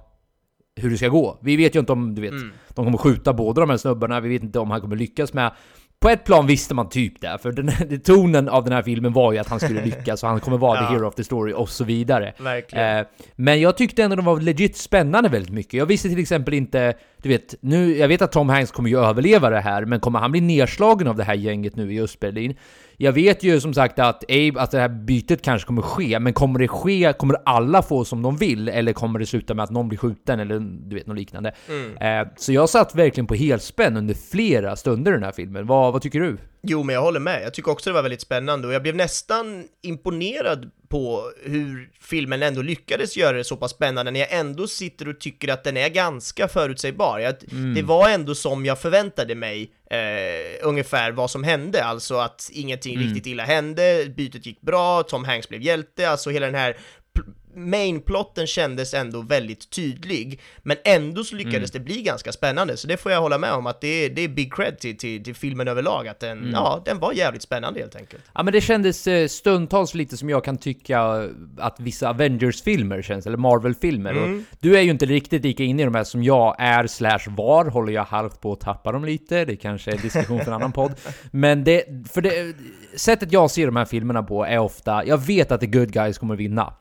hur 0.78 0.90
det 0.90 0.98
ska 0.98 1.08
gå. 1.08 1.38
Vi 1.42 1.56
vet 1.56 1.76
ju 1.76 1.80
inte 1.80 1.92
om, 1.92 2.16
du 2.16 2.22
vet, 2.22 2.32
Mm. 2.32 2.52
de 2.70 2.86
kommer 2.86 2.98
skjuta 2.98 3.34
båda 3.34 3.62
de 3.62 3.70
här 3.70 3.78
snubbarna, 3.78 4.20
vi 4.20 4.30
vet 4.30 4.44
inte 4.44 4.60
om 4.60 4.72
han 4.72 4.82
kommer 4.82 4.96
lyckas 4.96 5.34
med... 5.34 5.52
På 6.00 6.10
ett 6.10 6.24
plan 6.24 6.48
visste 6.48 6.76
man 6.76 6.90
typ 6.90 7.22
det, 7.22 7.38
för 7.42 7.52
den, 7.52 7.72
den, 7.90 8.00
tonen 8.00 8.50
av 8.50 8.63
den 8.63 8.74
här 8.74 8.82
filmen 8.82 9.13
var 9.13 9.32
ju 9.34 9.38
att 9.38 9.48
han 9.48 9.60
skulle 9.60 9.86
lyckas 9.86 10.24
och 10.24 10.30
han 10.30 10.40
kommer 10.40 10.58
vara 10.58 10.80
Ja. 10.82 10.88
the 10.88 10.94
hero 10.94 11.08
of 11.08 11.16
the 11.16 11.24
story 11.24 11.54
och 11.54 11.70
så 11.70 11.84
vidare. 11.84 12.34
Eh, 13.00 13.06
men 13.36 13.62
jag 13.62 13.78
tyckte 13.78 14.04
ändå 14.04 14.16
de 14.16 14.26
var 14.26 14.40
legit 14.42 14.78
spännande 14.78 15.30
väldigt 15.30 15.52
mycket. 15.52 15.74
Jag 15.74 15.86
visste 15.86 16.10
till 16.10 16.20
exempel 16.20 16.54
inte, 16.54 16.94
du 17.22 17.30
vet, 17.30 17.56
nu, 17.62 17.98
jag 17.98 18.08
vet 18.08 18.22
att 18.22 18.32
Tom 18.32 18.50
Hanks 18.50 18.72
kommer 18.72 18.90
ju 18.90 19.00
överleva 19.00 19.50
det 19.50 19.60
här, 19.60 19.86
men 19.86 20.00
kommer 20.00 20.20
han 20.20 20.32
bli 20.32 20.42
nedslagen 20.42 21.08
av 21.08 21.16
det 21.16 21.24
här 21.24 21.36
gänget 21.36 21.76
nu 21.76 21.94
i 21.94 22.02
Östberlin? 22.02 22.56
Jag 23.00 23.12
vet 23.12 23.44
ju 23.44 23.60
som 23.60 23.74
sagt 23.74 24.00
att 24.00 24.24
Abe, 24.24 24.62
att 24.62 24.72
det 24.72 24.80
här 24.80 24.90
bytet 24.90 25.42
kanske 25.42 25.68
kommer 25.68 25.82
ske, 25.82 26.20
men 26.20 26.34
kommer 26.34 26.60
det 26.60 26.68
ske, 26.68 27.14
kommer 27.14 27.38
alla 27.46 27.82
få 27.82 28.06
som 28.06 28.22
de 28.22 28.38
vill? 28.38 28.70
Eller 28.70 28.94
kommer 28.94 29.20
det 29.20 29.26
sluta 29.26 29.54
med 29.54 29.64
att 29.64 29.72
någon 29.72 29.88
blir 29.88 30.00
skjuten 30.00 30.40
eller 30.40 30.60
du 30.60 30.96
vet, 30.96 31.08
något 31.08 31.18
liknande? 31.18 31.52
Eh, 32.00 32.28
så 32.38 32.54
jag 32.54 32.70
satt 32.70 32.96
verkligen 32.96 33.28
på 33.28 33.36
helspänn 33.36 33.98
under 33.98 34.14
flera 34.14 34.76
stunder 34.76 35.12
i 35.12 35.16
den 35.16 35.24
här 35.24 35.32
filmen. 35.32 35.68
Vad, 35.68 35.94
vad 35.94 36.02
tycker 36.02 36.20
du? 36.20 36.38
Jo, 36.62 36.84
men 36.84 36.93
jag 36.96 37.02
håller 37.02 37.20
med. 37.20 37.43
Jag 37.43 37.54
tycker 37.54 37.72
också 37.72 37.89
det 37.89 37.93
var 37.93 38.02
väldigt 38.02 38.22
spännande 38.22 38.67
och 38.67 38.74
jag 38.74 38.82
blev 38.82 38.96
nästan 38.96 39.67
imponerad 39.82 40.72
på 40.89 41.32
hur 41.43 41.89
filmen 42.02 42.43
ändå 42.43 42.62
lyckades 42.62 43.17
göra 43.17 43.38
det 43.38 43.43
så 43.43 43.58
pass 43.58 43.72
spännande 43.72 44.12
när 44.12 44.20
jag 44.20 44.32
ändå 44.34 44.67
sitter 44.67 45.08
och 45.08 45.20
tycker 45.20 45.48
att 45.48 45.63
den 45.63 45.78
är 45.78 45.89
ganska 45.89 46.48
förutsägbar. 46.48 47.20
Jag, 47.20 47.36
Det 47.76 47.82
var 47.82 48.10
ändå 48.10 48.36
som 48.36 48.65
jag 48.65 48.80
förväntade 48.80 49.36
mig 49.36 49.72
eh, 49.91 50.67
ungefär 50.67 51.12
vad 51.12 51.32
som 51.32 51.43
hände, 51.43 51.84
alltså 51.84 52.15
att 52.17 52.50
ingenting 52.54 53.00
riktigt 53.00 53.26
illa 53.26 53.43
hände, 53.43 54.06
bytet 54.17 54.46
gick 54.46 54.62
bra, 54.62 55.04
Tom 55.04 55.26
Hanks 55.26 55.50
blev 55.50 55.62
hjälte, 55.62 56.10
alltså 56.10 56.30
hela 56.30 56.46
den 56.46 56.56
här 56.56 56.78
Mainplotten 57.58 58.48
kändes 58.48 58.93
ändå 58.93 59.22
väldigt 59.22 59.70
tydlig, 59.70 60.39
men 60.63 60.78
ändå 60.86 61.24
så 61.24 61.36
lyckades 61.36 61.72
det 61.72 61.80
bli 61.80 62.02
ganska 62.02 62.32
spännande, 62.32 62.78
så 62.78 62.88
det 62.88 62.98
får 62.98 63.12
jag 63.12 63.22
hålla 63.22 63.38
med 63.38 63.54
om 63.54 63.67
att 63.67 63.82
det 63.82 63.88
är, 63.88 64.10
det 64.10 64.22
är 64.22 64.28
big 64.28 64.54
cred 64.54 64.80
till, 64.80 64.98
till, 64.98 65.24
till 65.24 65.36
filmen 65.36 65.67
överlag, 65.67 66.08
att 66.08 66.20
den, 66.20 66.50
ja, 66.54 66.82
den 66.86 67.00
var 67.00 67.13
jävligt 67.13 67.41
spännande 67.41 67.80
helt 67.80 67.96
enkelt. 67.96 68.24
Ja 68.34 68.43
men 68.43 68.54
det 68.54 68.62
kändes 68.62 69.08
eh, 69.08 69.28
stundtals 69.28 69.93
lite 69.93 70.17
som 70.17 70.30
jag 70.30 70.43
kan 70.43 70.58
tycka 70.58 71.30
att 71.58 71.80
vissa 71.80 72.10
Avengers-filmer 72.10 73.02
känns, 73.02 73.28
eller 73.28 73.38
Marvel-filmer. 73.38 74.17
Och 74.17 74.43
Du 74.60 74.78
är 74.78 74.82
ju 74.82 74.91
inte 74.91 75.06
riktigt 75.06 75.43
lika 75.43 75.63
inne 75.63 75.82
i 75.82 75.86
de 75.86 75.96
här 75.96 76.04
som 76.04 76.24
jag 76.24 76.56
är, 76.60 76.88
slash 76.88 77.20
var, 77.28 77.65
håller 77.65 77.93
jag 77.93 78.04
halvt 78.04 78.41
på 78.41 78.54
att 78.54 78.60
tappa 78.60 78.91
dem 78.91 79.06
lite. 79.06 79.46
Det 79.46 79.56
kanske 79.56 79.91
är 79.91 79.98
diskussion 79.98 80.39
för 80.39 80.48
en 80.48 80.54
annan 80.54 80.72
podd. 80.72 80.93
Men 81.32 81.63
det, 81.63 81.84
för 82.13 82.22
det, 82.22 82.56
sättet 82.96 83.32
jag 83.32 83.52
ser 83.52 83.65
de 83.65 83.76
här 83.76 83.86
filmerna 83.86 84.24
på 84.24 84.46
är 84.46 84.60
ofta, 84.60 85.06
jag 85.06 85.17
vet 85.17 85.52
att 85.52 85.62
the 85.62 85.67
good 85.67 85.91
guys 85.91 86.17
kommer 86.17 86.36
vinna. 86.36 86.74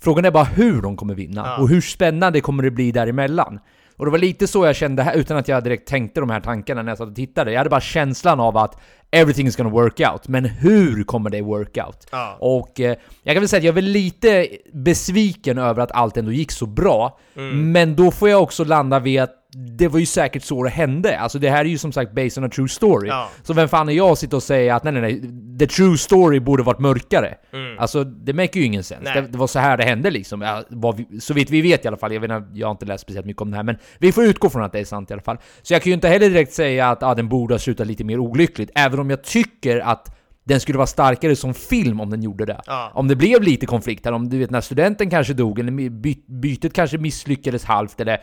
Frågan 0.00 0.24
är 0.24 0.30
bara 0.30 0.44
hur 0.44 0.82
de 0.82 0.96
kommer 0.96 1.14
vinna, 1.14 1.56
och 1.56 1.68
hur 1.68 1.80
spännande 1.80 2.40
kommer 2.40 2.62
det 2.62 2.70
bli 2.70 2.92
däremellan. 2.92 3.60
Och 3.96 4.04
det 4.06 4.10
var 4.10 4.18
lite 4.18 4.46
så 4.46 4.66
jag 4.66 4.76
kände 4.76 5.02
här, 5.02 5.14
utan 5.14 5.36
att 5.36 5.48
jag 5.48 5.64
direkt 5.64 5.88
tänkte 5.88 6.20
de 6.20 6.30
här 6.30 6.40
tankarna 6.40 6.82
när 6.82 6.90
jag 6.90 6.98
satt 6.98 7.08
och 7.08 7.14
tittade. 7.14 7.52
Jag 7.52 7.58
hade 7.58 7.70
bara 7.70 7.80
känslan 7.80 8.40
av 8.40 8.56
att 8.56 8.80
everything's 9.10 9.56
gonna 9.56 9.70
work 9.70 10.00
out, 10.12 10.28
men 10.28 10.44
hur 10.44 11.04
kommer 11.04 11.30
det 11.30 11.42
work 11.42 11.78
out? 11.86 12.06
Ja. 12.12 12.36
Och 12.40 12.80
eh, 12.80 12.96
jag 13.22 13.34
kan 13.34 13.40
väl 13.40 13.48
säga 13.48 13.58
att 13.58 13.64
jag 13.64 13.72
är 13.72 13.74
väl 13.74 13.84
lite 13.84 14.48
besviken 14.72 15.58
över 15.58 15.82
att 15.82 15.92
allt 15.92 16.16
ändå 16.16 16.32
gick 16.32 16.52
så 16.52 16.66
bra, 16.66 17.18
men 17.52 17.96
då 17.96 18.10
får 18.10 18.28
jag 18.28 18.42
också 18.42 18.64
landa 18.64 18.98
vid 18.98 19.20
att 19.20 19.34
det 19.52 19.88
var 19.88 19.98
ju 19.98 20.06
säkert 20.06 20.42
så 20.42 20.62
det 20.62 20.70
hände. 20.70 21.18
Alltså 21.18 21.38
det 21.38 21.50
här 21.50 21.60
är 21.60 21.68
ju 21.68 21.78
som 21.78 21.92
sagt 21.92 22.12
based 22.12 22.38
on 22.38 22.44
a 22.44 22.50
true 22.54 22.68
story. 22.68 23.08
Ja. 23.08 23.30
Så 23.42 23.52
vem 23.52 23.68
fan 23.68 23.88
är 23.88 23.92
jag 23.92 24.10
att 24.10 24.18
sitta 24.18 24.36
och 24.36 24.42
säga 24.42 24.76
att 24.76 24.84
nej 24.84 24.92
nej 24.92 25.02
nej, 25.02 25.58
the 25.58 25.66
true 25.66 25.98
story 25.98 26.40
borde 26.40 26.62
varit 26.62 26.78
mörkare? 26.78 27.34
Alltså 27.78 28.04
det 28.04 28.32
make 28.32 28.58
ju 28.58 28.64
ingen 28.64 28.84
sens. 28.84 29.08
Mm. 29.08 29.24
Det, 29.24 29.30
det 29.30 29.38
var 29.38 29.46
så 29.46 29.58
här 29.58 29.76
det 29.76 29.84
hände 29.84 30.10
liksom. 30.10 30.42
Ja, 30.42 30.62
vi, 30.96 31.20
så 31.20 31.34
vitt 31.34 31.50
vi 31.50 31.62
vet 31.62 31.84
i 31.84 31.88
alla 31.88 31.96
fall, 31.96 32.12
jag, 32.12 32.20
vet, 32.20 32.30
jag 32.52 32.66
har 32.66 32.72
inte 32.72 32.86
läst 32.86 33.02
speciellt 33.02 33.26
mycket 33.26 33.42
om 33.42 33.50
det 33.50 33.56
här, 33.56 33.64
men 33.64 33.76
vi 33.98 34.12
får 34.12 34.24
utgå 34.24 34.50
från 34.50 34.62
att 34.62 34.72
det 34.72 34.80
är 34.80 34.84
sant 34.84 35.10
i 35.10 35.12
alla 35.12 35.22
fall. 35.22 35.38
Så 35.62 35.74
jag 35.74 35.82
kan 35.82 35.90
ju 35.90 35.94
inte 35.94 36.08
heller 36.08 36.28
direkt 36.28 36.52
säga 36.52 36.88
att 36.88 37.02
ah, 37.02 37.14
den 37.14 37.28
borde 37.28 37.54
ha 37.54 37.58
slutat 37.58 37.86
lite 37.86 38.04
mer 38.04 38.18
olyckligt, 38.18 38.70
även 38.74 39.00
om 39.00 39.10
jag 39.10 39.22
tycker 39.22 39.80
att 39.80 40.19
den 40.50 40.60
skulle 40.60 40.78
vara 40.78 40.86
starkare 40.86 41.36
som 41.36 41.54
film 41.54 42.00
om 42.00 42.10
den 42.10 42.22
gjorde 42.22 42.44
det. 42.44 42.60
Ja. 42.66 42.90
Om 42.94 43.08
det 43.08 43.16
blev 43.16 43.42
lite 43.42 43.66
konflikt 43.66 44.04
här, 44.04 44.12
om 44.12 44.28
du 44.28 44.38
vet 44.38 44.50
när 44.50 44.60
studenten 44.60 45.10
kanske 45.10 45.34
dog, 45.34 45.58
eller 45.58 45.90
by, 45.90 46.16
bytet 46.26 46.72
kanske 46.72 46.98
misslyckades 46.98 47.64
halvt, 47.64 48.00
eller 48.00 48.20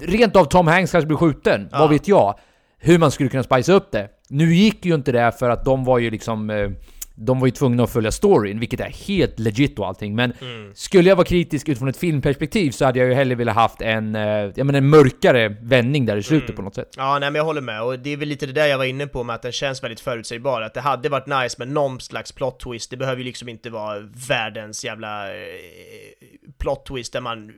rent 0.00 0.36
av 0.36 0.44
Tom 0.44 0.66
Hanks 0.66 0.92
kanske 0.92 1.06
blev 1.06 1.16
skjuten, 1.16 1.68
vad 1.72 1.90
vet 1.90 2.08
jag? 2.08 2.38
Hur 2.78 2.98
man 2.98 3.10
skulle 3.10 3.28
kunna 3.28 3.42
spice 3.42 3.72
upp 3.72 3.92
det. 3.92 4.08
Nu 4.28 4.54
gick 4.54 4.84
ju 4.84 4.94
inte 4.94 5.12
det 5.12 5.32
för 5.38 5.50
att 5.50 5.64
de 5.64 5.84
var 5.84 5.98
ju 5.98 6.10
liksom... 6.10 6.50
eh, 6.50 6.70
De 7.18 7.40
var 7.40 7.46
ju 7.46 7.50
tvungna 7.50 7.82
att 7.82 7.92
följa 7.92 8.12
storyn, 8.12 8.60
vilket 8.60 8.80
är 8.80 9.06
helt 9.06 9.38
legit 9.38 9.78
och 9.78 9.86
allting, 9.86 10.14
men 10.14 10.32
skulle 10.74 11.08
jag 11.08 11.16
vara 11.16 11.26
kritisk 11.26 11.68
utifrån 11.68 11.88
ett 11.88 11.96
filmperspektiv 11.96 12.70
så 12.70 12.84
hade 12.84 12.98
jag 12.98 13.08
ju 13.08 13.14
hellre 13.14 13.34
velat 13.34 13.54
haft 13.54 13.82
en, 13.82 14.16
eh, 14.16 14.22
jag 14.54 14.66
menar 14.66 14.78
en 14.78 14.88
mörkare 14.88 15.48
vändning 15.48 16.06
där 16.06 16.16
i 16.16 16.22
slutet 16.22 16.56
på 16.56 16.62
något 16.62 16.74
sätt. 16.74 16.94
Ja, 16.96 17.18
nej 17.18 17.30
men 17.30 17.34
jag 17.34 17.44
håller 17.44 17.60
med, 17.60 17.82
och 17.82 17.98
det 17.98 18.12
är 18.12 18.16
väl 18.16 18.28
lite 18.28 18.46
det 18.46 18.52
där 18.52 18.66
jag 18.66 18.78
var 18.78 18.84
inne 18.84 19.06
på 19.06 19.24
med 19.24 19.34
att 19.34 19.42
den 19.42 19.52
känns 19.52 19.82
väldigt 19.82 20.00
förutsägbar, 20.00 20.60
att 20.60 20.74
det 20.74 20.80
hade 20.80 21.08
varit 21.08 21.26
nice 21.26 21.56
med 21.58 21.68
någon 21.68 22.00
slags 22.00 22.32
plot 22.32 22.60
twist, 22.60 22.90
det 22.90 22.96
behöver 22.96 23.18
ju 23.18 23.24
liksom 23.24 23.48
inte 23.48 23.70
vara 23.70 24.00
världens 24.28 24.84
jävla 24.84 25.28
eh, 25.28 25.36
plot 26.58 26.86
twist 26.86 27.12
där 27.12 27.20
man 27.20 27.52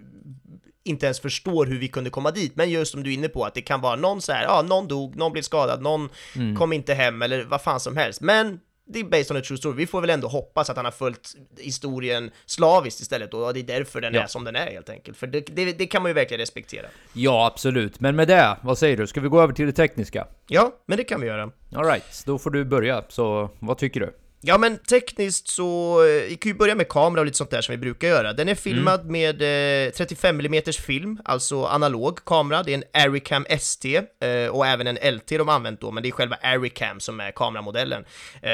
inte 0.85 1.07
ens 1.07 1.21
förstår 1.21 1.67
hur 1.67 1.79
vi 1.79 1.89
kunde 1.89 2.11
komma 2.11 2.31
dit, 2.31 2.57
men 2.57 2.71
just 2.71 2.93
som 2.93 3.03
du 3.03 3.11
är 3.11 3.15
inne 3.15 3.29
på, 3.29 3.45
att 3.45 3.55
det 3.55 3.61
kan 3.61 3.81
vara 3.81 3.97
någon 3.97 4.23
så 4.23 4.33
här, 4.33 4.43
ja, 4.43 4.63
någon 4.63 4.89
dog, 4.89 5.17
någon 5.17 5.33
blev 5.33 5.43
skadad, 5.43 5.83
någon 5.83 6.09
kom 6.57 6.73
inte 6.73 6.95
hem, 6.95 7.23
eller 7.23 7.45
vad 7.45 7.63
fan 7.63 7.81
som 7.81 7.97
helst, 7.97 8.21
men 8.21 8.61
det 8.89 8.99
är 9.01 9.05
based 9.05 9.31
on 9.31 9.37
a 9.37 9.41
true 9.47 9.59
story, 9.59 9.77
vi 9.77 9.87
får 9.87 10.01
väl 10.01 10.11
ändå 10.11 10.29
hoppas 10.29 10.71
att 10.71 10.77
han 10.77 10.85
har 10.85 10.93
följt 10.93 11.35
historien 11.59 12.31
slaviskt 12.47 13.01
istället 13.01 13.35
och 13.35 13.55
det 13.55 13.61
är 13.61 13.65
därför 13.65 14.01
den 14.01 14.15
Ja. 14.15 14.23
är 14.23 14.27
som 14.27 14.45
den 14.45 14.57
är 14.57 14.67
helt 14.71 14.89
enkelt, 14.91 15.17
för 15.17 15.27
det, 15.27 15.41
det, 15.41 15.73
det 15.73 15.87
kan 15.87 16.03
man 16.03 16.11
ju 16.11 16.15
verkligen 16.15 16.39
respektera. 16.41 16.87
Ja, 17.13 17.47
absolut. 17.47 18.01
Men 18.01 18.17
med 18.17 18.29
det, 18.29 18.57
vad 18.63 18.79
säger 18.79 18.97
du? 18.97 19.07
Ska 19.07 19.21
vi 19.21 19.29
gå 19.29 19.41
över 19.41 19.55
till 19.55 19.67
det 19.67 19.73
tekniska? 19.73 20.27
Ja, 20.49 20.73
men 20.87 20.97
det 20.99 21.05
kan 21.05 21.21
vi 21.21 21.27
göra. 21.27 21.51
Alright, 21.75 22.23
då 22.27 22.39
får 22.39 22.51
du 22.51 22.65
börja. 22.65 23.05
Så 23.09 23.51
vad 23.59 23.79
tycker 23.79 24.01
du? 24.01 24.15
Ja 24.41 24.59
men 24.59 24.79
tekniskt 24.79 25.49
så, 25.49 26.01
eh, 26.05 26.29
vi 26.29 26.37
kan 26.37 26.53
ju 26.53 26.59
börja 26.59 26.75
med 26.75 26.89
kamera 26.89 27.21
och 27.21 27.27
lite 27.27 27.39
sånt 27.39 27.51
där 27.51 27.61
som 27.61 27.73
vi 27.73 27.79
brukar 27.79 28.09
göra. 28.09 28.33
Den 28.33 28.49
är 28.49 28.55
filmad 28.55 29.11
med 29.11 29.43
eh, 29.87 29.91
35 29.91 30.41
mm 30.41 30.63
film, 30.73 31.19
alltså 31.25 31.65
analog 31.65 32.25
kamera. 32.25 32.63
Det 32.63 32.73
är 32.73 32.75
en 32.75 33.03
Aricam 33.03 33.47
ST 33.49 33.97
eh, 33.97 34.49
och 34.51 34.67
även 34.67 34.87
en 34.87 35.15
LT 35.15 35.29
de 35.29 35.49
använt 35.49 35.81
då, 35.81 35.91
men 35.91 36.03
det 36.03 36.09
är 36.09 36.11
själva 36.11 36.37
Aricam 36.43 37.01
som 37.01 37.21
är 37.21 37.31
kameramodellen. 37.31 38.05
Eh, 38.43 38.51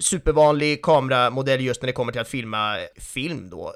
supervanlig 0.00 0.82
kameramodell 0.82 1.60
just 1.60 1.82
när 1.82 1.86
det 1.86 1.92
kommer 1.92 2.12
till 2.12 2.20
att 2.20 2.28
filma 2.28 2.76
film 2.96 3.50
då. 3.50 3.74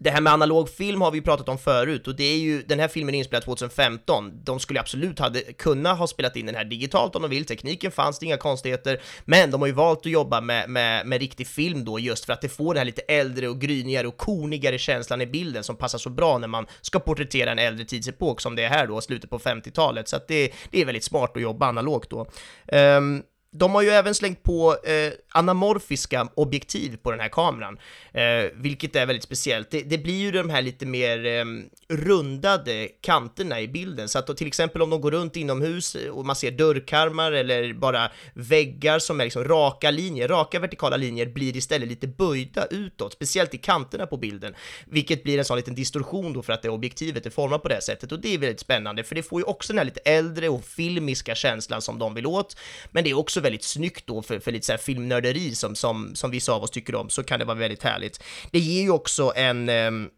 Det 0.00 0.10
här 0.10 0.20
med 0.20 0.32
analog 0.32 0.68
film 0.68 1.00
har 1.00 1.10
vi 1.10 1.18
ju 1.18 1.22
pratat 1.22 1.48
om 1.48 1.58
förut 1.58 2.06
och 2.08 2.16
det 2.16 2.24
är 2.24 2.36
ju, 2.36 2.62
den 2.62 2.80
här 2.80 2.88
filmen 2.88 3.14
är 3.14 3.18
inspelad 3.18 3.44
2015. 3.44 4.44
De 4.44 4.60
skulle 4.60 4.80
absolut 4.80 5.18
hade 5.18 5.40
kunna 5.40 5.94
ha 5.94 6.06
spelat 6.06 6.36
in 6.36 6.46
den 6.46 6.54
här 6.54 6.64
digitalt 6.64 7.16
om 7.16 7.22
de 7.22 7.30
vill, 7.30 7.44
tekniken 7.44 7.90
fanns, 7.90 8.18
det 8.18 8.26
inga 8.26 8.36
konstigheter, 8.36 9.00
men 9.24 9.50
de 9.50 9.60
har 9.60 9.66
ju 9.66 9.72
valt 9.72 9.98
att 9.98 10.06
jobba 10.06 10.40
med, 10.40 10.70
med, 10.70 11.06
med 11.06 11.20
riktig 11.20 11.46
film 11.46 11.84
då 11.84 11.98
just 11.98 12.24
för 12.24 12.32
att 12.32 12.40
det 12.40 12.48
får 12.48 12.74
den 12.74 12.78
här 12.78 12.84
lite 12.84 13.02
äldre 13.02 13.48
och 13.48 13.60
grynigare 13.60 14.06
och 14.06 14.16
konigare 14.16 14.78
känslan 14.78 15.20
i 15.20 15.26
bilden 15.26 15.64
som 15.64 15.76
passar 15.76 15.98
så 15.98 16.10
bra 16.10 16.38
när 16.38 16.48
man 16.48 16.66
ska 16.80 16.98
porträttera 16.98 17.50
en 17.50 17.58
äldre 17.58 17.84
tidsepok 17.84 18.40
som 18.40 18.56
det 18.56 18.64
är 18.64 18.68
här 18.68 18.86
då, 18.86 19.00
slutet 19.00 19.30
på 19.30 19.38
50-talet, 19.38 20.08
så 20.08 20.16
att 20.16 20.28
det, 20.28 20.52
det 20.70 20.80
är 20.80 20.84
väldigt 20.84 21.04
smart 21.04 21.36
att 21.36 21.42
jobba 21.42 21.66
analogt 21.66 22.10
då. 22.10 22.26
Um, 22.72 23.22
de 23.50 23.74
har 23.74 23.82
ju 23.82 23.88
även 23.88 24.14
slängt 24.14 24.42
på 24.42 24.76
eh, 24.84 25.12
anamorfiska 25.38 26.28
objektiv 26.34 26.96
på 27.02 27.10
den 27.10 27.20
här 27.20 27.28
kameran, 27.28 27.78
eh, 28.12 28.50
vilket 28.54 28.96
är 28.96 29.06
väldigt 29.06 29.22
speciellt. 29.22 29.70
Det, 29.70 29.82
det 29.82 29.98
blir 29.98 30.20
ju 30.20 30.30
de 30.30 30.50
här 30.50 30.62
lite 30.62 30.86
mer 30.86 31.26
eh, 31.26 31.44
rundade 31.88 32.88
kanterna 33.00 33.60
i 33.60 33.68
bilden, 33.68 34.08
så 34.08 34.18
att 34.18 34.26
då, 34.26 34.34
till 34.34 34.46
exempel 34.46 34.82
om 34.82 34.90
de 34.90 35.00
går 35.00 35.10
runt 35.10 35.36
inomhus 35.36 35.96
och 36.12 36.26
man 36.26 36.36
ser 36.36 36.50
dörrkarmar 36.50 37.32
eller 37.32 37.72
bara 37.72 38.10
väggar 38.34 38.98
som 38.98 39.20
är 39.20 39.24
liksom 39.24 39.44
raka 39.44 39.90
linjer, 39.90 40.28
raka 40.28 40.60
vertikala 40.60 40.96
linjer 40.96 41.26
blir 41.26 41.56
istället 41.56 41.88
lite 41.88 42.06
böjda 42.06 42.66
utåt, 42.70 43.12
speciellt 43.12 43.54
i 43.54 43.58
kanterna 43.58 44.06
på 44.06 44.16
bilden, 44.16 44.54
vilket 44.86 45.22
blir 45.22 45.38
en 45.38 45.44
sån 45.44 45.56
liten 45.56 45.74
distorsion 45.74 46.32
då 46.32 46.42
för 46.42 46.52
att 46.52 46.62
det 46.62 46.68
objektivet 46.68 47.26
är 47.26 47.30
format 47.30 47.62
på 47.62 47.68
det 47.68 47.74
här 47.74 47.80
sättet. 47.80 48.12
Och 48.12 48.20
det 48.20 48.34
är 48.34 48.38
väldigt 48.38 48.60
spännande 48.60 49.04
för 49.04 49.14
det 49.14 49.22
får 49.22 49.40
ju 49.40 49.44
också 49.44 49.72
den 49.72 49.78
här 49.78 49.84
lite 49.84 50.00
äldre 50.00 50.48
och 50.48 50.64
filmiska 50.64 51.34
känslan 51.34 51.82
som 51.82 51.98
de 51.98 52.14
vill 52.14 52.26
åt, 52.26 52.56
men 52.90 53.04
det 53.04 53.10
är 53.10 53.18
också 53.18 53.40
väldigt 53.40 53.64
snyggt 53.64 54.06
då 54.06 54.22
för, 54.22 54.38
för 54.38 54.52
lite 54.52 54.66
så 54.66 54.72
här 54.72 54.78
nörderi 55.28 55.54
som, 55.54 55.74
som, 55.74 56.14
som 56.14 56.30
vissa 56.30 56.52
av 56.52 56.62
oss 56.62 56.70
tycker 56.70 56.94
om, 56.94 57.10
så 57.10 57.22
kan 57.22 57.38
det 57.38 57.44
vara 57.44 57.58
väldigt 57.58 57.82
härligt. 57.82 58.22
Det 58.50 58.58
ger 58.58 58.82
ju 58.82 58.90
också 58.90 59.32
en 59.36 59.68
ehm, 59.68 60.08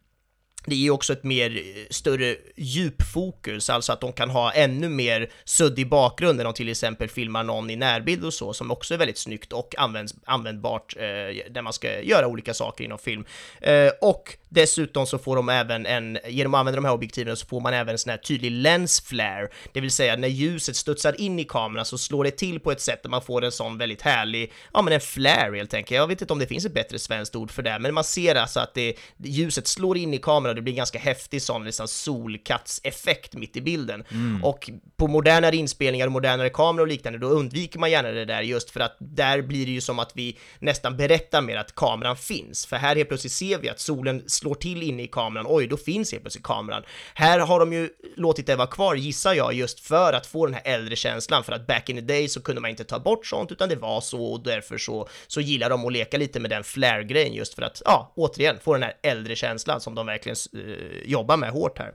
det 0.67 0.75
ger 0.75 0.85
ju 0.85 0.91
också 0.91 1.13
ett 1.13 1.25
mer 1.25 1.57
eh, 1.57 1.63
större 1.91 2.37
djupfokus, 2.57 3.71
alltså 3.71 3.93
att 3.93 4.01
de 4.01 4.13
kan 4.13 4.31
ha 4.31 4.53
ännu 4.53 4.89
mer 4.89 5.31
suddig 5.45 5.89
bakgrund 5.89 6.37
när 6.37 6.45
de 6.45 6.55
till 6.55 6.69
exempel 6.69 7.09
filmar 7.09 7.45
någon 7.45 7.71
i 7.71 7.77
närbild 7.77 8.25
och 8.25 8.35
så, 8.35 8.53
som 8.53 8.71
också 8.71 8.95
är 8.95 8.99
väldigt 8.99 9.19
snyggt 9.19 9.53
och 9.53 9.75
används, 9.79 10.15
användbart 10.25 10.97
eh, 10.97 11.03
när 11.51 11.63
man 11.63 11.73
ska 11.73 12.01
göra 12.01 12.27
olika 12.27 12.55
saker 12.55 12.85
inom 12.85 12.99
film. 12.99 13.25
Eh, 13.61 13.91
och 14.01 14.37
dessutom 14.49 15.07
så 15.07 15.19
får 15.19 15.37
de 15.37 15.49
även 15.49 15.87
en, 15.87 16.19
genom 16.29 16.55
att 16.55 16.59
använda 16.59 16.77
de 16.77 16.85
här 16.85 16.95
objektiven 16.95 17.37
så 17.37 17.47
får 17.47 17.61
man 17.61 17.75
även 17.75 17.93
en 17.93 17.99
sån 17.99 18.11
här 18.11 18.17
tydlig 18.17 18.51
lens 18.51 19.01
flare, 19.01 19.49
det 19.73 19.81
vill 19.81 19.91
säga 19.91 20.17
när 20.17 20.29
ljuset 20.29 20.77
studsar 20.77 21.21
in 21.21 21.39
i 21.39 21.45
kameran 21.45 21.85
så 21.85 21.99
slår 21.99 22.25
det 22.25 22.31
till 22.31 22.61
på 22.61 22.73
ett 22.73 22.81
sätt 22.81 23.03
där 23.03 23.11
man 23.11 23.23
får 23.23 23.45
en 23.45 23.53
sån 23.53 23.79
väldigt 23.79 24.03
härlig, 24.03 24.53
ja 24.73 24.83
men 24.83 24.93
en 24.93 25.01
flare 25.01 25.57
helt 25.57 25.75
enkelt. 25.75 25.97
Jag 25.97 26.07
vet 26.07 26.21
inte 26.21 26.33
om 26.33 26.39
det 26.39 26.47
finns 26.47 26.65
ett 26.65 26.75
bättre 26.75 26.99
svenskt 26.99 27.37
ord 27.37 27.51
för 27.51 27.63
det, 27.63 27.79
men 27.79 27.95
man 27.95 28.05
ser 28.05 28.35
alltså 28.35 28.61
att 28.61 28.75
det, 28.75 28.95
ljuset 29.17 29.67
slår 29.67 29.97
in 29.97 30.15
i 30.15 30.19
kameran 30.19 30.50
och 30.51 30.57
det 30.57 30.63
blir 30.63 30.73
en 30.73 30.77
ganska 30.77 30.99
häftig 30.99 31.43
sån 31.43 31.65
liksom 31.65 31.89
solkattseffekt 31.89 33.35
mitt 33.35 33.57
i 33.57 33.61
bilden. 33.61 34.05
Och 34.43 34.71
på 34.97 35.07
modernare 35.07 35.57
inspelningar 35.57 36.07
och 36.07 36.13
modernare 36.13 36.51
kameror 36.51 36.85
och 36.85 36.89
liknande, 36.89 37.19
då 37.19 37.27
undviker 37.27 37.79
man 37.79 37.91
gärna 37.91 38.11
det 38.11 38.25
där 38.25 38.43
just 38.43 38.71
för 38.71 38.81
att 38.81 38.97
där 38.99 39.43
blir 39.43 39.67
det 39.67 39.73
ju 39.73 39.81
som 39.81 39.99
att 39.99 40.13
vi 40.15 40.39
nästan 40.59 40.97
berättar 40.97 41.43
mer 41.43 41.57
att 41.57 41.75
kameran 41.75 42.17
finns. 42.17 42.67
För 42.67 42.77
här 42.77 42.97
helt 42.97 43.09
plötsligt 43.09 43.33
ser 43.33 43.59
vi 43.59 43.69
att 43.69 43.81
solen 43.81 44.23
slår 44.27 44.55
till 44.55 44.83
inne 44.83 45.03
i 45.03 45.07
kameran, 45.09 45.47
oj, 45.49 45.67
då 45.67 45.77
finns 45.77 46.13
helt 46.13 46.25
plötsligt 46.25 46.45
kameran. 46.45 46.83
Här 47.15 47.39
har 47.39 47.61
de 47.61 47.73
ju 47.73 47.89
låtit 48.17 48.47
det 48.47 48.57
vara 48.57 48.67
kvar, 48.67 48.95
gissar 48.95 49.35
jag, 49.35 49.55
just 49.55 49.81
för 49.81 50.13
att 50.13 50.27
få 50.27 50.47
den 50.47 50.55
här 50.55 50.63
äldre 50.65 50.97
känslan, 50.97 51.45
för 51.45 51.53
att 51.53 51.67
back 51.67 51.89
in 51.89 51.97
the 51.97 52.03
day 52.03 52.29
så 52.29 52.43
kunde 52.43 52.61
man 52.61 52.71
inte 52.71 52.85
ta 52.85 52.99
bort 52.99 53.27
sånt, 53.27 53.53
utan 53.53 53.69
det 53.69 53.77
var 53.77 54.01
så 54.01 54.25
och 54.25 54.43
därför 54.43 54.79
så, 54.79 55.09
så 55.27 55.41
gillar 55.41 55.71
de 55.71 55.87
att 55.87 55.93
leka 55.93 56.19
lite 56.19 56.41
med 56.41 56.51
den 56.51 56.65
flare-grejen 56.65 57.35
just 57.35 57.55
för 57.55 57.63
att, 57.63 57.83
ja, 57.85 58.13
återigen, 58.17 58.57
få 58.63 58.73
den 58.73 58.83
här 58.83 58.95
äldre 59.03 59.37
känslan 59.37 59.81
som 59.81 59.95
de 59.95 60.07
verkligen 60.07 60.37
Eh, 60.47 61.03
jobbar 61.11 61.37
med 61.37 61.51
hårt 61.51 61.79
här. 61.79 61.93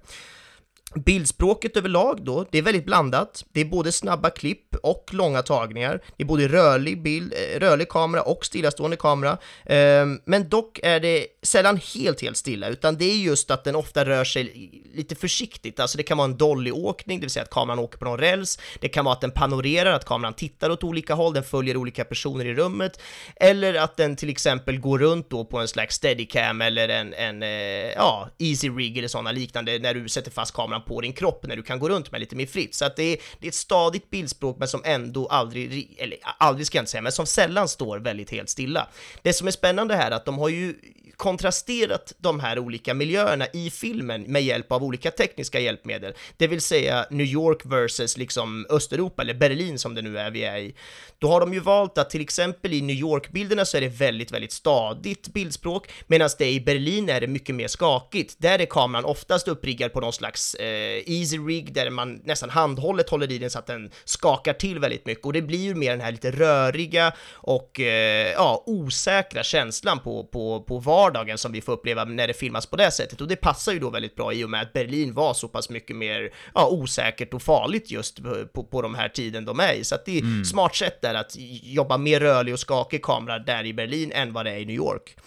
Bildspråket 0.93 1.78
överlag 1.78 2.26
då, 2.26 2.45
det 2.52 2.58
är 2.58 2.62
väldigt 2.62 2.86
blandat. 2.86 3.45
Det 3.52 3.62
är 3.62 3.65
både 3.65 3.91
snabba 3.91 4.30
klipp 4.30 4.76
och 4.84 5.10
långa 5.12 5.41
tagningar. 5.41 6.02
Det 6.17 6.24
är 6.24 6.28
både 6.28 6.48
rörlig 6.48 7.02
bild, 7.02 7.34
eh, 7.34 7.60
rörlig 7.60 7.89
kamera 7.89 8.21
och 8.21 8.45
stillastående 8.45 8.98
kamera. 8.98 9.38
Ehm, 9.65 10.19
men 10.26 10.50
dock 10.50 10.80
är 10.84 11.00
det 11.00 11.28
sällan 11.41 11.80
helt, 11.95 12.21
helt 12.21 12.38
stilla, 12.38 12.67
utan 12.67 12.98
det 12.98 13.06
är 13.06 13.17
just 13.17 13.52
att 13.52 13.63
den 13.63 13.76
ofta 13.76 14.06
rör 14.06 14.24
sig 14.24 14.71
lite 14.93 15.15
försiktigt. 15.15 15.80
Alltså 15.80 15.98
det 15.98 16.04
kan 16.04 16.17
vara 16.17 16.26
en 16.26 16.38
dollyåkning, 16.38 17.19
det 17.19 17.24
vill 17.24 17.32
säga 17.32 17.43
att 17.43 17.50
kameran 17.50 17.80
åker 17.80 17.98
på 17.98 18.06
någon 18.06 18.19
räls. 18.19 18.60
Det 18.80 18.89
kan 18.89 19.06
vara 19.06 19.15
att 19.15 19.21
den 19.21 19.32
panorerar, 19.32 19.91
att 19.93 20.06
kameran 20.06 20.34
tittar 20.34 20.69
åt 20.69 20.84
olika 20.84 21.13
håll, 21.13 21.34
den 21.34 21.43
följer 21.43 21.78
olika 21.78 22.06
personer 22.06 22.45
i 22.45 22.54
rummet. 22.54 23.02
Eller 23.36 23.74
att 23.74 23.98
den 23.98 24.15
till 24.15 24.30
exempel 24.30 24.80
går 24.80 25.00
runt 25.00 25.30
då 25.30 25.45
på 25.45 25.60
en 25.60 25.67
slags 25.67 25.95
steadicam 25.95 26.62
eller 26.62 26.89
en, 26.89 27.13
en 27.13 27.43
eh, 27.43 27.50
ja, 27.95 28.30
easy 28.38 28.69
rig 28.69 28.98
eller 28.98 29.08
sådana 29.08 29.32
liknande 29.32 29.80
när 29.80 29.93
du 29.93 30.10
sätter 30.10 30.32
fast 30.32 30.54
kameran 30.54 30.75
på 30.80 31.02
din 31.02 31.14
kropp 31.14 31.46
när 31.48 31.56
du 31.56 31.64
kan 31.64 31.80
gå 31.80 31.90
runt 31.90 32.12
med 32.12 32.20
lite 32.20 32.36
mer 32.36 32.46
fritt. 32.46 32.76
Så 32.76 32.86
att 32.86 32.96
det 32.96 33.04
är, 33.04 33.18
det 33.40 33.48
är 33.48 33.50
ett 33.50 33.56
stadigt 33.56 34.10
bildspråk 34.10 34.58
men 34.60 34.68
som 34.68 34.82
ändå 34.86 35.28
aldrig, 35.28 35.96
eller 35.98 36.18
aldrig 36.38 36.68
ska 36.68 36.78
jag 36.78 36.82
inte 36.82 36.92
säga, 36.92 37.02
men 37.02 37.12
som 37.12 37.26
sällan 37.26 37.68
står 37.68 38.00
väldigt 38.00 38.32
helt 38.32 38.50
stilla. 38.50 38.88
Det 39.22 39.34
som 39.34 39.48
är 39.48 39.52
spännande 39.52 39.96
här 39.96 40.12
är 40.12 40.16
att 40.16 40.26
de 40.26 40.38
har 40.38 40.50
ju 40.50 40.76
kontrasterat 41.18 42.14
de 42.18 42.40
här 42.40 42.60
olika 42.60 42.94
miljöerna 42.94 43.46
i 43.54 43.70
filmen 43.70 44.22
med 44.22 44.44
hjälp 44.44 44.72
av 44.72 44.84
olika 44.84 45.12
tekniska 45.12 45.60
hjälpmedel, 45.60 46.14
det 46.38 46.48
vill 46.48 46.62
säga 46.62 47.06
New 47.10 47.26
York 47.26 47.66
versus 47.66 48.18
liksom 48.18 48.66
Östeuropa 48.70 49.22
eller 49.22 49.34
Berlin 49.34 49.80
som 49.80 49.96
det 49.96 50.02
nu 50.02 50.18
är 50.18 50.32
vi 50.32 50.44
är 50.44 50.58
i. 50.58 50.76
Då 51.20 51.28
har 51.28 51.40
de 51.40 51.54
ju 51.54 51.60
valt 51.60 51.98
att 51.98 52.10
till 52.10 52.22
exempel 52.22 52.74
i 52.74 52.82
New 52.82 52.96
York-bilderna 52.96 53.66
så 53.66 53.78
är 53.78 53.82
det 53.82 53.88
väldigt, 53.88 54.32
väldigt 54.32 54.52
stadigt 54.52 55.28
bildspråk, 55.34 55.90
medan 56.08 56.30
det 56.38 56.52
i 56.52 56.62
Berlin 56.62 57.10
är 57.10 57.22
det 57.22 57.28
mycket 57.28 57.56
mer 57.56 57.68
skakigt. 57.68 58.36
Där 58.38 58.60
är 58.60 58.66
kameran 58.66 59.06
oftast 59.06 59.48
uppriggad 59.48 59.94
på 59.94 60.02
någon 60.02 60.14
slags 60.14 60.56
eh, 60.56 60.64
easy 61.06 61.38
rig 61.38 61.73
där 61.73 61.89
man 61.89 62.21
nästan 62.23 62.49
handhållet 62.49 63.10
håller 63.10 63.32
i 63.32 63.38
den 63.38 63.49
så 63.49 63.60
att 63.60 63.67
den 63.67 63.91
skakar 64.06 64.54
till 64.54 64.80
väldigt 64.80 65.06
mycket 65.06 65.25
och 65.25 65.34
det 65.34 65.41
blir 65.41 65.60
ju 65.60 65.75
mer 65.75 65.91
den 65.91 66.01
här 66.01 66.12
lite 66.12 66.32
röriga 66.32 67.13
och 67.34 67.80
eh, 67.80 68.32
ja, 68.32 68.63
osäkra 68.65 69.43
känslan 69.43 69.99
på, 69.99 70.23
på, 70.23 70.62
på 70.62 70.80
vardagen 70.80 71.38
som 71.38 71.51
vi 71.51 71.62
får 71.62 71.73
uppleva 71.73 72.06
när 72.06 72.28
det 72.28 72.34
filmas 72.34 72.65
på 72.65 72.75
det 72.75 72.91
sättet 72.91 73.21
och 73.21 73.28
det 73.28 73.36
passar 73.36 73.71
ju 73.71 73.80
då 73.80 73.89
väldigt 73.89 74.15
bra 74.15 74.34
i 74.34 74.43
och 74.43 74.49
med 74.49 74.62
att 74.62 74.73
Berlin 74.73 75.13
var 75.13 75.34
så 75.34 75.47
pass 75.47 75.69
mycket 75.69 75.95
mer 75.95 76.34
ja, 76.54 76.67
osäkert 76.67 77.34
och 77.34 77.41
farligt 77.41 77.91
just 77.91 78.23
på, 78.23 78.47
på, 78.54 78.63
på 78.63 78.82
de 78.82 78.95
här 78.95 79.10
tiden 79.10 79.45
de 79.45 79.60
är 79.60 79.73
i. 79.73 79.84
Så 79.84 79.95
att 79.95 80.06
det 80.06 80.17
är 80.17 80.21
mm. 80.21 80.45
smart 80.45 80.75
sätt 80.75 81.01
där 81.01 81.13
att 81.13 81.36
jobba 81.63 81.97
mer 81.97 82.19
rörlig 82.19 82.54
och 82.54 82.60
skakig 82.60 83.04
kamera 83.04 83.40
där 83.40 83.65
i 83.65 83.73
Berlin 83.73 84.12
än 84.12 84.33
vad 84.33 84.46
det 84.46 84.52
är 84.52 84.58
i 84.58 84.65
New 84.65 84.75
York. 84.75 85.17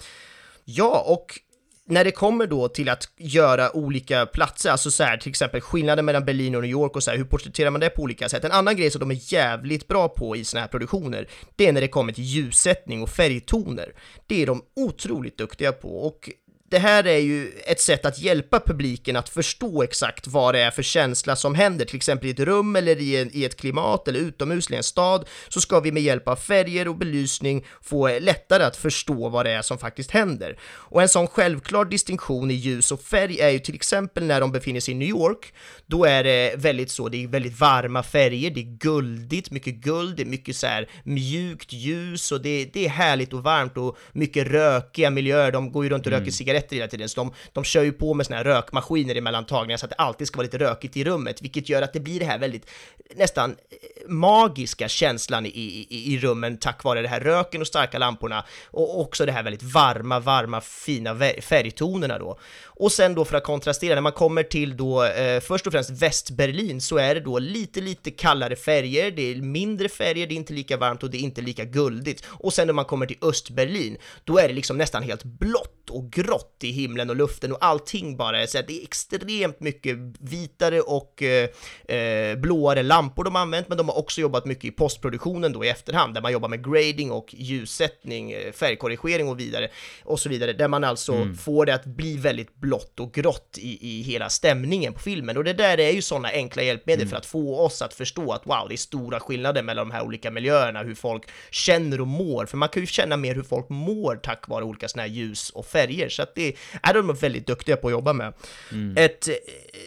Ja, 0.65 1.05
och 1.07 1.41
när 1.89 2.05
det 2.05 2.11
kommer 2.11 2.47
då 2.47 2.69
till 2.69 2.89
att 2.89 3.09
göra 3.17 3.77
olika 3.77 4.27
platser, 4.27 4.71
alltså 4.71 4.91
så 4.91 5.05
här 5.05 5.17
till 5.17 5.31
exempel 5.31 5.61
skillnaden 5.61 6.05
mellan 6.05 6.25
Berlin 6.25 6.55
och 6.55 6.63
New 6.63 6.71
York 6.71 6.97
och 6.97 7.03
så 7.03 7.11
här, 7.11 7.19
hur 7.19 7.25
porträtterar 7.25 7.71
man 7.71 7.81
det 7.81 7.91
på 7.91 8.03
olika 8.03 8.29
sätt? 8.29 8.45
En 8.45 8.53
annan 8.53 8.77
grej 8.77 8.91
som 8.91 9.01
de 9.01 9.11
är 9.11 9.33
jävligt 9.33 9.89
bra 9.89 10.09
på 10.09 10.37
i 10.37 10.45
såna 10.45 10.61
här 10.61 10.69
produktioner, 10.69 11.29
det 11.57 11.67
är 11.67 11.73
när 11.73 11.81
det 11.81 11.89
kommer 11.89 12.13
till 12.13 12.25
ljussättning 12.25 13.03
och 13.03 13.11
färgtoner. 13.11 13.93
Det 14.27 14.43
är 14.43 14.47
de 14.47 14.63
otroligt 14.77 15.39
duktiga 15.39 15.73
på 15.73 16.07
och 16.07 16.31
det 16.71 16.79
här 16.79 17.07
är 17.07 17.19
ju 17.19 17.53
ett 17.67 17.81
sätt 17.81 18.07
att 18.07 18.19
hjälpa 18.19 18.61
publiken 18.61 19.17
att 19.17 19.29
förstå 19.29 19.83
exakt 19.83 20.27
vad 20.27 20.55
det 20.55 20.61
är 20.61 20.71
för 20.71 20.83
känsla 20.83 21.37
som 21.37 21.55
händer, 21.55 21.85
till 21.85 21.97
exempel 21.97 22.29
i 22.29 22.31
ett 22.31 22.41
rum 22.41 22.77
eller 22.77 23.01
i, 23.01 23.17
en, 23.17 23.31
i 23.33 23.45
ett 23.45 23.57
klimat 23.57 24.09
eller 24.09 24.21
utomhus 24.21 24.71
i 24.71 24.75
en 24.75 24.83
stad, 24.83 25.29
så 25.49 25.61
ska 25.61 25.81
vi 25.81 25.93
med 25.93 26.03
hjälp 26.03 26.29
av 26.29 26.37
färger 26.37 26.89
och 26.89 26.97
belysning 26.97 27.67
få 27.83 28.19
lättare 28.19 28.65
att 28.65 28.77
förstå 28.77 29.29
vad 29.29 29.47
det 29.47 29.51
är 29.51 29.63
som 29.63 29.79
faktiskt 29.79 30.11
händer. 30.11 30.59
Och 30.63 31.03
en 31.03 31.09
sån 31.09 31.27
självklar 31.27 31.85
distinktion 31.85 32.51
i 32.51 32.55
ljus 32.55 32.93
och 32.93 33.01
färg 33.01 33.41
är 33.41 33.51
ju 33.51 33.59
till 33.59 33.75
exempel 33.75 34.25
när 34.25 34.41
de 34.41 34.53
befinner 34.53 34.81
sig 34.81 34.95
i 34.95 34.97
New 34.97 35.09
York, 35.09 35.53
då 35.87 36.05
är 36.05 36.25
det 36.25 36.55
väldigt 36.57 36.91
så, 36.91 37.09
det 37.09 37.25
är 37.25 37.29
väldigt 37.29 37.61
varma 37.61 38.03
färger, 38.03 38.51
det 38.51 38.61
är 38.61 38.79
guldigt, 38.79 39.51
mycket 39.51 39.75
guld, 39.75 40.17
det 40.17 40.23
är 40.23 40.27
mycket 40.27 40.57
så 40.57 40.67
här 40.67 40.89
mjukt 41.05 41.73
ljus 41.73 42.33
och 42.33 42.41
det, 42.41 42.71
det 42.73 42.85
är 42.85 42.89
härligt 42.89 43.33
och 43.33 43.43
varmt 43.43 43.77
och 43.77 43.97
mycket 44.13 44.47
rökiga 44.47 45.11
miljöer, 45.11 45.53
de 45.53 45.73
går 45.73 45.85
ju 45.85 45.91
runt 45.91 46.07
och 46.07 46.13
röker 46.13 46.23
mm. 46.23 46.33
cigaretter 46.33 46.58
cigaretter 46.59 46.77
hela 46.77 46.89
tiden, 46.89 47.09
så 47.09 47.21
de, 47.21 47.33
de 47.53 47.65
kör 47.65 47.83
ju 47.83 47.93
på 47.93 48.15
med 48.15 48.27
såna 48.27 48.37
här 48.37 48.45
rökmaskiner 48.45 49.15
emellan 49.15 49.45
tagningar 49.45 49.77
så 49.77 49.87
att 49.87 49.91
det 49.91 49.97
alltid 49.97 50.27
ska 50.27 50.37
vara 50.37 50.45
lite 50.45 50.59
rökigt 50.59 50.97
i 50.97 51.05
rummet, 51.05 51.43
vilket 51.43 51.69
gör 51.69 51.83
att 51.83 51.93
det 51.93 52.01
blir 52.01 52.21
det 52.21 52.27
här 52.27 52.39
väldigt 52.39 52.71
nästan 53.17 53.51
eh, 53.51 54.09
magiska 54.09 54.89
känslan 54.89 55.47
i, 55.47 55.87
i, 55.89 56.15
i 56.15 56.19
rummen 56.19 56.59
tack 56.59 56.85
vare 56.85 57.03
det 57.03 57.09
här 57.09 57.21
röken 57.21 57.61
och 57.61 57.67
starka 57.67 57.99
lamporna 57.99 58.45
och 58.71 59.01
också 59.01 59.27
det 59.27 59.33
här 59.33 59.43
väldigt 59.43 59.63
varma, 59.63 60.21
varma, 60.21 60.61
fina 60.61 61.19
färgtonerna 61.41 62.19
då. 62.19 62.39
Och 62.79 62.93
sen 62.93 63.15
då 63.15 63.25
för 63.25 63.37
att 63.37 63.45
kontrastera, 63.45 63.95
när 63.95 64.03
man 64.03 64.13
kommer 64.13 64.43
till 64.43 64.77
då 64.77 65.05
eh, 65.05 65.41
först 65.41 65.67
och 65.67 65.73
främst 65.73 65.91
Västberlin 65.91 66.81
så 66.81 66.97
är 66.97 67.15
det 67.15 67.21
då 67.21 67.39
lite, 67.39 67.81
lite 67.81 68.11
kallare 68.11 68.57
färger, 68.57 69.11
det 69.11 69.23
är 69.23 69.37
mindre 69.37 69.89
färger, 69.89 70.27
det 70.27 70.35
är 70.35 70.37
inte 70.37 70.53
lika 70.53 70.77
varmt 70.77 71.03
och 71.03 71.11
det 71.11 71.19
är 71.19 71.23
inte 71.23 71.41
lika 71.41 71.65
guldigt. 71.65 72.25
Och 72.27 72.53
sen 72.53 72.67
när 72.67 72.75
man 72.75 72.85
kommer 72.85 73.07
till 73.07 73.17
Östberlin, 73.21 73.97
då 74.25 74.39
är 74.39 74.49
det 74.49 74.55
liksom 74.55 74.79
nästan 74.79 75.03
helt 75.03 75.25
blått 75.25 75.91
och 75.91 76.11
grått 76.11 76.57
i 76.63 76.71
himlen 76.71 77.11
och 77.11 77.17
luften 77.17 77.53
och 77.53 77.65
allting 77.65 78.17
bara 78.17 78.43
är 78.43 78.47
så 78.47 78.59
att 78.59 78.67
det 78.67 78.81
är 78.81 78.83
extremt 78.83 79.61
mycket 79.61 79.97
vitare 80.21 80.81
och 80.81 81.23
eh, 81.23 81.49
eh, 81.97 82.39
blåare 82.39 82.83
lampor 82.83 83.25
de 83.25 83.35
har 83.35 83.43
använt, 83.43 83.69
men 83.69 83.79
de 83.79 83.89
har 83.89 83.99
också 83.99 84.21
jobbat 84.21 84.47
mycket 84.47 84.65
i 84.65 84.71
postproduktionen 84.71 85.53
då 85.53 85.65
i 85.65 85.69
efterhand, 85.69 86.15
där 86.15 86.21
man 86.21 86.33
jobbar 86.33 86.49
med 86.49 86.65
grading 86.65 87.11
och 87.11 87.35
ljussättning, 87.39 88.33
eh, 88.33 88.53
färgkorrigering 88.53 89.29
och 89.29 89.41
vidare 89.41 89.69
och 90.05 90.21
så 90.21 90.29
vidare, 90.29 90.53
där 90.53 90.69
man 90.69 90.85
alltså 90.85 91.13
mm. 91.13 91.35
får 91.35 91.67
det 91.67 91.75
att 91.75 91.85
bli 91.85 92.17
väldigt 92.17 92.55
blått 92.55 92.68
och 92.73 93.13
grått 93.13 93.59
i, 93.59 93.99
i 93.99 94.03
hela 94.03 94.29
stämningen 94.29 94.93
på 94.93 95.01
filmen. 95.01 95.37
Och 95.37 95.45
det 95.45 95.53
där 95.53 95.81
är 95.81 95.91
ju 95.91 96.03
sådana 96.03 96.29
enkla 96.29 96.63
hjälpmedel 96.63 97.03
mm. 97.03 97.11
för 97.11 97.17
att 97.17 97.27
få 97.27 97.61
oss 97.61 97.83
att 97.83 97.95
förstå 97.95 98.33
att 98.33 98.47
wow, 98.47 98.69
det 98.69 98.75
är 98.75 98.77
stora 98.77 99.21
skillnader 99.21 99.63
mellan 99.63 99.89
de 99.89 99.95
här 99.95 100.03
olika 100.03 100.31
miljöerna, 100.31 100.83
hur 100.83 100.95
folk 100.95 101.23
känner 101.51 102.01
och 102.01 102.07
mår. 102.07 102.47
För 102.47 102.57
man 102.57 102.69
kan 102.69 102.83
ju 102.83 102.87
känna 102.87 103.17
mer 103.17 103.35
hur 103.35 103.43
folk 103.43 103.69
mår 103.69 104.17
tack 104.17 104.49
vare 104.49 104.65
olika 104.65 104.89
sådana 104.89 105.09
här 105.09 105.15
ljus 105.15 105.51
och 105.51 105.67
färger. 105.67 106.09
Så 106.09 106.23
att 106.23 106.35
det 106.35 106.57
är 106.83 106.95
de 106.95 107.15
väldigt 107.15 107.47
duktiga 107.47 107.77
på 107.77 107.87
att 107.87 107.93
jobba 107.93 108.13
med. 108.13 108.33
Mm. 108.73 108.97
Ett 108.97 109.29
eh, 109.29 109.35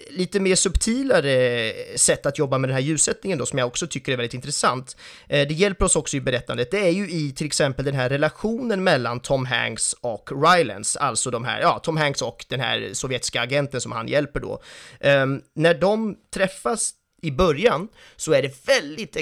lite 0.09 0.39
mer 0.39 0.55
subtilare 0.55 1.73
sätt 1.95 2.25
att 2.25 2.37
jobba 2.37 2.57
med 2.57 2.69
den 2.69 2.75
här 2.75 2.81
ljussättningen 2.81 3.37
då, 3.37 3.45
som 3.45 3.59
jag 3.59 3.67
också 3.67 3.87
tycker 3.87 4.11
är 4.11 4.17
väldigt 4.17 4.33
intressant. 4.33 4.97
Eh, 5.27 5.47
det 5.47 5.53
hjälper 5.53 5.85
oss 5.85 5.95
också 5.95 6.17
i 6.17 6.21
berättandet. 6.21 6.71
Det 6.71 6.79
är 6.79 6.91
ju 6.91 7.11
i 7.11 7.31
till 7.31 7.47
exempel 7.47 7.85
den 7.85 7.95
här 7.95 8.09
relationen 8.09 8.83
mellan 8.83 9.19
Tom 9.19 9.45
Hanks 9.45 9.95
och 10.01 10.29
Rylance, 10.31 10.99
alltså 10.99 11.31
de 11.31 11.45
här, 11.45 11.61
ja, 11.61 11.79
Tom 11.79 11.97
Hanks 11.97 12.21
och 12.21 12.45
den 12.47 12.59
här 12.59 12.70
här 12.71 12.93
sovjetiska 12.93 13.41
agenten 13.41 13.81
som 13.81 13.91
han 13.91 14.07
hjälper 14.07 14.39
då. 14.39 14.61
Um, 14.99 15.41
när 15.53 15.73
de 15.73 16.17
träffas 16.33 16.93
i 17.21 17.31
början 17.31 17.87
så 18.15 18.33
är 18.33 18.41
det 18.41 18.67
väldigt 18.67 19.15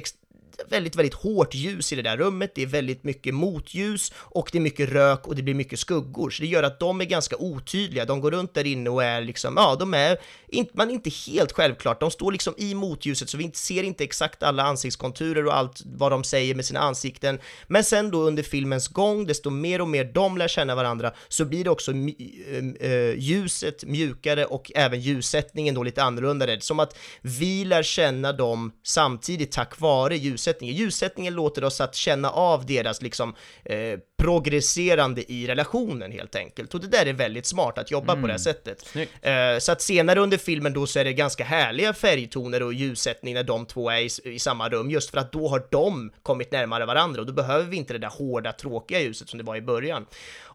väldigt, 0.70 0.96
väldigt 0.96 1.14
hårt 1.14 1.54
ljus 1.54 1.94
i 1.94 1.96
det 1.96 2.02
där 2.02 2.18
rummet, 2.18 2.52
det 2.56 2.62
är 2.62 2.68
väldigt 2.68 3.04
mycket 3.04 3.34
motljus 3.34 4.12
och 4.16 4.50
det 4.52 4.58
är 4.58 4.62
mycket 4.62 4.90
rök 4.90 5.28
och 5.28 5.36
det 5.36 5.42
blir 5.44 5.54
mycket 5.54 5.80
skuggor, 5.80 6.30
så 6.30 6.42
det 6.42 6.48
gör 6.48 6.64
att 6.64 6.80
de 6.80 7.02
är 7.02 7.06
ganska 7.06 7.36
otydliga, 7.38 8.06
de 8.06 8.22
går 8.22 8.32
runt 8.32 8.54
där 8.54 8.66
inne 8.66 8.90
och 8.90 9.04
är 9.04 9.22
liksom, 9.22 9.54
ja, 9.58 9.76
de 9.80 9.94
är, 9.94 10.18
inte, 10.48 10.72
man 10.74 10.90
är 10.90 10.94
inte 10.94 11.10
helt 11.10 11.52
självklart, 11.52 12.00
de 12.00 12.12
står 12.12 12.32
liksom 12.32 12.54
i 12.58 12.76
motljuset 12.76 13.30
så 13.30 13.38
vi 13.38 13.52
ser 13.54 13.84
inte 13.84 14.04
exakt 14.04 14.44
alla 14.44 14.64
ansiktskonturer 14.64 15.46
och 15.46 15.58
allt 15.58 15.82
vad 15.86 16.12
de 16.12 16.24
säger 16.24 16.56
med 16.56 16.66
sina 16.66 16.80
ansikten, 16.80 17.40
men 17.68 17.84
sen 17.84 18.12
då 18.12 18.22
under 18.22 18.44
filmens 18.44 18.88
gång, 18.88 19.26
desto 19.26 19.50
mer 19.50 19.82
och 19.82 19.88
mer 19.88 20.04
de 20.14 20.38
lär 20.38 20.48
känna 20.48 20.76
varandra, 20.76 21.14
så 21.28 21.46
blir 21.46 21.64
det 21.64 21.70
också 21.70 21.92
eh, 21.92 22.92
eh, 22.92 23.14
ljuset 23.18 23.84
mjukare 23.86 24.46
och 24.46 24.72
även 24.76 25.00
ljussättningen 25.00 25.76
då 25.76 25.84
lite 25.84 26.04
annorlunda, 26.04 26.60
som 26.60 26.80
att 26.80 26.98
vi 27.22 27.66
lär 27.66 27.84
känna 27.84 28.34
dem 28.34 28.72
samtidigt 28.84 29.52
tack 29.52 29.80
vare 29.80 30.18
ljuset 30.18 30.49
ljussättningen. 30.50 30.76
Ljussättningen 30.76 31.34
låter 31.34 31.64
oss 31.64 31.82
att 31.82 31.96
känna 31.96 32.30
av 32.30 32.66
deras 32.66 33.02
liksom 33.02 33.36
eh, 33.66 34.00
progresserande 34.20 35.32
i 35.32 35.48
relationen 35.48 36.12
helt 36.12 36.36
enkelt. 36.36 36.74
Och 36.74 36.82
det 36.82 36.88
där 36.88 37.06
är 37.06 37.14
väldigt 37.14 37.46
smart 37.46 37.78
att 37.78 37.92
jobba 37.92 38.14
mm. 38.14 38.22
på 38.22 38.28
det 38.28 38.34
här 38.34 38.48
mm. 38.48 38.54
sättet. 38.54 38.96
Uh, 38.96 39.60
så 39.60 39.72
att 39.72 39.82
senare 39.82 40.20
under 40.20 40.38
filmen 40.38 40.74
då 40.74 40.88
så 40.88 41.00
är 41.00 41.04
det 41.04 41.14
ganska 41.14 41.44
härliga 41.44 41.94
färgtoner 41.94 42.64
och 42.64 42.74
ljussättning 42.74 43.34
när 43.34 43.44
de 43.44 43.66
två 43.66 43.90
är 43.90 44.00
i, 44.00 44.10
i, 44.24 44.40
samma 44.40 44.70
rum, 44.70 44.92
just 44.92 45.12
för 45.12 45.18
att 45.18 45.32
då 45.32 45.48
har 45.48 45.64
de 45.72 46.12
kommit 46.24 46.52
närmare 46.52 46.86
varandra 46.86 47.22
och 47.22 47.28
då 47.28 47.34
behöver 47.34 47.66
vi 47.66 47.78
inte 47.78 47.94
det 47.94 48.00
där 48.00 48.10
hårda, 48.10 48.52
tråkiga 48.52 49.00
ljuset 49.00 49.30
som 49.30 49.38
det 49.38 49.44
var 49.44 49.56
i 49.56 49.62
början. 49.62 50.06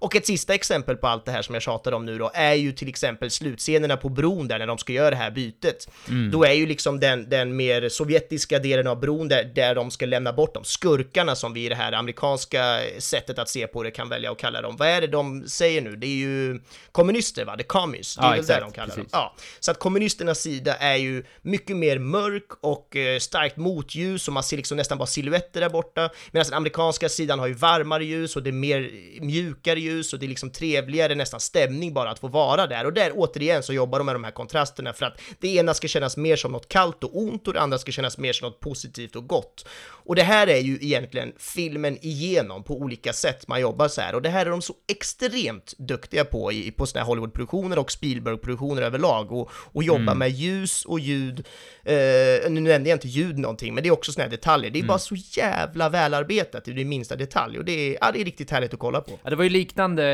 Och 0.04 0.16
ett 0.16 0.26
sista 0.26 0.54
exempel 0.54 0.96
på 0.96 1.06
allt 1.06 1.24
det 1.24 1.32
här 1.32 1.42
som 1.42 1.54
jag 1.54 1.62
tjatar 1.62 1.92
om 1.92 2.06
nu 2.06 2.18
då 2.18 2.30
är 2.34 2.54
ju 2.54 2.72
till 2.72 2.88
exempel 2.88 3.30
slutscenerna 3.30 3.96
på 3.96 4.08
bron 4.08 4.48
där 4.48 4.58
när 4.58 4.66
de 4.66 4.78
ska 4.78 4.92
göra 4.92 5.10
det 5.10 5.16
här 5.16 5.30
bytet. 5.30 5.88
Mm. 6.08 6.30
Då 6.30 6.44
är 6.44 6.52
ju 6.52 6.66
liksom 6.66 7.00
den, 7.00 7.28
den 7.28 7.56
mer 7.56 7.88
sovjetiska 7.88 8.58
delen 8.58 8.86
av 8.86 9.00
bron 9.00 9.28
där, 9.28 9.44
där 9.44 9.74
de 9.74 9.90
ska 9.90 10.06
lämna 10.06 10.32
bort 10.32 10.54
de 10.54 10.64
skurkarna 10.64 11.36
som 11.36 11.52
vi 11.52 11.66
i 11.66 11.68
det 11.68 11.74
här 11.74 11.92
amerikanska 11.92 12.80
sättet 12.98 13.38
att 13.38 13.48
se 13.54 13.66
på 13.66 13.82
det 13.82 13.90
kan 13.90 14.08
välja 14.08 14.32
att 14.32 14.38
kalla 14.38 14.62
dem. 14.62 14.76
Vad 14.76 14.88
är 14.88 15.00
det 15.00 15.06
de 15.06 15.48
säger 15.48 15.82
nu? 15.82 15.96
Det 15.96 16.06
är 16.06 16.16
ju 16.16 16.60
kommunister 16.92 17.44
va? 17.44 17.56
The 17.56 17.62
communists, 17.62 18.16
det 18.16 18.22
är 18.22 18.24
ja, 18.24 18.30
väl 18.30 18.40
exakt, 18.40 18.60
det 18.60 18.66
de 18.66 18.72
kallar 18.72 18.94
precis. 18.94 19.12
dem. 19.12 19.20
Ja, 19.20 19.34
så 19.60 19.70
att 19.70 19.78
kommunisternas 19.78 20.40
sida 20.40 20.76
är 20.76 20.96
ju 20.96 21.24
mycket 21.42 21.76
mer 21.76 21.98
mörk 21.98 22.48
och 22.60 22.96
eh, 22.96 23.18
starkt 23.18 23.56
motljus 23.56 24.28
och 24.28 24.34
man 24.34 24.42
ser 24.42 24.56
liksom 24.56 24.76
nästan 24.76 24.98
bara 24.98 25.06
silhuetter 25.06 25.60
där 25.60 25.68
borta. 25.68 26.10
Medan 26.30 26.44
den 26.44 26.54
amerikanska 26.54 27.08
sidan 27.08 27.38
har 27.38 27.46
ju 27.46 27.54
varmare 27.54 28.04
ljus 28.04 28.36
och 28.36 28.42
det 28.42 28.50
är 28.50 28.52
mer 28.52 28.90
mjukare 29.20 29.80
ljus 29.80 30.12
och 30.12 30.18
det 30.18 30.26
är 30.26 30.28
liksom 30.28 30.50
trevligare 30.50 31.14
nästan 31.14 31.40
stämning 31.40 31.94
bara 31.94 32.10
att 32.10 32.18
få 32.18 32.28
vara 32.28 32.66
där. 32.66 32.86
Och 32.86 32.92
där 32.92 33.12
återigen 33.14 33.62
så 33.62 33.72
jobbar 33.72 33.98
de 33.98 34.04
med 34.04 34.14
de 34.14 34.24
här 34.24 34.30
kontrasterna 34.30 34.92
för 34.92 35.06
att 35.06 35.20
det 35.40 35.54
ena 35.54 35.74
ska 35.74 35.88
kännas 35.88 36.16
mer 36.16 36.36
som 36.36 36.52
något 36.52 36.68
kallt 36.68 37.04
och 37.04 37.18
ont 37.18 37.48
och 37.48 37.54
det 37.54 37.60
andra 37.60 37.78
ska 37.78 37.92
kännas 37.92 38.18
mer 38.18 38.32
som 38.32 38.48
något 38.48 38.60
positivt 38.60 39.16
och 39.16 39.28
gott. 39.28 39.66
Och 40.06 40.14
det 40.16 40.22
här 40.22 40.46
är 40.46 40.58
ju 40.58 40.78
egentligen 40.80 41.32
filmen 41.38 41.98
igenom 42.02 42.64
på 42.64 42.74
olika 42.74 43.12
sätt 43.12 43.43
man 43.48 43.60
jobbar 43.60 43.88
så 43.88 44.00
här 44.00 44.14
och 44.14 44.22
det 44.22 44.28
här 44.28 44.46
är 44.46 44.50
de 44.50 44.62
så 44.62 44.74
extremt 44.88 45.74
duktiga 45.78 46.24
på 46.24 46.52
i, 46.52 46.70
på 46.70 46.86
såna 46.86 47.00
här 47.00 47.06
Hollywoodproduktioner 47.06 47.78
och 47.78 47.92
Spielberg-produktioner 47.92 48.82
överlag 48.82 49.32
och, 49.32 49.50
och 49.54 49.84
jobba 49.84 50.02
mm. 50.02 50.18
med 50.18 50.30
ljus 50.30 50.84
och 50.84 51.00
ljud. 51.00 51.46
Eh, 51.84 52.50
nu 52.50 52.60
nämnde 52.60 52.90
jag 52.90 52.96
inte 52.96 53.08
ljud 53.08 53.38
någonting, 53.38 53.74
men 53.74 53.82
det 53.82 53.88
är 53.88 53.92
också 53.92 54.12
såna 54.12 54.24
här 54.24 54.30
detaljer. 54.30 54.70
Det 54.70 54.78
är 54.78 54.80
mm. 54.80 54.88
bara 54.88 54.98
så 54.98 55.14
jävla 55.14 55.88
välarbetat 55.88 56.68
i 56.68 56.72
det 56.72 56.84
minsta 56.84 57.16
detalj 57.16 57.58
och 57.58 57.64
det 57.64 57.72
är, 57.72 57.98
ja, 58.00 58.12
det 58.12 58.20
är 58.20 58.24
riktigt 58.24 58.50
härligt 58.50 58.74
att 58.74 58.80
kolla 58.80 59.00
på. 59.00 59.18
Ja, 59.22 59.30
det 59.30 59.36
var 59.36 59.44
ju 59.44 59.50
liknande 59.50 60.04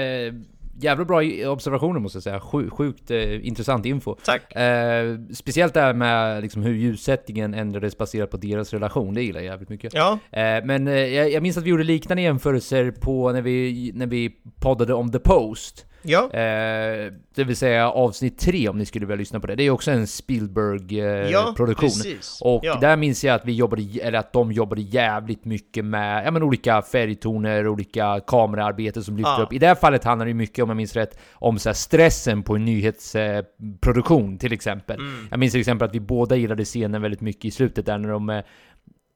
jävla 0.84 1.04
bra 1.04 1.22
observationer 1.46 2.00
måste 2.00 2.16
jag 2.16 2.22
säga. 2.22 2.40
Sjuk, 2.40 2.72
sjukt 2.72 3.10
eh, 3.10 3.46
intressant 3.46 3.86
info. 3.86 4.16
Tack. 4.24 4.56
Eh, 4.56 5.18
speciellt 5.34 5.74
det 5.74 5.80
här 5.80 5.94
med 5.94 6.42
liksom, 6.42 6.62
hur 6.62 6.74
ljussättningen 6.74 7.54
ändrades 7.54 7.98
baserat 7.98 8.30
på 8.30 8.36
deras 8.36 8.72
relation. 8.72 9.14
Det 9.14 9.22
gillar 9.22 9.40
jag 9.40 9.46
jävligt 9.46 9.68
mycket. 9.68 9.94
Ja. 9.94 10.18
Eh, 10.30 10.64
men 10.64 10.88
eh, 10.88 10.94
jag, 10.94 11.30
jag 11.30 11.42
minns 11.42 11.56
att 11.56 11.64
vi 11.64 11.70
gjorde 11.70 11.84
liknande 11.84 12.22
jämförelser 12.22 12.90
på 12.90 13.32
när 13.32 13.42
vi, 13.42 13.90
när 13.94 14.06
vi 14.06 14.30
poddade 14.60 14.94
om 14.94 15.12
The 15.12 15.18
Post. 15.18 15.86
Ja. 16.02 16.22
Eh, 16.32 17.12
det 17.34 17.44
vill 17.44 17.56
säga 17.56 17.90
avsnitt 17.90 18.38
3 18.38 18.68
om 18.68 18.78
ni 18.78 18.86
skulle 18.86 19.06
vilja 19.06 19.16
lyssna 19.16 19.40
på 19.40 19.46
det. 19.46 19.54
Det 19.54 19.62
är 19.62 19.70
också 19.70 19.90
en 19.90 20.00
Ja, 20.00 20.06
Spielberg-produktion. 20.06 21.88
precis. 21.88 22.38
och 22.42 22.60
Ja. 22.64 22.78
där 22.80 22.96
minns 22.96 23.24
jag 23.24 23.34
att 23.34 23.44
vi 23.44 23.52
jobbade, 23.52 23.82
eller 24.02 24.18
att 24.18 24.32
de 24.32 24.52
jobbade 24.52 24.80
jävligt 24.82 25.44
mycket 25.44 25.84
med 25.84 26.26
ja, 26.26 26.30
men 26.30 26.42
olika 26.42 26.82
färgtoner, 26.82 27.68
olika 27.68 28.20
kameraarbeten 28.26 29.04
som 29.04 29.16
lyfter 29.16 29.30
Ja. 29.38 29.42
upp. 29.42 29.52
I 29.52 29.58
det 29.58 29.66
här 29.66 29.74
fallet 29.74 30.04
handlar 30.04 30.26
det 30.26 30.34
mycket, 30.34 30.62
om 30.62 30.68
jag 30.70 30.76
minns 30.76 30.96
rätt, 30.96 31.18
om 31.32 31.58
så 31.58 31.74
stressen 31.74 32.42
på 32.42 32.56
en 32.56 32.64
nyhetsproduktion 32.64 34.38
till 34.38 34.52
exempel. 34.52 35.00
Mm. 35.00 35.26
Jag 35.30 35.38
minns 35.40 35.52
till 35.52 35.60
exempel 35.60 35.88
att 35.88 35.94
vi 35.94 36.00
båda 36.00 36.36
gillade 36.36 36.64
scenen 36.64 37.02
väldigt 37.02 37.20
mycket 37.20 37.44
i 37.44 37.50
slutet 37.50 37.86
där 37.86 37.98
när 37.98 38.08
de 38.08 38.30
eh, 38.30 38.42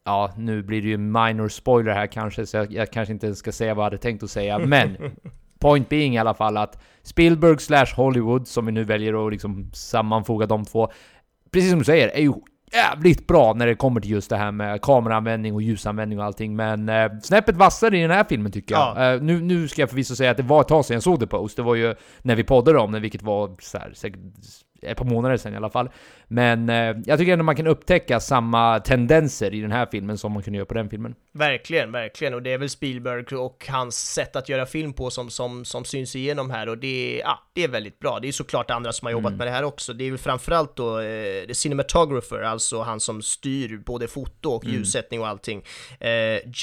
Ja, 0.07 0.33
nu 0.37 0.63
blir 0.63 0.83
det 0.83 0.89
ju 0.89 0.97
minor 0.97 1.49
spoiler 1.49 1.93
här 1.93 2.07
kanske, 2.07 2.47
så 2.47 2.57
jag, 2.57 2.73
jag 2.73 2.93
kanske 2.93 3.13
inte 3.13 3.35
ska 3.35 3.53
säga 3.53 3.75
vad 3.75 3.83
jag 3.83 3.87
hade 3.87 3.99
tänkt 3.99 4.23
att 4.23 4.31
säga, 4.31 4.59
men 4.59 4.97
Point 5.65 5.89
being 5.89 6.15
i 6.15 6.19
alla 6.19 6.35
fall 6.35 6.57
att 6.57 6.83
Spielberg 7.03 7.59
slash 7.59 7.87
Hollywood, 7.97 8.49
som 8.49 8.67
vi 8.67 8.73
nu 8.73 8.85
väljer 8.85 9.27
att 9.27 9.33
liksom 9.33 9.71
sammanfoga 9.73 10.47
de 10.47 10.65
två, 10.65 10.89
precis 11.53 11.71
som 11.71 11.79
du 11.79 11.85
säger, 11.85 12.09
är 12.09 12.21
ju 12.21 12.33
jävligt 12.73 13.27
bra 13.27 13.53
när 13.53 13.67
det 13.67 13.75
kommer 13.75 14.01
till 14.01 14.11
just 14.11 14.31
det 14.31 14.37
här 14.37 14.53
med 14.53 14.83
kameraanvändning 14.83 15.55
och 15.55 15.63
ljusanvändning 15.63 16.19
och 16.19 16.25
allting, 16.25 16.57
men 16.57 16.89
eh, 16.89 17.13
snäppet 17.23 17.57
vassare 17.57 17.99
i 17.99 18.01
den 18.01 18.11
här 18.11 18.25
filmen 18.25 18.53
tycker 18.53 18.75
jag. 18.75 18.97
Ja. 18.97 19.15
Eh, 19.15 19.23
nu, 19.23 19.41
nu 19.41 19.69
ska 19.69 19.83
jag 19.83 19.91
förvisso 19.91 20.17
säga 20.17 20.31
att 20.31 20.37
det 20.37 20.43
var 20.43 20.61
ett 20.61 20.69
tag 20.69 20.85
sedan 20.85 20.95
jag 20.95 21.03
såg 21.03 21.21
The 21.21 21.27
Post, 21.27 21.57
det 21.57 21.63
var 21.63 21.75
ju 21.75 21.95
när 22.23 22.37
vi 22.37 22.45
poddade 22.45 22.79
om 22.79 22.93
det, 22.93 23.01
vilket 23.01 23.23
var 23.23 23.57
så 23.61 23.79
här, 23.79 23.93
säkert 23.95 24.21
ett 24.83 24.99
par 24.99 25.05
månader 25.05 25.37
sedan 25.37 25.53
i 25.55 25.57
alla 25.57 25.71
fall. 25.71 25.91
Men 26.35 26.69
eh, 26.69 26.97
jag 27.07 27.19
tycker 27.19 27.33
ändå 27.33 27.45
man 27.45 27.57
kan 27.57 27.67
upptäcka 27.67 28.21
samma 28.21 28.81
tendenser 28.81 29.55
i 29.55 29.61
den 29.61 29.73
här 29.73 29.87
filmen 29.91 30.19
som 30.19 30.33
man 30.33 30.43
kunde 30.43 30.57
göra 30.57 30.67
på 30.67 30.75
den 30.75 30.91
filmen. 30.91 31.15
Verkligen, 31.33 31.93
verkligen. 31.93 32.35
Och 32.35 32.43
det 32.43 32.53
är 32.53 32.59
väl 32.59 32.69
Spielberg 32.71 33.37
och 33.37 33.67
hans 33.69 34.13
sätt 34.13 34.37
att 34.37 34.49
göra 34.49 34.67
film 34.67 34.93
på 34.93 35.11
som, 35.11 35.31
som, 35.31 35.65
som 35.65 35.85
syns 35.85 36.17
igenom 36.17 36.51
här 36.51 36.69
och 36.69 36.79
det, 36.79 37.21
ja, 37.25 37.39
det 37.53 37.65
är 37.65 37.69
väldigt 37.69 37.99
bra. 37.99 38.19
Det 38.21 38.29
är 38.29 38.33
såklart 38.33 38.71
andra 38.71 38.93
som 38.93 39.07
har 39.07 39.13
jobbat 39.13 39.31
Mm. 39.31 39.39
med 39.39 39.47
det 39.47 39.51
här 39.51 39.65
också. 39.65 39.93
Det 39.93 40.05
är 40.05 40.11
väl 40.11 40.19
framförallt 40.19 40.77
då 40.77 41.01
eh, 41.01 41.49
cinematographer, 41.53 42.43
alltså 42.43 42.81
han 42.83 43.01
som 43.01 43.23
styr 43.23 43.77
både 43.87 44.09
foto 44.09 44.51
och 44.51 44.65
Mm. 44.65 44.77
ljussättning 44.77 45.21
och 45.21 45.29
allting. 45.29 45.63
Eh, 46.01 46.11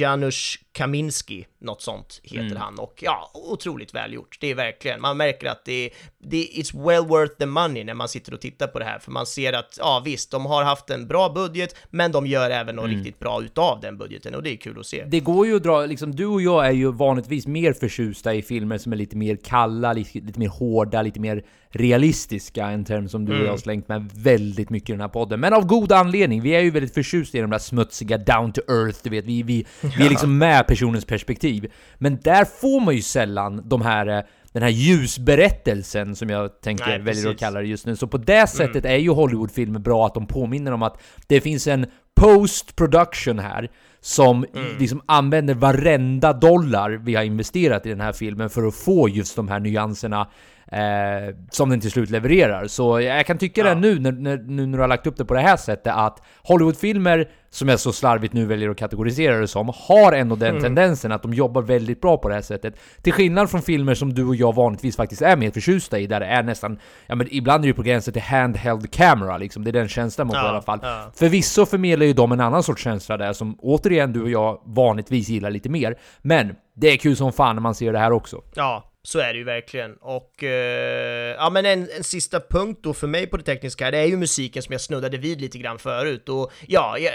Janusz 0.02 0.56
Kaminski, 0.72 1.46
något 1.60 1.82
sånt 1.82 2.20
heter 2.24 2.46
Mm. 2.46 2.58
han. 2.58 2.80
Och 2.80 2.94
ja, 3.02 3.32
otroligt 3.34 3.94
välgjort. 3.94 4.38
Det 4.42 4.48
är 4.48 4.56
verkligen, 4.56 5.02
man 5.02 5.18
märker 5.18 5.48
att 5.48 5.66
det, 5.66 5.90
det 6.24 6.38
it's 6.38 6.88
well 6.88 7.06
worth 7.06 7.34
the 7.38 7.46
money 7.46 7.84
när 7.84 7.94
man 7.94 8.08
sitter 8.10 8.34
och 8.34 8.42
tittar 8.42 8.68
på 8.68 8.80
det 8.80 8.86
här. 8.86 9.00
För 9.00 9.12
man 9.12 9.26
ser 9.26 9.54
att, 9.54 9.61
ja 9.78 10.02
visst, 10.06 10.32
de 10.32 10.46
har 10.46 10.64
haft 10.64 10.90
en 10.90 11.08
bra 11.08 11.30
budget, 11.30 11.76
men 11.90 12.12
de 12.12 12.28
gör 12.28 12.50
även 12.50 12.76
något 12.76 12.86
Mm. 12.86 12.98
riktigt 12.98 13.20
bra 13.20 13.42
utav 13.44 13.80
den 13.82 13.98
budgeten 13.98 14.36
och 14.36 14.44
det 14.44 14.50
är 14.54 14.58
kul 14.58 14.80
att 14.80 14.86
se. 14.86 15.04
Det 15.08 15.20
går 15.20 15.48
ju 15.48 15.56
att 15.56 15.64
dra, 15.64 15.86
liksom, 15.86 16.16
du 16.16 16.26
och 16.26 16.42
jag 16.42 16.68
är 16.68 16.72
ju 16.72 16.92
vanligtvis 16.92 17.48
mer 17.48 17.74
förtjusta 17.74 18.34
i 18.34 18.42
filmer 18.42 18.78
som 18.78 18.92
är 18.94 18.98
lite 18.98 19.18
mer 19.18 19.36
kalla, 19.36 19.94
lite, 19.94 20.20
lite 20.20 20.40
mer 20.40 20.50
hårda, 20.50 21.02
lite 21.02 21.20
mer 21.20 21.44
realistiska, 21.92 22.66
en 22.68 22.86
term 22.86 23.10
som 23.10 23.26
du 23.26 23.40
och 23.40 23.46
jag 23.46 23.50
har 23.52 23.58
slängt 23.58 23.88
med 23.88 24.10
väldigt 24.16 24.70
mycket 24.70 24.90
i 24.90 24.94
den 24.94 25.02
här 25.02 25.08
podden. 25.08 25.40
Men 25.40 25.54
av 25.54 25.66
god 25.66 25.92
anledning, 25.92 26.42
vi 26.42 26.50
är 26.56 26.60
ju 26.62 26.72
väldigt 26.72 26.94
förtjusta 26.94 27.38
i 27.38 27.42
de 27.42 27.50
där 27.50 27.58
smutsiga 27.60 28.18
down 28.18 28.52
to 28.52 28.62
earth, 28.68 29.00
du 29.04 29.10
vet, 29.10 29.26
vi, 29.26 29.44
vi, 29.44 29.66
vi 29.98 30.06
är 30.06 30.10
liksom 30.10 30.38
med 30.38 30.68
personens 30.68 31.06
perspektiv. 31.06 31.72
Men 31.98 32.20
där 32.24 32.46
får 32.46 32.80
man 32.82 32.96
ju 32.96 33.02
sällan 33.02 33.62
de 33.66 33.82
här 33.82 34.08
eh, 34.08 34.24
den 34.54 34.64
här 34.64 34.70
ljusberättelsen 34.70 36.16
som 36.16 36.30
jag 36.30 36.62
tänker 36.62 36.88
Nej, 36.88 37.00
väljer 37.00 37.30
att 37.30 37.40
kalla 37.40 37.60
det 37.60 37.68
just 37.68 37.86
nu. 37.86 37.96
Så 37.96 38.08
på 38.08 38.18
det 38.18 38.48
sättet 38.48 38.86
är 38.86 38.98
ju 38.98 39.10
Hollywoodfilmer 39.10 39.80
bra 39.80 40.06
att 40.06 40.14
de 40.14 40.28
påminner 40.28 40.72
om 40.72 40.84
att 40.84 41.02
det 41.28 41.42
finns 41.42 41.68
en 41.68 41.86
post-production 42.16 43.40
här 43.40 43.72
som 44.02 44.46
liksom 44.80 45.02
använder 45.06 45.54
varenda 45.54 46.34
dollar 46.34 46.90
vi 46.90 47.16
har 47.16 47.24
investerat 47.24 47.86
i 47.86 47.90
den 47.90 48.02
här 48.02 48.14
filmen 48.14 48.50
för 48.50 48.68
att 48.68 48.76
få 48.76 49.10
just 49.10 49.36
de 49.36 49.48
här 49.48 49.60
nyanserna 49.60 50.28
eh, 50.72 51.36
som 51.50 51.70
den 51.70 51.80
till 51.80 51.92
slut 51.92 52.10
levererar. 52.10 52.68
Så 52.68 53.02
jag 53.02 53.26
kan 53.26 53.38
tycka 53.38 53.64
det 53.64 53.76
nu 53.76 54.00
när, 54.00 54.12
när, 54.12 54.38
nu 54.38 54.66
när 54.66 54.78
du 54.78 54.82
har 54.84 54.88
lagt 54.88 55.08
upp 55.08 55.18
det 55.18 55.26
på 55.26 55.34
det 55.34 55.42
här 55.42 55.58
sättet 55.58 55.94
att 55.96 56.22
Hollywoodfilmer, 56.44 57.30
som 57.50 57.70
jag 57.70 57.80
så 57.80 57.92
slarvigt 57.94 58.34
nu 58.34 58.46
väljer 58.46 58.70
att 58.70 58.78
kategorisera 58.78 59.38
det 59.38 59.48
som, 59.48 59.72
har 59.76 60.14
ändå 60.14 60.36
den 60.36 60.62
tendensen 60.62 61.12
att 61.12 61.22
de 61.22 61.34
jobbar 61.34 61.62
väldigt 61.62 62.02
bra 62.02 62.18
på 62.18 62.30
det 62.30 62.36
här 62.36 62.42
sättet. 62.42 62.76
Till 63.02 63.14
skillnad 63.14 63.50
från 63.50 63.62
filmer 63.62 63.94
som 63.94 64.14
du 64.14 64.26
och 64.26 64.36
jag 64.36 64.56
vanligtvis 64.56 64.96
faktiskt 64.96 65.22
är 65.22 65.36
mer 65.36 65.52
förtjusta 65.52 66.00
i, 66.00 66.08
där 66.08 66.20
det 66.20 66.26
är 66.26 66.44
nästan, 66.44 66.80
ja 67.08 67.16
men 67.16 67.28
ibland 67.32 67.64
är 67.64 67.68
det 67.68 67.74
på 67.74 67.82
gränsen 67.82 68.14
till 68.14 68.22
handheld 68.22 68.94
camera 68.94 69.38
liksom, 69.38 69.64
det 69.64 69.70
är 69.70 69.74
den 69.74 69.88
känslan 69.88 70.28
man 70.28 70.34
får 70.34 70.40
Ja, 70.42 70.46
i 70.46 70.50
alla 70.50 70.62
fall. 70.62 70.80
ja. 70.82 71.12
Förvisso 71.16 71.66
förmedlar 71.66 72.06
ju 72.06 72.14
de 72.14 72.32
en 72.32 72.40
annan 72.40 72.64
sorts 72.64 72.84
känsla 72.84 73.18
där 73.18 73.34
som 73.34 73.56
återigen 73.60 74.14
du 74.14 74.22
och 74.22 74.30
jag 74.30 74.62
vanligtvis 74.66 75.30
gillar 75.30 75.52
lite 75.52 75.70
mer. 75.70 75.96
Men 76.22 76.56
det 76.74 76.88
är 76.88 76.98
kul 76.98 77.16
som 77.16 77.34
fan 77.34 77.56
när 77.56 77.62
man 77.62 77.76
ser 77.76 77.94
det 77.94 78.00
här 78.00 78.12
också. 78.12 78.42
Ja, 78.54 78.84
så 79.04 79.20
är 79.20 79.34
det 79.34 79.40
ju 79.40 79.44
verkligen. 79.44 79.94
Och 79.94 80.44
eh, 80.44 81.36
ja, 81.36 81.50
men 81.50 81.66
en, 81.66 81.90
en 81.98 82.04
sista 82.04 82.40
punkt 82.40 82.80
då 82.84 82.94
för 82.94 83.08
mig 83.08 83.28
på 83.28 83.38
det 83.38 83.44
tekniska 83.44 83.86
här, 83.86 83.92
det 83.92 83.98
är 83.98 84.06
ju 84.06 84.18
musiken 84.18 84.64
som 84.64 84.72
jag 84.72 84.82
snuddade 84.82 85.18
vid 85.18 85.42
lite 85.42 85.58
grann 85.58 85.80
förut. 85.80 86.30
Och 86.30 86.52
ja, 86.68 86.98
jag, 86.98 87.14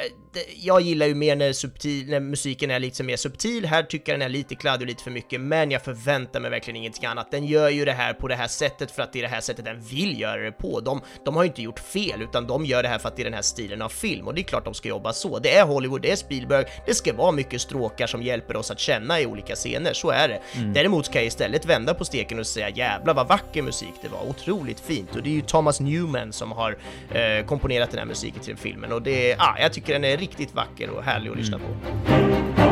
jag 0.57 0.81
gillar 0.81 1.07
ju 1.07 1.15
mer 1.15 1.37
när, 1.37 1.53
subtil, 1.53 2.11
när 2.11 2.21
musiken 2.21 2.71
är 2.71 2.79
lite 2.79 3.03
mer 3.03 3.17
subtil. 3.17 3.67
Här 3.67 3.83
tycker 3.83 4.13
jag 4.13 4.21
den 4.21 4.29
är 4.29 4.33
lite 4.33 4.55
kladdig 4.55 4.83
och 4.83 4.89
lite 4.89 5.03
för 5.03 5.11
mycket, 5.11 5.41
men 5.41 5.71
jag 5.71 5.83
förväntar 5.83 6.41
mig 6.41 6.51
verkligen 6.51 6.77
ingenting 6.77 7.07
annat. 7.07 7.31
Den 7.31 7.47
gör 7.47 7.69
ju 7.69 7.85
det 7.85 7.93
här 7.93 8.13
på 8.13 8.29
det 8.29 8.35
här 8.35 8.49
sättet 8.49 8.91
för 8.91 9.03
att 9.03 9.13
det 9.13 9.19
är 9.19 9.23
det 9.23 9.29
här 9.29 9.41
sättet 9.41 9.65
den 9.65 9.81
vill 9.81 10.21
göra 10.21 10.43
det 10.43 10.53
på. 10.53 10.81
De, 10.81 11.01
de 11.25 11.37
har 11.37 11.43
ju 11.43 11.49
inte 11.49 11.63
gjort 11.63 11.79
fel, 11.79 12.23
utan 12.23 12.47
de 12.47 12.65
gör 12.65 12.83
det 12.83 12.89
här 12.89 12.99
för 12.99 13.09
att 13.09 13.17
det 13.17 13.23
är 13.23 13.25
den 13.25 13.35
här 13.35 13.43
stilen 13.43 13.83
av 13.83 13.89
film. 13.89 14.27
Och 14.27 14.35
det 14.35 14.41
är 14.41 14.45
klart 14.45 14.65
de 14.65 14.75
ska 14.75 14.89
jobba 14.89 15.13
så. 15.13 15.39
Det 15.39 15.55
är 15.55 15.65
Hollywood, 15.65 16.03
det 16.03 16.11
är 16.11 16.17
Spielberg, 16.17 16.65
det 16.87 16.95
ska 16.95 17.13
vara 17.13 17.33
mycket 17.33 17.61
stråkar 17.61 18.07
som 18.07 18.23
hjälper 18.23 18.57
oss 18.57 18.71
att 18.71 18.81
känna 18.81 19.21
i 19.21 19.27
olika 19.27 19.55
scener, 19.55 19.93
så 19.93 20.11
är 20.11 20.29
det. 20.29 20.41
Däremot 20.75 21.07
ska 21.07 21.19
jag 21.19 21.27
istället 21.27 21.67
vända 21.77 21.95
på 21.95 22.05
steken 22.05 22.39
och 22.39 22.47
säga 22.47 22.69
jävla 22.69 23.13
vad 23.13 23.29
vacker 23.29 23.63
musik 23.63 23.95
det 24.03 24.09
var, 24.09 24.29
otroligt 24.29 24.81
fint. 24.81 25.17
Och 25.17 25.23
det 25.23 25.31
är 25.31 25.35
ju 25.35 25.41
Thomas 25.41 25.81
Newman 25.81 26.33
som 26.33 26.53
har 26.53 26.77
eh, 27.11 27.47
komponerat 27.47 27.91
den 27.91 27.99
här 27.99 28.07
musiken 28.07 28.43
till 28.43 28.57
filmen 28.57 28.93
och 28.93 29.03
det, 29.03 29.37
ah, 29.39 29.59
jag 29.59 29.73
tycker 29.73 29.93
den 29.93 30.05
är 30.05 30.17
riktigt 30.17 30.55
vacker 30.55 30.91
och 30.91 31.03
härlig 31.03 31.31
att 31.31 31.37
lyssna 31.37 31.59
på. 31.59 31.65
Mm. 32.13 32.66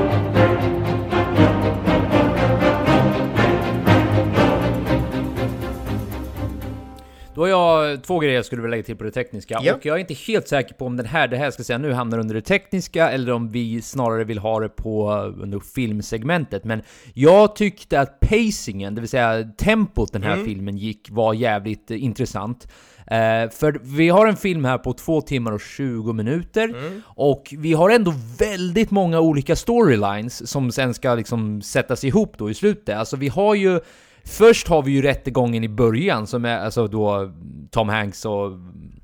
Då 7.35 7.41
har 7.41 7.49
jag 7.49 8.03
två 8.03 8.19
grejer 8.19 8.35
jag 8.37 8.45
skulle 8.45 8.63
vilja 8.63 8.71
lägga 8.71 8.83
till 8.83 8.97
på 8.97 9.05
det 9.05 9.11
tekniska, 9.11 9.59
Ja. 9.63 9.75
och 9.75 9.87
jag 9.87 9.97
är 9.97 10.01
inte 10.01 10.15
helt 10.15 10.49
säker 10.49 10.75
på 10.75 10.87
om 10.87 10.97
den 10.97 11.07
här, 11.07 11.29
det 11.29 11.37
här 11.37 11.51
ska 11.51 11.65
säga 11.65 11.79
nu 11.79 11.93
hamnar 11.93 12.19
under 12.19 12.35
det 12.35 12.41
tekniska, 12.43 13.11
eller 13.11 13.33
om 13.33 13.49
vi 13.49 13.83
snarare 13.83 14.25
vill 14.25 14.39
ha 14.39 14.61
det 14.61 14.69
på 14.69 15.13
under 15.41 15.61
filmsegmentet. 15.61 16.65
Men 16.65 16.83
jag 17.15 17.57
tyckte 17.57 18.01
att 18.01 18.21
pacingen, 18.21 18.95
det 18.95 19.01
vill 19.01 19.11
säga 19.11 19.43
tempot 19.57 20.13
den 20.13 20.23
här 20.23 20.45
filmen 20.45 20.77
gick, 20.77 21.09
var 21.11 21.35
jävligt 21.35 21.91
eh, 21.91 22.05
intressant. 22.05 22.69
Eh, 23.07 23.51
för 23.51 23.81
vi 23.83 24.09
har 24.09 24.27
en 24.27 24.37
film 24.37 24.65
här 24.65 24.79
på 24.79 24.93
två 24.93 25.21
timmar 25.21 25.53
och 25.53 25.61
20 25.61 26.13
minuter, 26.13 26.75
och 27.05 27.55
vi 27.59 27.73
har 27.73 27.91
ändå 27.91 28.15
väldigt 28.39 28.91
många 28.91 29.21
olika 29.21 29.57
storylines 29.57 30.51
som 30.51 30.73
sen 30.73 30.95
ska 30.95 31.15
liksom 31.15 31.63
sättas 31.63 32.05
ihop 32.05 32.39
då 32.39 32.51
i 32.51 32.55
slutet. 32.55 32.97
Alltså 32.97 33.17
vi 33.17 33.29
har 33.29 33.55
ju 33.55 33.81
Först 34.27 34.69
har 34.69 34.83
vi 34.83 34.93
ju 34.93 35.03
rättegången 35.03 35.65
i 35.65 35.69
början 35.69 36.27
som 36.27 36.45
är 36.45 36.59
alltså 36.59 36.87
då 36.87 37.33
Tom 37.71 37.89
Hanks 37.89 38.25
och 38.25 38.53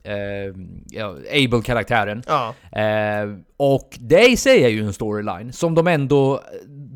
eh, 0.04 0.54
ja, 0.90 1.14
Abel-karaktären. 1.32 2.22
Ja. 2.26 2.54
Eh, 2.80 3.28
och 3.56 3.98
det 4.00 4.28
i 4.30 4.36
sig 4.36 4.64
är 4.64 4.68
ju 4.68 4.80
en 4.84 4.92
storyline 4.92 5.52
som 5.52 5.74
de 5.74 5.86
ändå... 5.86 6.40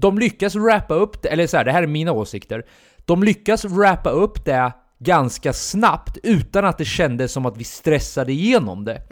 De 0.01 0.18
lyckas 0.18 0.55
wrappa 0.55 0.95
upp 0.95 1.22
det, 1.22 1.29
eller 1.29 1.47
så 1.47 1.57
här, 1.57 1.64
det 1.64 1.72
här 1.72 1.83
är 1.83 1.87
mina 1.87 2.12
åsikter. 2.12 2.64
De 3.05 3.22
lyckas 3.22 3.64
wrappa 3.64 4.11
upp 4.11 4.45
det 4.45 4.72
ganska 4.99 5.53
snabbt 5.53 6.18
utan 6.22 6.64
att 6.64 6.79
det 6.79 6.85
kändes 6.85 7.33
som 7.33 7.47
att 7.47 7.57
vi 7.57 7.64
stressade 7.64 8.33
igenom 8.33 8.85
det. 8.85 9.03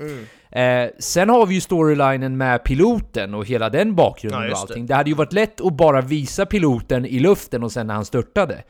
Eh, 0.60 0.90
sen 0.98 1.28
har 1.28 1.46
vi 1.46 1.54
ju 1.54 1.60
storylinen 1.60 2.36
med 2.36 2.64
piloten 2.64 3.34
och 3.34 3.46
hela 3.46 3.70
den 3.70 3.94
bakgrunden 3.94 4.40
Ja, 4.40 4.44
och 4.46 4.50
just 4.50 4.68
det. 4.68 4.72
allting. 4.72 4.86
Det 4.86 4.94
hade 4.94 5.10
ju 5.10 5.16
varit 5.16 5.32
lätt 5.32 5.60
att 5.60 5.72
bara 5.76 6.00
visa 6.00 6.46
piloten 6.46 7.06
i 7.06 7.18
luften 7.18 7.62
och 7.62 7.72
sen 7.72 7.86
när 7.86 7.94
han 7.94 8.04
störtade. 8.04 8.62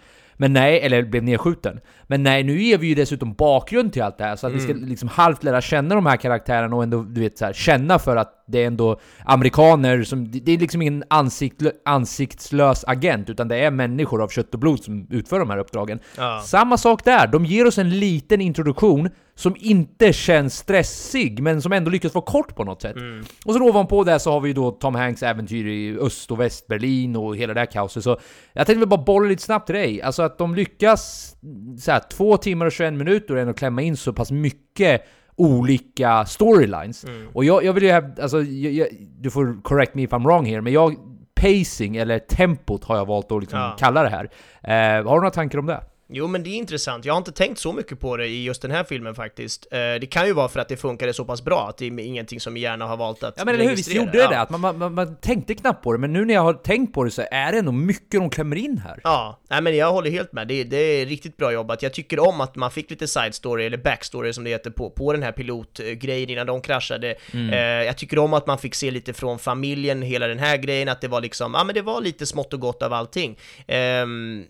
Men 0.43 0.53
nej, 0.53 0.80
eller 0.80 1.03
blev 1.03 1.22
nedskjuten. 1.22 1.80
Men 2.07 2.22
nej, 2.22 2.43
nu 2.45 2.62
ger 2.62 2.78
vi 2.78 2.86
ju 2.86 2.95
dessutom 2.95 3.34
bakgrund 3.34 3.93
till 3.93 4.03
allt 4.03 4.18
det 4.18 4.24
här, 4.24 4.36
så 4.36 4.47
att 4.47 4.53
vi 4.53 4.61
ska 4.61 4.72
liksom 4.72 5.09
halvt 5.09 5.45
lära 5.45 5.61
känna 5.61 5.95
de 5.95 6.07
här 6.07 6.16
karaktärerna 6.16 6.76
och 6.76 6.82
ändå, 6.82 7.03
du 7.03 7.20
vet, 7.20 7.38
så 7.38 7.45
här, 7.45 7.53
känna 7.53 7.99
för 7.99 8.16
att 8.16 8.41
det 8.53 8.62
är 8.62 8.66
ändå 8.66 9.00
amerikaner 9.24 10.03
som... 10.03 10.30
Det 10.30 10.53
är 10.53 10.59
liksom 10.59 10.82
ingen 10.82 11.05
ansikt, 11.11 11.62
ansiktslös 11.84 12.84
agent, 12.86 13.30
utan 13.30 13.48
det 13.48 13.57
är 13.57 13.70
människor 13.70 14.22
av 14.22 14.28
kött 14.28 14.55
och 14.55 14.61
blod 14.61 14.84
som 14.84 15.07
utför 15.11 15.38
de 15.38 15.50
här 15.50 15.59
uppdragen. 15.59 16.00
Ja. 16.16 16.42
Samma 16.46 16.76
sak 16.76 17.05
där, 17.05 17.26
de 17.26 17.44
ger 17.44 17.66
oss 17.66 17.78
en 17.78 17.98
liten 17.98 18.40
introduktion 18.40 19.11
som 19.34 19.57
inte 19.59 20.12
känns 20.12 20.57
stressig, 20.57 21.42
men 21.42 21.62
som 21.62 21.72
ändå 21.72 21.90
lyckas 21.90 22.14
vara 22.14 22.24
kort 22.24 22.55
på 22.57 22.64
något 22.64 22.82
sätt. 22.82 22.96
Och 23.44 23.55
så 23.55 23.62
ovanpå 23.62 24.05
det 24.05 24.18
så 24.18 24.32
har 24.32 24.40
vi 24.40 24.48
ju 24.48 24.55
då 24.55 24.70
Tom 24.70 24.94
Hanks 24.94 25.22
äventyr 25.22 25.66
i 25.66 25.98
Öst 25.98 26.30
och 26.30 26.40
Västberlin 26.40 27.16
och 27.16 27.36
hela 27.36 27.55
det 27.55 27.61
här 27.61 27.66
kaoset. 27.66 28.05
Så 28.05 28.18
jag 28.53 28.66
tänkte 28.66 28.78
väl 28.78 28.88
bara 28.88 29.03
bolla 29.03 29.28
lite 29.28 29.42
snabbt 29.42 29.66
till 29.66 29.74
dig. 29.74 30.03
Alltså 30.03 30.22
att 30.22 30.38
de 30.38 30.55
lyckas 30.55 31.34
så 31.78 31.90
här, 31.90 32.03
två 32.11 32.36
timmar 32.36 32.66
och 32.66 32.72
21 32.72 32.94
minuter 32.94 33.36
ändå 33.36 33.53
klämma 33.53 33.82
in 33.82 33.96
så 33.96 34.12
pass 34.12 34.30
mycket 34.30 35.03
olika 35.37 36.24
storylines. 36.24 37.05
Och 37.33 37.45
jag, 37.45 37.64
jag 37.64 37.72
vill 37.72 37.83
ju 37.83 37.91
hävda, 37.91 38.22
alltså, 38.22 38.43
jag, 38.43 38.72
jag, 38.72 38.89
du 39.20 39.30
får 39.30 39.62
correct 39.62 39.95
me 39.95 40.03
if 40.03 40.11
I'm 40.11 40.24
wrong 40.24 40.47
here, 40.47 40.61
men 40.61 40.72
jag, 40.72 40.97
pacing, 41.35 41.97
eller 41.97 42.18
tempot 42.18 42.85
har 42.85 42.97
jag 42.97 43.07
valt 43.07 43.33
att 43.33 43.41
liksom 43.41 43.59
Ja. 43.59 43.76
kalla 43.78 44.03
det 44.03 44.09
här. 44.09 44.30
Eh, 44.62 45.05
har 45.07 45.14
du 45.14 45.20
några 45.20 45.30
tankar 45.30 45.59
om 45.59 45.66
det? 45.66 45.80
Jo, 46.15 46.27
men 46.27 46.43
det 46.43 46.51
är 46.51 46.57
intressant. 46.57 47.05
Jag 47.05 47.15
har 47.15 47.19
inte 47.19 47.33
tänkt 47.33 47.59
så 47.59 47.73
mycket 47.73 48.01
på 48.01 48.17
det 48.17 48.27
i 48.27 48.45
just 48.45 48.63
den 48.63 48.71
här 48.71 48.85
filmen 48.85 49.15
faktiskt. 49.15 49.67
Eh, 49.71 49.79
det 49.79 50.11
kan 50.11 50.27
ju 50.27 50.33
vara 50.33 50.49
för 50.49 50.61
att 50.61 50.69
det 50.69 50.77
funkade 50.77 51.15
så 51.15 51.25
pass 51.25 51.45
bra, 51.45 51.69
att 51.69 51.77
det 51.77 51.87
är 51.87 52.01
ingenting 52.01 52.41
som 52.41 52.57
hjärnan 52.57 52.89
har 52.89 52.97
valt 52.97 53.23
att 53.23 53.35
Ja 53.37 53.45
men 53.45 53.55
eller 53.55 53.65
hur, 53.65 53.77
visst 53.77 53.95
gjorde 53.95 54.11
det 54.11 54.19
ja. 54.19 54.31
det? 54.31 54.41
Att 54.41 54.51
man, 54.51 54.79
man, 54.79 54.95
man, 54.95 55.17
tänkte 55.17 55.55
knappt 55.55 55.85
på 55.85 55.93
det, 55.93 55.99
men 55.99 56.13
nu 56.13 56.25
när 56.25 56.35
jag 56.35 56.43
har 56.43 56.55
tänkt 56.55 56.95
på 56.95 57.05
det 57.05 57.11
så 57.11 57.23
är 57.31 57.53
det 57.53 57.59
ändå 57.59 57.73
mycket 57.73 58.21
de 58.21 58.31
klämmer 58.31 58.57
in 58.57 58.79
här. 58.79 59.01
Ja, 59.05 59.41
nej 59.51 59.63
men 59.63 59.77
jag 59.77 59.93
håller 59.93 60.11
helt 60.11 60.33
med. 60.33 60.49
Det, 60.49 60.65
det 60.65 60.77
är 60.77 61.07
riktigt 61.07 61.37
bra 61.37 61.53
jobbat. 61.53 61.83
Jag 61.83 61.95
tycker 61.95 62.19
om 62.19 62.41
att 62.41 62.57
man 62.57 62.71
fick 62.71 62.91
lite 62.91 63.09
side 63.09 63.35
story, 63.35 63.67
eller 63.67 63.79
backstory 63.79 64.33
som 64.33 64.45
det 64.45 64.51
heter, 64.51 64.71
på, 64.71 64.91
på 64.91 65.13
den 65.13 65.23
här 65.23 65.33
pilotgrejen 65.33 66.31
innan 66.31 66.47
de 66.47 66.61
kraschade. 66.61 67.15
Mm. 67.33 67.51
Eh, 67.51 67.87
jag 67.87 67.99
tycker 67.99 68.19
om 68.19 68.35
att 68.35 68.47
man 68.47 68.59
fick 68.59 68.75
se 68.75 68.91
lite 68.91 69.13
från 69.13 69.39
familjen, 69.39 70.03
hela 70.03 70.27
den 70.27 70.39
här 70.39 70.57
grejen, 70.57 70.89
att 70.89 71.01
det 71.01 71.09
var 71.09 71.21
liksom, 71.21 71.55
ja 71.55 71.65
men 71.65 71.75
det 71.75 71.83
var 71.83 72.01
lite 72.01 72.27
smått 72.27 72.53
och 72.53 72.61
gott 72.61 72.83
av 72.83 72.93
allting. 72.93 73.39
Ehm, 73.67 74.45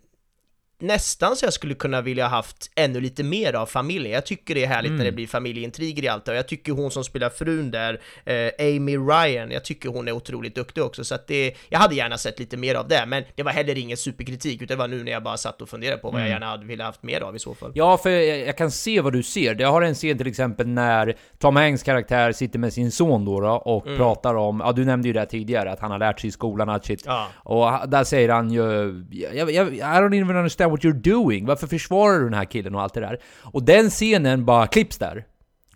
nästan 0.82 1.36
så 1.36 1.46
jag 1.46 1.52
skulle 1.52 1.74
kunna 1.74 2.00
vilja 2.00 2.26
haft 2.28 2.70
ännu 2.74 3.00
lite 3.00 3.22
mer 3.22 3.54
av 3.54 3.66
familjen. 3.66 4.12
Jag 4.12 4.26
tycker 4.26 4.54
det 4.54 4.64
är 4.64 4.68
härligt 4.68 4.88
Mm. 4.90 4.98
när 4.98 5.04
det 5.04 5.12
blir 5.12 5.26
familjeintriger 5.26 6.02
i 6.04 6.08
allt 6.08 6.28
och 6.28 6.34
jag 6.34 6.48
tycker 6.48 6.72
hon 6.72 6.90
som 6.90 7.04
spelar 7.04 7.30
frun 7.30 7.70
där, 7.70 8.00
eh, 8.24 8.50
Amy 8.76 8.96
Ryan, 8.96 9.50
jag 9.50 9.64
tycker 9.64 9.88
hon 9.88 10.08
är 10.08 10.12
otroligt 10.12 10.54
duktig 10.54 10.82
också 10.84 11.04
så 11.04 11.14
att 11.14 11.26
det, 11.26 11.54
jag 11.68 11.78
hade 11.78 11.94
gärna 11.94 12.18
sett 12.18 12.38
lite 12.38 12.56
mer 12.56 12.74
av 12.74 12.88
det, 12.88 13.04
men 13.06 13.24
det 13.34 13.42
var 13.42 13.52
heller 13.52 13.78
ingen 13.78 13.96
superkritik 13.96 14.62
utan 14.62 14.76
det 14.76 14.78
var 14.80 14.88
nu 14.88 15.04
när 15.04 15.12
jag 15.12 15.22
bara 15.22 15.36
satt 15.36 15.62
och 15.62 15.68
funderade 15.68 15.98
på 15.98 16.10
vad 16.10 16.20
jag 16.20 16.28
gärna 16.28 16.46
hade 16.46 16.66
velat 16.66 16.86
haft 16.86 17.02
mer 17.02 17.20
av 17.20 17.36
i 17.36 17.38
så 17.38 17.54
fall. 17.54 17.66
Mm. 17.68 17.78
Ja, 17.78 17.98
för 17.98 18.10
jag, 18.10 18.38
jag 18.46 18.56
kan 18.56 18.70
se 18.70 19.00
vad 19.00 19.12
du 19.12 19.22
ser. 19.22 19.60
Jag 19.60 19.72
har 19.72 19.82
en 19.82 19.94
scen 19.94 20.18
till 20.18 20.26
exempel 20.26 20.68
när 20.68 21.16
Tom 21.38 21.56
Hanks 21.56 21.82
karaktär 21.82 22.32
sitter 22.32 22.58
med 22.58 22.72
sin 22.72 22.90
son 22.92 23.24
då, 23.24 23.40
då 23.40 23.48
och 23.50 23.84
pratar 23.84 24.34
om, 24.34 24.62
ja 24.64 24.72
du 24.72 24.84
nämnde 24.84 25.08
ju 25.08 25.12
det 25.14 25.26
tidigare, 25.26 25.72
att 25.72 25.80
han 25.80 25.90
har 25.90 25.98
lärt 25.98 26.20
sig 26.20 26.28
i 26.28 26.30
skolan 26.30 26.68
att 26.68 26.84
shit. 26.86 27.02
Ja. 27.06 27.26
Och 27.34 27.88
där 27.88 28.04
säger 28.04 28.28
han 28.28 28.50
ju, 28.50 28.62
jag, 29.10 29.50
jag, 29.50 29.74
I 29.74 29.80
don't 29.80 30.22
even 30.22 30.36
understand 30.36 30.71
what 30.72 30.80
you're 30.84 31.02
doing, 31.12 31.46
varför 31.46 31.66
försvarar 31.66 32.18
du 32.18 32.24
den 32.24 32.34
här 32.34 32.44
killen 32.44 32.74
och 32.74 32.82
allt 32.82 32.94
det 32.94 33.00
där? 33.00 33.18
Och 33.42 33.62
den 33.62 33.90
scenen 33.90 34.44
bara 34.44 34.66
klipps 34.66 34.98
där. 34.98 35.24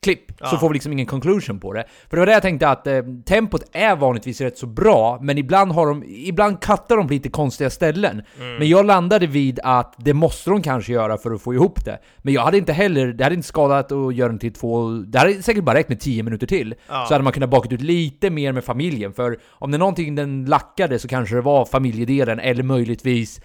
Klipp, 0.01 0.27
så 0.29 0.35
Ja. 0.53 0.59
får 0.59 0.69
vi 0.69 0.73
liksom 0.75 0.93
ingen 0.93 1.07
conclusion 1.07 1.61
på 1.61 1.73
det. 1.73 1.85
För 2.11 2.17
det 2.17 2.21
var 2.21 2.27
det 2.27 2.33
jag 2.33 2.43
tänkte 2.43 2.69
att 2.69 2.87
eh, 2.87 3.03
tempot 3.27 3.63
är 3.73 3.97
vanligtvis 3.97 4.41
rätt 4.41 4.59
så 4.59 4.67
bra, 4.67 5.19
men 5.23 5.39
ibland 5.39 5.73
har 5.73 5.87
de, 5.87 6.05
ibland 6.07 6.61
cuttar 6.61 6.97
de 6.97 7.07
på 7.07 7.13
lite 7.13 7.29
konstiga 7.29 7.71
ställen. 7.71 8.23
Men 8.59 8.69
jag 8.69 8.87
landade 8.87 9.27
vid 9.27 9.61
att 9.63 9.95
det 9.99 10.15
måste 10.15 10.51
de 10.51 10.63
kanske 10.63 10.93
göra 10.93 11.19
för 11.19 11.31
att 11.31 11.43
få 11.43 11.55
ihop 11.55 11.85
det. 11.85 11.99
Men 12.19 12.35
jag 12.35 12.43
hade 12.43 12.59
inte 12.59 12.73
heller, 12.73 13.07
det 13.07 13.25
hade 13.25 13.35
inte 13.37 13.49
skadat 13.49 13.93
att 13.93 14.15
göra 14.15 14.29
den 14.29 14.39
till 14.39 14.53
två, 14.53 14.89
det 14.91 15.19
hade 15.19 15.43
säkert 15.43 15.65
bara 15.65 15.77
räckt 15.77 15.89
med 15.89 16.01
10 16.01 16.23
minuter 16.23 16.47
till. 16.47 16.75
Ja. 16.89 17.05
Så 17.09 17.15
hade 17.15 17.25
man 17.25 17.33
kunnat 17.33 17.51
baka 17.51 17.75
ut 17.75 17.81
lite 17.83 18.31
mer 18.31 18.53
med 18.53 18.65
familjen, 18.65 19.13
för 19.13 19.39
om 19.51 19.71
det 19.71 19.77
är 19.77 19.79
någonting 19.79 20.15
den 20.15 20.45
lackade 20.45 20.99
så 20.99 21.09
kanske 21.09 21.35
det 21.35 21.41
var 21.43 21.65
familjedelen, 21.65 22.39
eller 22.41 22.63
möjligtvis 22.63 23.41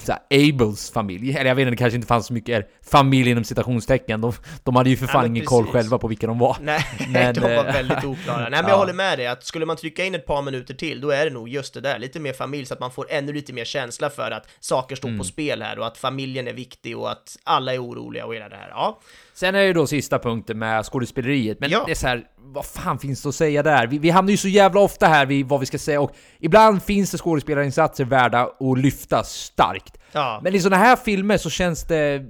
så 0.00 0.12
Abels 0.30 0.90
familj, 0.90 1.36
eller 1.36 1.44
jag 1.44 1.54
vet 1.54 1.62
inte, 1.62 1.70
det 1.70 1.76
kanske 1.76 1.96
inte 1.96 2.08
fanns 2.08 2.26
så 2.26 2.32
mycket 2.32 2.70
familj 2.90 3.30
inom 3.30 3.44
citationstecken. 3.44 4.20
De, 4.20 4.32
de 4.64 4.76
hade 4.76 4.90
ju 4.90 4.96
för 4.96 5.06
fan 5.06 5.22
men 5.22 5.36
ingen 5.36 5.46
koll 5.46 5.66
själva 5.66 5.98
på 5.98 6.08
vilka 6.08 6.26
de 6.26 6.38
var. 6.38 6.56
Nej, 6.60 6.84
Men, 7.08 7.34
de 7.34 7.40
var 7.40 7.50
eh, 7.50 7.72
väldigt 7.72 8.04
oklara. 8.04 8.38
Nej 8.38 8.50
men 8.50 8.62
ja. 8.64 8.68
jag 8.68 8.78
håller 8.78 8.92
med 8.92 9.18
dig, 9.18 9.26
att 9.26 9.44
skulle 9.44 9.66
man 9.66 9.76
trycka 9.76 10.04
in 10.04 10.14
ett 10.14 10.26
par 10.26 10.42
minuter 10.42 10.74
till, 10.74 11.00
då 11.00 11.10
är 11.10 11.24
det 11.24 11.30
nog 11.30 11.48
just 11.48 11.74
det 11.74 11.80
där, 11.80 11.98
lite 11.98 12.20
mer 12.20 12.32
familj, 12.32 12.66
så 12.66 12.74
att 12.74 12.80
man 12.80 12.90
får 12.90 13.06
ännu 13.10 13.32
lite 13.32 13.52
mer 13.52 13.64
känsla 13.64 14.10
för 14.10 14.30
att 14.30 14.48
saker 14.60 14.96
står 14.96 15.08
Mm. 15.08 15.18
på 15.18 15.24
spel 15.24 15.62
här 15.62 15.78
och 15.78 15.86
att 15.86 15.98
familjen 15.98 16.48
är 16.48 16.52
viktig 16.52 16.98
och 16.98 17.10
att 17.10 17.36
alla 17.44 17.74
är 17.74 17.82
oroliga 17.84 18.26
och 18.26 18.34
hela 18.34 18.48
det 18.48 18.56
här. 18.56 18.68
Ja, 18.68 19.00
Sen 19.38 19.54
är 19.54 19.58
det 19.58 19.66
ju 19.66 19.72
då 19.72 19.86
sista 19.86 20.18
punkten 20.18 20.58
med 20.58 20.84
skådespeleriet, 20.86 21.60
men 21.60 21.70
Ja. 21.70 21.82
det 21.86 21.90
är 21.90 21.94
så 21.94 22.06
här, 22.06 22.24
vad 22.38 22.66
fan 22.66 22.98
finns 22.98 23.22
det 23.22 23.28
att 23.28 23.34
säga 23.34 23.62
där? 23.62 23.86
Vi, 23.86 23.98
vi 23.98 24.10
hamnar 24.10 24.30
ju 24.30 24.36
så 24.36 24.48
jävla 24.48 24.80
ofta 24.80 25.06
här 25.06 25.26
vid 25.26 25.46
vad 25.46 25.60
vi 25.60 25.66
ska 25.66 25.78
säga, 25.78 26.00
och 26.00 26.14
ibland 26.40 26.82
finns 26.82 27.10
det 27.10 27.18
skådespelarinsatser 27.18 28.04
värda 28.04 28.42
att 28.60 28.78
lyfta 28.78 29.24
starkt. 29.24 29.98
ja. 30.12 30.40
Men 30.44 30.54
i 30.54 30.60
såna 30.60 30.76
här 30.76 30.96
filmer 30.96 31.36
så 31.36 31.50
känns 31.50 31.84
det... 31.84 32.22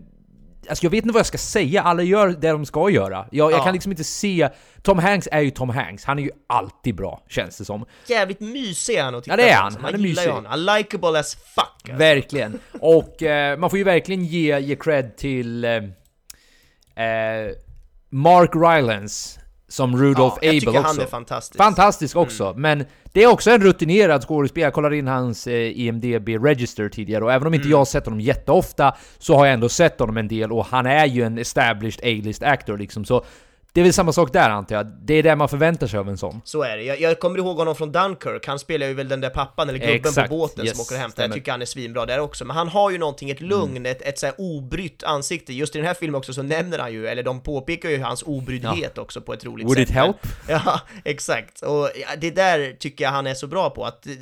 Alltså 0.69 0.85
jag 0.87 0.91
vet 0.91 1.05
inte 1.05 1.13
vad 1.13 1.21
jag 1.21 1.27
ska 1.27 1.39
säga, 1.39 1.83
alla 1.83 2.03
gör 2.03 2.29
det 2.29 2.51
de 2.51 2.67
ska 2.67 2.91
göra. 2.91 3.27
Jag, 3.31 3.53
jag 3.53 3.59
Ja. 3.59 3.65
kan 3.65 3.73
liksom 3.73 3.93
inte 3.93 4.05
se... 4.05 4.49
Tom 4.83 4.99
Hanks 4.99 5.29
är 5.33 5.41
ju 5.41 5.51
Tom 5.51 5.69
Hanks, 5.69 6.05
han 6.05 6.19
är 6.19 6.23
ju 6.23 6.31
alltid 6.47 6.95
bra, 6.95 7.23
känns 7.29 7.59
det 7.59 7.65
som. 7.65 7.85
jävligt 8.07 8.41
mysig 8.41 8.95
är 8.95 9.03
han 9.03 9.15
att 9.15 9.25
titta 9.25 9.33
Ja, 9.33 9.37
det 9.37 9.49
är 9.51 9.55
på, 9.55 9.57
han. 9.57 9.65
alltså. 9.65 9.81
Han 9.83 9.95
är 9.95 9.99
mysig. 9.99 10.31
honom. 10.31 10.59
Likeable 10.77 11.19
as 11.21 11.35
fuck. 11.35 11.65
Alltså. 11.83 11.93
Verkligen. 11.99 12.59
Och 12.81 13.23
eh, 13.23 13.59
man 13.59 13.71
får 13.71 13.79
ju 13.79 13.85
verkligen 13.85 14.25
ge, 14.25 14.59
ge 14.59 14.77
cred 14.77 15.17
till 15.17 15.65
eh, 15.65 15.71
eh, 16.99 17.55
Mark 18.11 18.51
Rylance 18.55 19.41
som 19.69 19.97
Rudolph 19.97 20.37
ja, 20.41 20.47
jag 20.47 20.51
Abel 20.51 20.61
tycker 20.61 20.79
också. 20.79 20.83
han 20.83 21.01
är 21.01 21.07
fantastisk. 21.07 21.57
Fantastisk 21.57 22.17
också, 22.17 22.55
men 22.57 22.85
det 23.13 23.23
är 23.23 23.27
också 23.27 23.51
en 23.51 23.63
rutinerad 23.63 24.25
skådespelare. 24.25 24.67
Jag 24.67 24.75
kollade 24.75 24.97
in 24.97 25.07
hans 25.07 25.47
eh, 25.47 25.81
IMDB 25.81 26.29
Register 26.29 26.89
tidigare 26.89 27.25
och 27.25 27.33
även 27.33 27.47
om 27.47 27.55
inte 27.55 27.69
jag 27.69 27.79
har 27.79 27.85
sett 27.85 28.05
honom 28.05 28.21
jätteofta 28.21 28.97
så 29.19 29.37
har 29.37 29.47
jag 29.47 29.55
ändå 29.55 29.69
sett 29.69 30.01
honom 30.01 30.17
en 30.17 30.29
del 30.29 30.53
och 30.53 30.67
han 30.67 30.87
är 30.87 31.07
ju 31.07 31.23
en 31.23 31.39
established 31.39 32.05
A-list 32.05 32.43
actor 32.43 32.79
liksom. 32.79 33.05
Så 33.05 33.25
det 33.73 33.81
är 33.81 33.85
väl 33.85 33.93
samma 33.93 34.13
sak 34.13 34.33
där 34.33 34.51
antar 34.51 34.77
jag. 34.77 34.87
Det 34.87 35.15
är 35.15 35.23
det 35.23 35.37
man 35.37 35.49
förväntar 35.49 35.87
sig 35.87 35.99
av 35.99 36.09
en 36.09 36.19
sån. 36.19 36.41
Så 36.45 36.63
är 36.63 36.77
det. 36.77 36.83
Jag, 36.83 37.01
jag 37.01 37.21
kommer 37.21 37.39
ihåg 37.39 37.57
honom 37.57 37.75
från 37.77 37.93
Dunkirk, 37.93 38.47
han 38.47 38.59
spelar 38.59 38.87
ju 38.87 38.95
väl 38.95 39.09
den 39.09 39.21
där 39.21 39.31
pappan 39.31 39.69
eller 39.69 39.79
gubben 39.79 39.95
Exakt. 39.97 40.29
på 40.31 40.37
båten 40.37 40.65
Yes, 40.65 40.77
som 40.77 40.83
åker 40.83 40.95
och 40.95 41.01
hämtar. 41.01 41.23
Jag 41.23 41.33
tycker 41.33 41.51
han 41.53 41.63
är 41.63 41.67
svinbra 41.67 42.07
där 42.07 42.21
också. 42.21 42.45
Men 42.45 42.57
han 42.57 42.69
har 42.69 42.91
ju 42.91 42.99
någonting, 42.99 43.31
ett 43.31 43.41
lugn, 43.41 43.77
Mm. 43.77 43.87
ett, 43.93 44.03
ett 44.03 44.19
så 44.19 44.27
här 44.27 44.35
obrytt 44.39 45.03
ansikte. 45.03 45.53
Just 45.53 45.75
i 45.75 45.79
den 45.79 45.87
här 45.87 45.95
filmen 45.95 46.15
också 46.19 46.33
så 46.33 46.43
nämner 46.43 46.79
han 46.79 46.93
ju, 46.93 47.07
eller 47.07 47.23
de 47.23 47.41
påpekar 47.41 47.89
ju 47.91 48.01
hans 48.03 48.23
obryddhet 48.23 48.99
också 48.99 49.21
på 49.21 49.33
ett 49.33 49.45
roligt 49.45 49.67
Would 49.67 49.79
sätt. 49.79 49.89
it 49.89 49.95
help? 49.95 50.17
Ja, 50.49 50.81
exakt. 51.05 51.63
Och 51.63 51.91
ja, 51.97 52.09
det 52.19 52.31
där 52.31 52.77
tycker 52.79 53.05
jag 53.05 53.11
han 53.11 53.27
är 53.27 53.35
så 53.35 53.47
bra 53.47 53.71
på, 53.71 53.85
att 53.85 54.07
eh, 54.07 54.13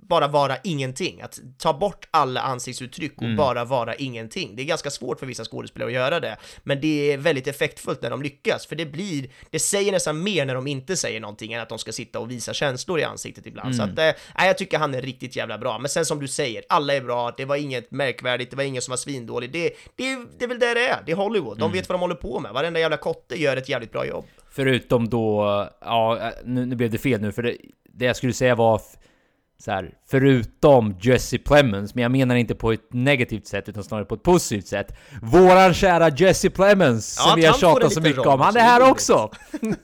bara 0.00 0.28
vara 0.28 0.56
ingenting. 0.64 1.22
Att 1.22 1.38
ta 1.58 1.72
bort 1.72 2.08
alla 2.10 2.40
ansiktsuttryck 2.40 3.12
och 3.16 3.22
Mm. 3.22 3.36
bara 3.36 3.64
vara 3.64 3.94
ingenting. 3.94 4.56
Det 4.56 4.62
är 4.62 4.66
ganska 4.66 4.90
svårt 4.90 5.18
för 5.18 5.26
vissa 5.26 5.44
skådespelare 5.44 5.88
att 5.88 5.94
göra 5.94 6.20
det, 6.20 6.36
men 6.62 6.80
det 6.80 7.12
är 7.12 7.18
väldigt 7.18 7.46
effektfullt 7.46 8.02
när 8.02 8.10
de 8.10 8.22
lyckas, 8.22 8.66
för 8.66 8.76
det 8.76 8.91
blir, 8.92 9.28
det 9.50 9.58
säger 9.58 9.92
nästan 9.92 10.22
mer 10.22 10.46
när 10.46 10.54
de 10.54 10.66
inte 10.66 10.96
säger 10.96 11.20
någonting 11.20 11.52
än 11.52 11.60
att 11.60 11.68
de 11.68 11.78
ska 11.78 11.92
sitta 11.92 12.18
och 12.20 12.30
visa 12.30 12.54
känslor 12.54 13.00
i 13.00 13.04
ansiktet 13.04 13.46
ibland. 13.46 13.76
Så 13.76 13.82
Mm. 13.82 13.92
att, 13.92 13.98
eh, 14.38 14.46
jag 14.46 14.58
tycker 14.58 14.78
han 14.78 14.94
är 14.94 15.02
riktigt 15.02 15.36
jävla 15.36 15.58
bra. 15.58 15.78
Men 15.78 15.88
sen 15.88 16.06
som 16.06 16.20
du 16.20 16.28
säger, 16.28 16.64
alla 16.68 16.94
är 16.94 17.00
bra, 17.00 17.30
det 17.36 17.44
var 17.44 17.56
inget 17.56 17.90
märkvärdigt, 17.90 18.50
det 18.50 18.56
var 18.56 18.64
ingen 18.64 18.82
som 18.82 18.92
var 18.92 18.96
svindålig. 18.96 19.52
Det, 19.52 19.68
det, 19.96 20.16
det 20.38 20.44
är 20.44 20.48
väl 20.48 20.58
där 20.58 20.74
det 20.74 20.86
är, 20.88 21.02
det 21.06 21.12
är 21.12 21.16
Hollywood. 21.16 21.56
Mm. 21.58 21.70
De 21.70 21.78
vet 21.78 21.88
vad 21.88 21.94
de 21.94 22.00
håller 22.00 22.14
på 22.14 22.40
med. 22.40 22.52
Varenda 22.52 22.80
jävla 22.80 22.96
kotte 22.96 23.40
gör 23.40 23.56
ett 23.56 23.68
jävligt 23.68 23.92
bra 23.92 24.06
jobb. 24.06 24.24
Förutom 24.50 25.08
då, 25.08 25.68
ja, 25.80 26.32
nu, 26.44 26.66
nu 26.66 26.76
blev 26.76 26.90
det 26.90 26.98
fel 26.98 27.20
nu, 27.20 27.32
för 27.32 27.42
det, 27.42 27.56
det 27.84 28.04
jag 28.04 28.16
skulle 28.16 28.32
säga 28.32 28.54
var 28.54 28.80
så 29.64 29.70
här, 29.70 29.90
förutom 30.10 30.94
Jesse 31.00 31.38
Plemons, 31.38 31.94
men 31.94 32.02
jag 32.02 32.12
menar 32.12 32.34
inte 32.34 32.54
på 32.54 32.72
ett 32.72 32.92
negativt 32.92 33.46
sätt 33.46 33.68
utan 33.68 33.82
snarare 33.84 34.04
på 34.04 34.14
ett 34.14 34.22
positivt 34.22 34.66
sätt. 34.66 34.94
Våran 35.22 35.74
kära 35.74 36.08
Jesse 36.08 36.50
Plemons, 36.50 37.16
Ja, 37.18 37.24
som 37.30 37.40
vi 37.40 37.46
har 37.46 37.54
tjatat 37.54 37.92
så 37.92 38.00
mycket 38.00 38.26
om, 38.26 38.40
han 38.40 38.56
är 38.56 38.60
här 38.60 38.90
också! 38.90 39.30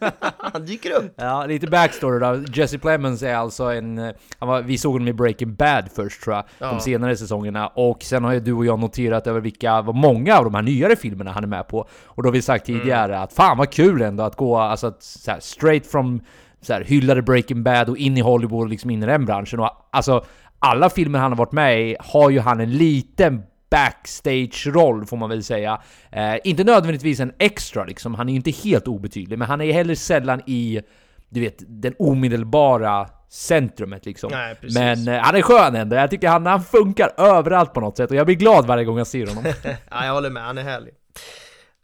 Han 0.53 0.65
dyker 0.67 0.91
upp. 0.91 1.15
Ja, 1.17 1.47
lite 1.47 1.67
backstory 1.67 2.19
då. 2.21 2.45
Jesse 2.55 2.79
Plemons 2.79 3.23
är 3.23 3.35
alltså 3.35 3.65
en... 3.65 3.99
eh, 3.99 4.11
Han 4.39 4.49
var, 4.49 4.63
vi 4.63 4.79
såg 4.79 4.93
honom 4.93 5.09
i 5.09 5.13
Breaking 5.13 5.55
Bad 5.55 5.89
först 5.95 6.23
tror 6.23 6.37
jag, 6.37 6.45
Ja. 6.59 6.67
de 6.73 6.81
senare 6.81 7.17
säsongerna. 7.17 7.67
Och 7.69 8.03
sen 8.03 8.25
har 8.25 8.33
ju 8.33 8.41
du 8.41 8.53
och 8.53 8.67
jag 8.67 8.79
noterat 8.79 9.27
över 9.27 9.41
vilka, 9.41 9.83
vad 9.83 9.95
många 9.95 10.39
av 10.39 10.45
de 10.45 10.55
här 10.55 10.63
nyare 10.63 10.97
filmerna 10.97 11.33
han 11.33 11.45
är 11.45 11.49
med 11.49 11.69
på. 11.69 11.89
Och 12.05 12.23
då 12.23 12.29
har 12.29 12.33
vi 12.33 12.43
sagt 12.43 12.67
tidigare 12.67 13.19
att 13.19 13.33
fan 13.33 13.59
vad 13.59 13.71
kul 13.71 14.03
ändå 14.03 14.23
att 14.25 14.37
gå, 14.37 14.57
alltså 14.59 14.87
att, 14.87 15.03
så 15.03 15.31
här, 15.31 15.41
straight 15.41 15.87
from 15.87 16.21
så 16.61 16.73
här, 16.73 16.85
hyllade 16.85 17.23
Breaking 17.23 17.63
Bad 17.63 17.89
och 17.89 17.97
in 17.97 18.17
i 18.17 18.21
Hollywood 18.21 18.63
och 18.63 18.69
liksom 18.69 18.91
in 18.91 19.03
i 19.03 19.07
den 19.07 19.25
branschen. 19.25 19.61
Och 19.61 19.89
alltså, 19.93 20.25
alla 20.59 20.91
filmer 20.91 21.19
han 21.19 21.33
har 21.33 21.37
varit 21.37 21.53
med 21.53 21.81
i 21.81 21.97
har 22.01 22.31
ju 22.31 22.41
han 22.41 22.61
en 22.61 22.71
liten 22.71 23.43
backstage-roll 23.71 25.07
får 25.07 25.17
man 25.17 25.29
väl 25.29 25.45
säga. 25.45 25.81
Eh, 26.13 26.35
inte 26.45 26.65
nödvändigtvis 26.65 27.21
en 27.21 27.33
extra 27.39 27.85
liksom, 27.85 28.15
han 28.15 28.29
är 28.29 28.33
ju 28.33 28.37
inte 28.37 28.51
helt 28.51 28.89
obetydlig, 28.89 29.39
men 29.39 29.49
han 29.49 29.61
är 29.61 29.73
heller 29.73 29.95
sällan 29.95 30.43
i, 30.47 30.81
du 31.29 31.41
vet, 31.41 31.57
den 31.67 31.95
omedelbara 31.99 33.09
centrumet 33.31 34.07
liksom. 34.07 34.31
Nej, 34.33 34.57
men 34.75 35.09
eh, 35.09 35.21
han 35.21 35.37
är 35.37 35.43
skön 35.43 35.75
ändå, 35.75 35.97
jag 35.97 36.11
tycker 36.11 36.29
han, 36.29 36.47
han 36.47 36.63
funkar 36.63 37.13
överallt 37.17 37.75
på 37.75 37.81
något 37.81 37.97
sätt 37.97 38.11
och 38.11 38.17
jag 38.17 38.27
blir 38.27 38.37
glad 38.37 38.67
varje 38.67 38.85
gång 38.85 38.99
jag 38.99 39.07
ser 39.07 39.27
honom. 39.27 39.45
Ja, 39.91 40.05
jag 40.07 40.13
håller 40.13 40.31
med, 40.31 40.43
han 40.43 40.59
är 40.59 40.63
härlig. 40.63 40.95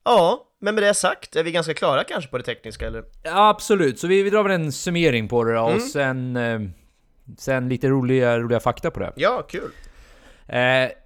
Ja, 0.05 0.41
men 0.64 0.74
med 0.74 0.84
det 0.84 0.94
sagt, 0.94 1.36
är 1.36 1.42
vi 1.44 1.52
ganska 1.52 1.74
klara 1.74 2.04
kanske 2.04 2.30
på 2.30 2.38
det 2.38 2.44
tekniska 2.44 2.86
eller? 2.86 3.04
ja, 3.22 3.48
absolut, 3.48 3.98
så 3.98 4.06
vi, 4.06 4.22
vi 4.22 4.30
drar 4.30 4.42
väl 4.42 4.52
en 4.52 4.72
summering 4.72 5.28
på 5.28 5.44
det 5.44 5.54
då, 5.54 5.60
Mm. 5.64 5.74
och 5.76 5.82
sen, 5.82 6.36
eh, 6.36 6.60
sen 7.38 7.68
lite 7.68 7.88
roliga, 7.88 8.38
roliga 8.38 8.60
fakta 8.60 8.90
på 8.90 9.00
det. 9.00 9.12
Ja, 9.16 9.42
kul. 9.48 9.70
Eh, 10.48 10.58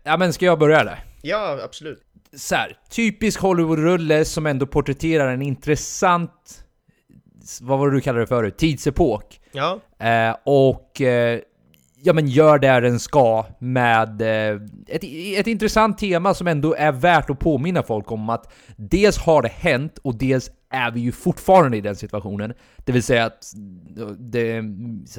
ja 0.05 0.17
men 0.19 0.33
ska 0.33 0.45
jag 0.47 0.59
börja 0.59 0.81
eller? 0.81 0.99
Ja, 1.23 1.59
absolut. 1.65 2.03
så 2.37 2.55
här, 2.55 2.79
typisk 2.91 3.41
Hollywood-rulle 3.41 4.25
som 4.25 4.47
ändå 4.47 4.67
porträtterar 4.67 5.29
en 5.33 5.43
intressant, 5.43 6.65
vad 7.61 7.79
var 7.79 7.89
det 7.91 7.97
du 7.97 8.01
kallade 8.01 8.23
det 8.23 8.27
förut? 8.27 8.59
Tidsepok. 8.59 9.41
Ja, 9.53 9.81
Eh, 10.01 10.37
och 10.45 11.01
eh, 11.01 11.41
ja 12.03 12.13
men 12.13 12.27
gör 12.27 12.59
det 12.59 12.81
den 12.81 13.01
ska 13.01 13.47
med 13.59 14.23
eh, 14.23 14.61
ett, 14.87 15.05
ett 15.39 15.47
intressant 15.47 15.99
tema 15.99 16.35
som 16.35 16.47
ändå 16.47 16.75
är 16.75 16.93
värt 16.93 17.31
att 17.31 17.39
påminna 17.39 17.83
folk 17.83 18.13
om 18.13 18.31
att 18.31 18.53
dels 18.77 19.19
har 19.19 19.43
det 19.43 19.49
hänt 19.49 19.99
och 20.03 20.15
dels 20.15 20.51
är 20.71 20.91
vi 20.91 21.01
ju 21.01 21.13
fortfarande 21.13 21.77
i 21.77 21.81
den 21.81 21.97
situationen. 21.97 22.53
Det 22.77 22.93
vill 22.93 23.03
säga 23.03 23.25
att 23.25 23.53
det 24.19 24.53
är 24.53 24.65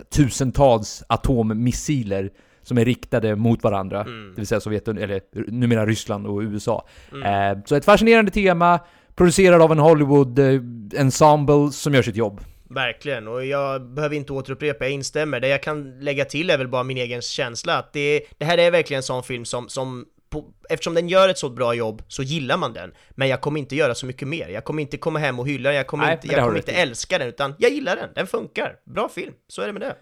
tusentals 0.09 1.03
atommissiler 1.07 2.29
som 2.61 2.77
är 2.77 2.85
riktade 2.85 3.35
mot 3.35 3.63
varandra. 3.63 4.01
Mm. 4.01 4.29
Det 4.29 4.35
vill 4.35 4.47
säga 4.47 4.59
Sovjetunionen, 4.59 5.09
eller 5.09 5.21
numera 5.51 5.85
Ryssland 5.85 6.27
och 6.27 6.39
USA. 6.39 6.87
Eh, 7.25 7.59
så 7.65 7.75
ett 7.75 7.85
fascinerande 7.85 8.31
tema, 8.31 8.79
producerad 9.15 9.61
av 9.61 9.71
en 9.71 9.79
Hollywood-ensemble 9.79 11.71
som 11.71 11.93
gör 11.93 12.01
sitt 12.01 12.15
jobb. 12.15 12.41
Verkligen, 12.69 13.27
och 13.27 13.45
jag 13.45 13.81
behöver 13.81 14.15
inte 14.15 14.33
återupprepa, 14.33 14.85
jag 14.85 14.91
instämmer. 14.91 15.39
Det 15.39 15.47
jag 15.47 15.63
kan 15.63 15.99
lägga 15.99 16.25
till 16.25 16.49
är 16.49 16.57
väl 16.57 16.67
bara 16.67 16.83
min 16.83 16.97
egen 16.97 17.21
känsla 17.21 17.77
att 17.77 17.93
det, 17.93 18.21
det 18.37 18.45
här 18.45 18.57
är 18.57 18.71
verkligen 18.71 18.97
en 18.97 19.03
sån 19.03 19.23
film 19.23 19.45
som, 19.45 19.69
som 19.69 20.05
på, 20.29 20.45
eftersom 20.69 20.93
den 20.93 21.09
gör 21.09 21.29
ett 21.29 21.37
så 21.37 21.49
bra 21.49 21.73
jobb 21.73 22.03
så 22.07 22.23
gillar 22.23 22.57
man 22.57 22.73
den. 22.73 22.93
Men 23.09 23.27
jag 23.27 23.41
kommer 23.41 23.59
inte 23.59 23.75
göra 23.75 23.95
så 23.95 24.05
mycket 24.05 24.27
mer. 24.27 24.49
Jag 24.49 24.63
kommer 24.63 24.81
inte 24.81 24.97
komma 24.97 25.19
hem 25.19 25.39
och 25.39 25.47
hylla 25.47 25.69
den, 25.69 25.77
jag 25.77 25.87
kommer 25.87 26.05
Nej, 26.05 26.13
inte, 26.13 26.27
jag 26.27 26.43
kommer 26.45 26.57
inte 26.57 26.71
älska 26.71 27.17
den, 27.17 27.27
utan 27.27 27.55
jag 27.57 27.71
gillar 27.71 27.95
den. 27.95 28.09
Den 28.15 28.27
funkar. 28.27 28.75
Bra 28.85 29.09
film, 29.09 29.33
så 29.47 29.61
är 29.61 29.67
det 29.67 29.73
med 29.73 29.81
det. 29.81 29.95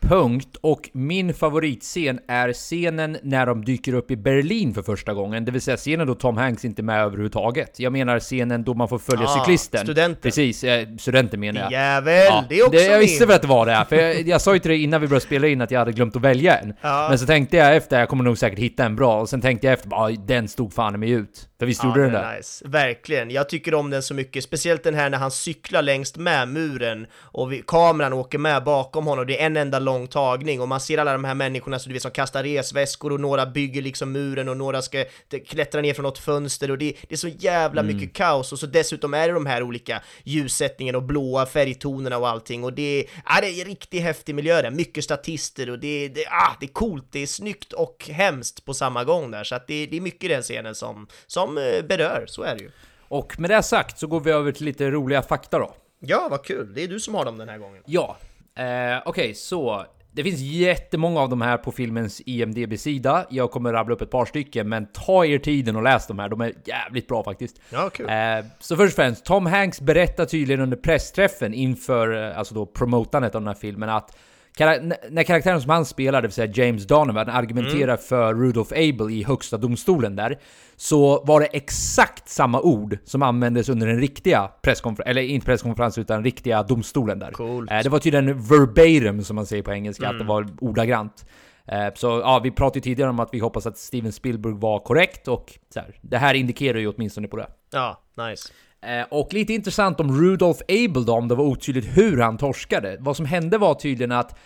Punkt. 0.00 0.56
Och 0.60 0.90
min 0.92 1.34
favoritscen 1.34 2.20
är 2.28 2.52
scenen 2.52 3.16
när 3.22 3.46
de 3.46 3.64
dyker 3.64 3.92
upp 3.94 4.10
i 4.10 4.16
Berlin 4.16 4.74
för 4.74 4.82
första 4.82 5.14
gången. 5.14 5.44
Det 5.44 5.50
vill 5.52 5.60
säga 5.60 5.76
scenen 5.76 6.06
då 6.06 6.14
Tom 6.14 6.36
Hanks 6.36 6.64
inte 6.64 6.82
är 6.82 6.84
med 6.84 7.02
överhuvudtaget. 7.02 7.80
Jag 7.80 7.92
menar 7.92 8.18
scenen 8.20 8.64
då 8.64 8.74
man 8.74 8.88
får 8.88 8.98
följa 8.98 9.26
Ah, 9.26 9.38
cyklisten. 9.44 9.80
studenten. 9.80 10.22
Precis, 10.22 10.64
eh, 10.64 10.88
studenten 10.98 11.40
menar 11.40 11.60
jag. 11.60 11.72
Jävel, 11.72 12.44
det 12.48 12.58
är 12.58 12.66
också 12.66 12.80
jag 12.80 12.98
visste 12.98 13.22
min. 13.22 13.28
väl 13.28 13.36
att 13.36 13.42
det 13.42 13.48
var 13.48 13.66
det, 13.66 13.86
för 13.88 13.96
jag, 13.96 14.28
jag 14.28 14.40
sa 14.40 14.52
ju 14.54 14.58
till 14.60 14.70
dig 14.70 14.82
innan 14.82 15.00
vi 15.00 15.06
började 15.06 15.26
spela 15.26 15.48
in 15.48 15.60
att 15.60 15.70
jag 15.70 15.78
hade 15.78 15.92
glömt 15.92 16.16
att 16.16 16.22
välja 16.22 16.58
en. 16.58 16.74
Ja. 16.80 17.06
Men 17.08 17.18
så 17.18 17.26
tänkte 17.26 17.56
jag 17.56 17.76
efter, 17.76 17.98
jag 18.00 18.08
kommer 18.08 18.24
nog 18.24 18.38
säkert 18.38 18.58
hitta 18.58 18.84
en 18.84 18.96
bra, 18.96 19.20
och 19.20 19.28
sen 19.28 19.40
tänkte 19.40 19.66
jag 19.66 19.74
efter, 19.74 19.88
bara, 19.88 20.10
den 20.10 20.48
stod 20.48 20.72
fan 20.72 21.00
mig 21.00 21.10
ut. 21.10 21.46
För 21.58 21.66
visst 21.66 21.84
gjorde 21.84 22.02
den 22.02 22.12
det? 22.12 22.36
nice. 22.36 22.64
Verkligen, 22.68 23.30
jag 23.30 23.48
tycker 23.48 23.74
om 23.74 23.90
den 23.90 24.02
så 24.02 24.14
mycket, 24.14 24.44
speciellt 24.44 24.82
den 24.84 24.94
här 24.94 25.10
när 25.10 25.18
han 25.18 25.30
cyklar 25.30 25.82
längst 25.82 26.16
med 26.16 26.48
muren 26.48 27.06
och 27.14 27.52
vi, 27.52 27.62
kameran 27.66 28.12
åker 28.12 28.38
med 28.38 28.64
bakom 28.64 29.06
honom, 29.06 29.26
det 29.26 29.40
är 29.42 29.46
en 29.46 29.56
enda 29.56 29.78
lång 29.90 30.06
tagning 30.06 30.60
och 30.60 30.68
man 30.68 30.80
ser 30.80 30.98
alla 30.98 31.12
de 31.12 31.24
här 31.24 31.34
människorna 31.34 31.78
så 31.78 31.88
du 31.88 31.92
vet, 31.92 32.02
som 32.02 32.10
kastar 32.10 32.42
resväskor 32.42 33.12
och 33.12 33.20
några 33.20 33.46
bygger 33.46 33.82
liksom 33.82 34.12
muren 34.12 34.48
och 34.48 34.56
några 34.56 34.82
ska 34.82 35.04
klättra 35.48 35.80
ner 35.80 35.94
från 35.94 36.02
något 36.02 36.18
fönster 36.18 36.70
och 36.70 36.78
det, 36.78 36.94
det 37.08 37.14
är 37.14 37.16
så 37.16 37.28
jävla 37.28 37.80
Mm. 37.80 37.96
mycket 37.96 38.16
kaos 38.16 38.52
och 38.52 38.58
så 38.58 38.66
dessutom 38.66 39.14
är 39.14 39.28
det 39.28 39.34
de 39.34 39.46
här 39.46 39.62
olika 39.62 40.02
ljussättningen 40.24 40.94
och 40.94 41.02
blåa 41.02 41.46
färgtonerna 41.46 42.18
och 42.18 42.28
allting 42.28 42.64
och 42.64 42.72
det, 42.72 43.06
ja, 43.26 43.40
det 43.40 43.46
är 43.48 43.60
en 43.60 43.66
riktigt 43.68 44.02
häftig 44.02 44.34
miljö 44.34 44.62
där, 44.62 44.70
mycket 44.70 45.04
statister 45.04 45.70
och 45.70 45.78
det, 45.78 46.08
det, 46.08 46.24
ah, 46.30 46.56
det 46.60 46.66
är 46.66 46.72
coolt, 46.72 47.04
det 47.10 47.22
är 47.22 47.26
snyggt 47.26 47.72
och 47.72 48.08
hemskt 48.12 48.64
på 48.64 48.74
samma 48.74 49.04
gång 49.04 49.30
där 49.30 49.44
så 49.44 49.54
att 49.54 49.66
det, 49.66 49.86
det 49.86 49.96
är 49.96 50.00
mycket 50.00 50.24
i 50.24 50.28
den 50.28 50.42
scenen 50.42 50.74
som, 50.74 51.06
som 51.26 51.58
eh, 51.58 51.82
berör, 51.88 52.24
så 52.28 52.42
är 52.42 52.54
det 52.54 52.62
ju. 52.62 52.70
Och 53.08 53.40
med 53.40 53.50
det 53.50 53.62
sagt 53.62 53.98
så 53.98 54.06
går 54.06 54.20
vi 54.20 54.30
över 54.30 54.52
till 54.52 54.64
lite 54.64 54.90
roliga 54.90 55.22
fakta 55.22 55.58
då. 55.58 55.74
Ja, 56.00 56.28
vad 56.30 56.44
kul, 56.44 56.74
det 56.74 56.82
är 56.84 56.88
du 56.88 57.00
som 57.00 57.14
har 57.14 57.24
dem 57.24 57.38
den 57.38 57.48
här 57.48 57.58
gången. 57.58 57.82
Ja, 57.86 58.16
eh, 58.58 59.02
okej 59.04 59.34
så 59.34 59.86
det 60.12 60.22
finns 60.22 60.40
jättemånga 60.40 61.20
av 61.20 61.28
de 61.28 61.40
här 61.40 61.56
på 61.56 61.72
filmens 61.72 62.22
IMDB-sida. 62.26 63.26
Jag 63.30 63.50
kommer 63.50 63.72
rabbla 63.72 63.94
upp 63.94 64.02
ett 64.02 64.10
par 64.10 64.24
stycken, 64.24 64.68
men 64.68 64.86
ta 64.86 65.24
er 65.24 65.38
tiden 65.38 65.76
och 65.76 65.82
läs 65.82 66.06
de 66.06 66.18
här. 66.18 66.28
De 66.28 66.40
är 66.40 66.52
jävligt 66.64 67.08
bra 67.08 67.24
faktiskt. 67.24 67.60
Ja, 67.70 67.90
kul. 67.90 68.08
Eh, 68.08 68.44
så 68.58 68.76
först 68.76 68.92
och 68.92 68.96
främst, 68.96 69.24
Tom 69.24 69.46
Hanks 69.46 69.80
berättar 69.80 70.24
tydligen 70.24 70.60
under 70.60 70.76
pressträffen 70.76 71.54
inför, 71.54 72.30
eh, 72.30 72.38
alltså 72.38 72.54
då 72.54 72.66
promotandet 72.66 73.34
av 73.34 73.40
den 73.40 73.48
här 73.48 73.54
filmen 73.54 73.88
att 73.88 74.16
när 74.58 75.22
karaktären 75.22 75.60
som 75.60 75.70
han 75.70 75.84
spelar, 75.84 76.22
det 76.22 76.28
vill 76.28 76.32
säga 76.34 76.52
James 76.54 76.86
Donovan, 76.86 77.28
argumenterar 77.28 77.96
för 77.96 78.34
Rudolph 78.34 78.72
Abel 78.72 79.10
i 79.10 79.24
högsta 79.24 79.56
domstolen 79.56 80.16
där, 80.16 80.38
så 80.76 81.24
var 81.24 81.40
det 81.40 81.46
exakt 81.46 82.28
samma 82.28 82.60
ord 82.60 82.98
som 83.04 83.22
användes 83.22 83.68
under 83.68 83.86
den 83.86 84.00
riktiga 84.00 84.50
presskonferensen, 84.62 85.10
eller 85.10 85.22
inte 85.22 85.46
presskonferens 85.46 85.98
utan 85.98 86.24
riktiga 86.24 86.62
domstolen 86.62 87.18
där. 87.18 87.30
Coolt. 87.30 87.70
Eh, 87.70 87.78
det 87.82 87.88
var 87.88 87.98
tydligen 87.98 88.42
verbatim 88.42 89.24
som 89.24 89.36
man 89.36 89.46
säger 89.46 89.62
på 89.62 89.72
engelska, 89.72 90.08
att 90.08 90.18
det 90.18 90.24
var 90.24 90.46
ordagrant. 90.60 91.26
Eh, 91.66 91.94
Så 91.94 92.06
ja, 92.06 92.40
vi 92.44 92.50
pratade 92.50 92.78
ju 92.78 92.82
tidigare 92.82 93.10
om 93.10 93.20
att 93.20 93.28
vi 93.32 93.38
hoppas 93.38 93.66
att 93.66 93.78
Steven 93.78 94.12
Spielberg 94.12 94.54
var 94.54 94.78
korrekt 94.78 95.28
och 95.28 95.58
så 95.74 95.80
här, 95.80 95.96
det 96.00 96.18
här 96.18 96.34
indikerar 96.34 96.78
ju 96.78 96.88
åtminstone 96.88 97.28
på 97.28 97.36
det. 97.36 97.46
Ja, 97.72 98.00
nice. 98.28 98.52
Eh, 98.82 99.06
Och 99.10 99.34
lite 99.34 99.52
intressant 99.52 100.00
om 100.00 100.20
Rudolph 100.20 100.60
Abel 100.68 101.04
då, 101.04 101.12
om 101.12 101.28
det 101.28 101.34
var 101.34 101.44
otydligt 101.44 101.96
hur 101.98 102.20
han 102.20 102.38
torskade. 102.38 102.96
Vad 103.00 103.16
som 103.16 103.26
hände 103.26 103.58
var 103.58 103.74
tydligen 103.74 104.12
att 104.12 104.38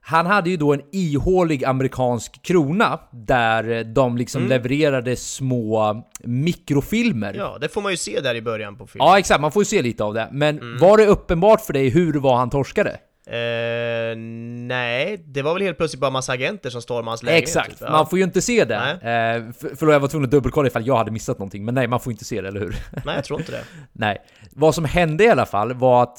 han 0.00 0.26
hade 0.26 0.50
ju 0.50 0.56
då 0.56 0.72
en 0.74 0.82
ihålig 0.92 1.64
amerikansk 1.64 2.42
krona 2.42 3.00
där 3.12 3.70
eh, 3.70 3.80
de 3.80 4.16
liksom 4.16 4.42
levererade 4.48 5.16
små 5.16 6.04
mikrofilmer. 6.24 7.34
Ja, 7.34 7.58
det 7.60 7.68
får 7.68 7.82
man 7.82 7.90
ju 7.92 7.96
se 7.96 8.20
där 8.20 8.34
i 8.34 8.42
början 8.42 8.76
på 8.76 8.86
filmen. 8.86 9.06
Ja, 9.08 9.18
exakt. 9.18 9.40
Man 9.40 9.52
får 9.52 9.60
ju 9.62 9.64
se 9.66 9.82
lite 9.82 10.04
av 10.04 10.14
det. 10.14 10.28
Men 10.32 10.78
var 10.78 10.96
det 10.98 11.06
uppenbart 11.06 11.60
för 11.60 11.72
dig 11.72 11.88
hur 11.88 12.12
det 12.12 12.18
var 12.18 12.36
han 12.36 12.50
torskade? 12.50 12.96
Eh, 13.26 14.16
nej, 14.66 15.24
det 15.26 15.42
var 15.42 15.54
väl 15.54 15.62
helt 15.62 15.76
plötsligt 15.76 16.00
bara 16.00 16.10
massa 16.10 16.32
agenter 16.32 16.70
som 16.70 16.82
stormade 16.82 17.10
hans 17.10 17.22
lägenhet. 17.22 17.42
Exakt, 17.42 17.70
typ. 17.70 17.80
Ja. 17.80 17.90
man 17.90 18.06
får 18.06 18.18
ju 18.18 18.24
inte 18.24 18.42
se 18.42 18.64
det. 18.64 18.98
Nej. 19.02 19.36
Eh, 19.36 19.52
för, 19.52 19.76
för 19.76 19.92
jag 19.92 20.00
var 20.00 20.08
tvungen 20.08 20.24
att 20.24 20.30
dubbelkolla 20.30 20.66
ifall 20.68 20.86
jag 20.86 20.96
hade 20.96 21.10
missat 21.10 21.38
någonting, 21.38 21.64
men 21.64 21.74
nej, 21.74 21.86
man 21.88 22.00
får 22.00 22.12
inte 22.12 22.24
se 22.24 22.40
det, 22.40 22.48
eller 22.48 22.60
hur? 22.60 22.76
Nej, 23.04 23.14
jag 23.14 23.24
tror 23.24 23.40
inte 23.40 23.52
det. 23.52 23.64
nej. 23.92 24.18
Vad 24.50 24.74
som 24.74 24.84
hände 24.84 25.24
i 25.24 25.28
alla 25.28 25.46
fall 25.46 25.72
var 25.72 26.02
att 26.02 26.18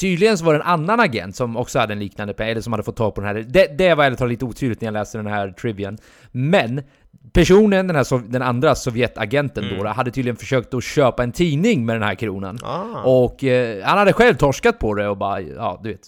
Tydligen 0.00 0.38
så 0.38 0.44
var 0.44 0.52
det 0.54 0.58
en 0.58 0.66
annan 0.66 1.00
agent 1.00 1.36
som 1.36 1.56
också 1.56 1.78
hade 1.78 1.92
en 1.92 1.98
liknande 1.98 2.34
pengar, 2.34 2.50
eller 2.50 2.60
som 2.60 2.72
hade 2.72 2.82
fått 2.82 2.96
tag 2.96 3.14
på 3.14 3.20
den 3.20 3.28
här. 3.36 3.44
Det, 3.48 3.78
det 3.78 3.94
var 3.94 4.04
ärligt 4.04 4.18
talat 4.18 4.30
lite 4.30 4.44
otydligt 4.44 4.80
när 4.80 4.86
jag 4.86 4.92
läste 4.92 5.18
den 5.18 5.26
här 5.26 5.50
trivian. 5.50 5.98
Men 6.32 6.82
personen, 7.32 7.86
den, 7.86 7.96
här, 7.96 8.28
den 8.28 8.42
andra 8.42 8.74
Sovjetagenten 8.74 9.64
Mm. 9.64 9.78
då, 9.78 9.88
hade 9.88 10.10
tydligen 10.10 10.36
försökt 10.36 10.74
att 10.74 10.84
köpa 10.84 11.22
en 11.22 11.32
tidning 11.32 11.86
med 11.86 11.96
den 11.96 12.02
här 12.02 12.14
kronan. 12.14 12.58
Ah. 12.62 13.02
Och 13.04 13.44
eh, 13.44 13.84
han 13.84 13.98
hade 13.98 14.12
själv 14.12 14.34
torskat 14.34 14.78
på 14.78 14.94
det 14.94 15.08
och 15.08 15.16
bara, 15.16 15.40
ja 15.40 15.80
du 15.82 15.88
vet. 15.92 16.00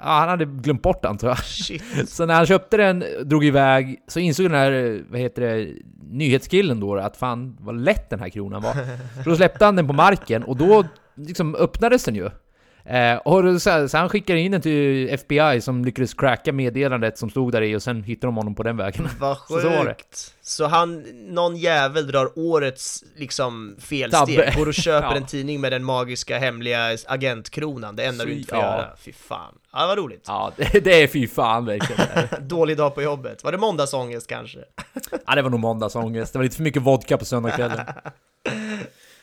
Ja, 0.00 0.18
han 0.18 0.28
hade 0.28 0.44
glömt 0.44 0.82
bort 0.82 1.02
den 1.02 1.18
tror 1.18 1.30
jag. 1.30 1.38
Shit. 1.38 1.82
Så 2.08 2.26
när 2.26 2.34
han 2.34 2.46
köpte 2.46 2.76
den, 2.76 3.04
drog 3.24 3.44
iväg, 3.44 4.02
så 4.08 4.20
insåg 4.20 4.46
den 4.46 4.54
här, 4.54 5.02
vad 5.10 5.20
heter 5.20 5.42
det, 5.42 5.74
nyhetskillen 6.10 6.80
då 6.80 6.96
att 6.96 7.16
fan 7.16 7.56
vad 7.60 7.80
lätt 7.80 8.10
den 8.10 8.20
här 8.20 8.28
kronan 8.28 8.62
var. 8.62 8.72
Så 9.24 9.30
då 9.30 9.36
släppte 9.36 9.64
han 9.64 9.76
den 9.76 9.86
på 9.86 9.92
marken 9.92 10.42
och 10.42 10.56
då 10.56 10.84
liksom 11.14 11.54
öppnades 11.54 12.04
den 12.04 12.14
ju. 12.14 12.30
Eh, 12.88 13.16
och 13.16 13.62
så, 13.62 13.88
så 13.88 13.96
han 13.98 14.08
skickade 14.08 14.40
in 14.40 14.52
den 14.52 14.60
till 14.60 15.08
FBI 15.08 15.60
som 15.60 15.84
lyckades 15.84 16.14
cracka 16.14 16.52
meddelandet 16.52 17.18
som 17.18 17.30
stod 17.30 17.52
där 17.52 17.62
i 17.62 17.76
och 17.76 17.82
sen 17.82 18.02
hittade 18.02 18.26
de 18.26 18.36
honom 18.36 18.54
på 18.54 18.62
den 18.62 18.76
vägen. 18.76 19.08
Vad 19.20 19.36
Så 19.48 19.60
så 19.60 19.70
sjukt! 19.70 20.34
Så 20.42 20.66
han, 20.66 21.04
någon 21.28 21.56
jävel 21.56 22.06
drar 22.06 22.38
årets 22.38 23.04
liksom 23.16 23.76
felsteg, 23.80 24.54
går 24.56 24.68
och 24.68 24.74
köper 24.74 25.06
Ja. 25.10 25.16
en 25.16 25.26
tidning 25.26 25.60
med 25.60 25.72
den 25.72 25.84
magiska 25.84 26.38
hemliga 26.38 26.96
agentkronan, 27.06 27.96
det 27.96 28.04
enda 28.04 28.24
du 28.24 28.30
Fy- 28.30 28.36
inte 28.38 28.54
får 28.54 28.64
ja. 28.64 28.76
göra. 28.76 28.88
Fy 28.98 29.12
fan. 29.12 29.54
Ja, 29.72 29.86
vad 29.86 29.98
roligt. 29.98 30.24
Ja, 30.26 30.52
det, 30.56 30.80
det 30.84 31.02
är 31.02 31.06
fy 31.06 31.28
fan 31.28 31.66
verkligen. 31.66 32.02
Dålig 32.48 32.76
dag 32.76 32.94
på 32.94 33.02
jobbet. 33.02 33.44
Var 33.44 33.52
det 33.52 33.58
måndagsångest 33.58 34.26
kanske? 34.26 34.58
Ja, 35.26 35.34
det 35.34 35.42
var 35.42 35.50
nog 35.50 35.60
måndagsångest. 35.60 36.32
Det 36.32 36.38
var 36.38 36.44
lite 36.44 36.56
för 36.56 36.62
mycket 36.62 36.82
vodka 36.82 37.16
på 37.18 37.24
söndagskvällen. 37.24 37.80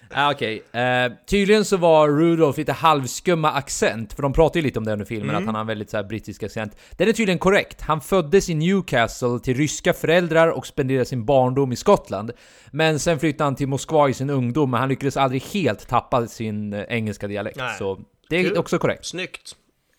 Ja, 0.09 0.31
okej. 0.31 0.63
Eh, 0.71 1.11
tydligen 1.27 1.65
så 1.65 1.77
var 1.77 2.09
Rudolph 2.09 2.59
lite 2.59 2.71
halvskumma 2.71 3.51
accent, 3.51 4.13
för 4.13 4.21
de 4.21 4.33
pratar 4.33 4.59
ju 4.59 4.63
lite 4.63 4.79
om 4.79 4.85
det 4.85 4.93
under 4.93 5.05
filmen, 5.05 5.35
att 5.35 5.45
han 5.45 5.55
har 5.55 5.61
en 5.61 5.67
väldigt 5.67 5.89
så 5.89 5.97
här 5.97 6.03
brittisk 6.03 6.43
accent. 6.43 6.77
Den 6.91 7.07
är 7.07 7.13
tydligen 7.13 7.39
korrekt. 7.39 7.81
Han 7.81 8.01
föddes 8.01 8.49
i 8.49 8.53
Newcastle 8.53 9.39
till 9.39 9.57
ryska 9.57 9.93
föräldrar 9.93 10.47
och 10.47 10.67
spenderade 10.67 11.05
sin 11.05 11.25
barndom 11.25 11.71
i 11.71 11.75
Skottland. 11.75 12.31
Men 12.71 12.99
sen 12.99 13.19
flyttade 13.19 13.43
han 13.43 13.55
till 13.55 13.67
Moskva 13.67 14.09
i 14.09 14.13
sin 14.13 14.29
ungdom, 14.29 14.71
men 14.71 14.79
han 14.79 14.89
lyckades 14.89 15.17
aldrig 15.17 15.41
helt 15.43 15.87
tappa 15.87 16.27
sin 16.27 16.73
eh, 16.73 16.83
engelska 16.89 17.27
dialekt. 17.27 17.57
Nej. 17.57 17.77
Så 17.77 17.99
det 18.29 18.37
är 18.37 18.43
Kul. 18.43 18.57
också 18.57 18.79
korrekt. 18.79 19.05
Snyggt! 19.05 19.55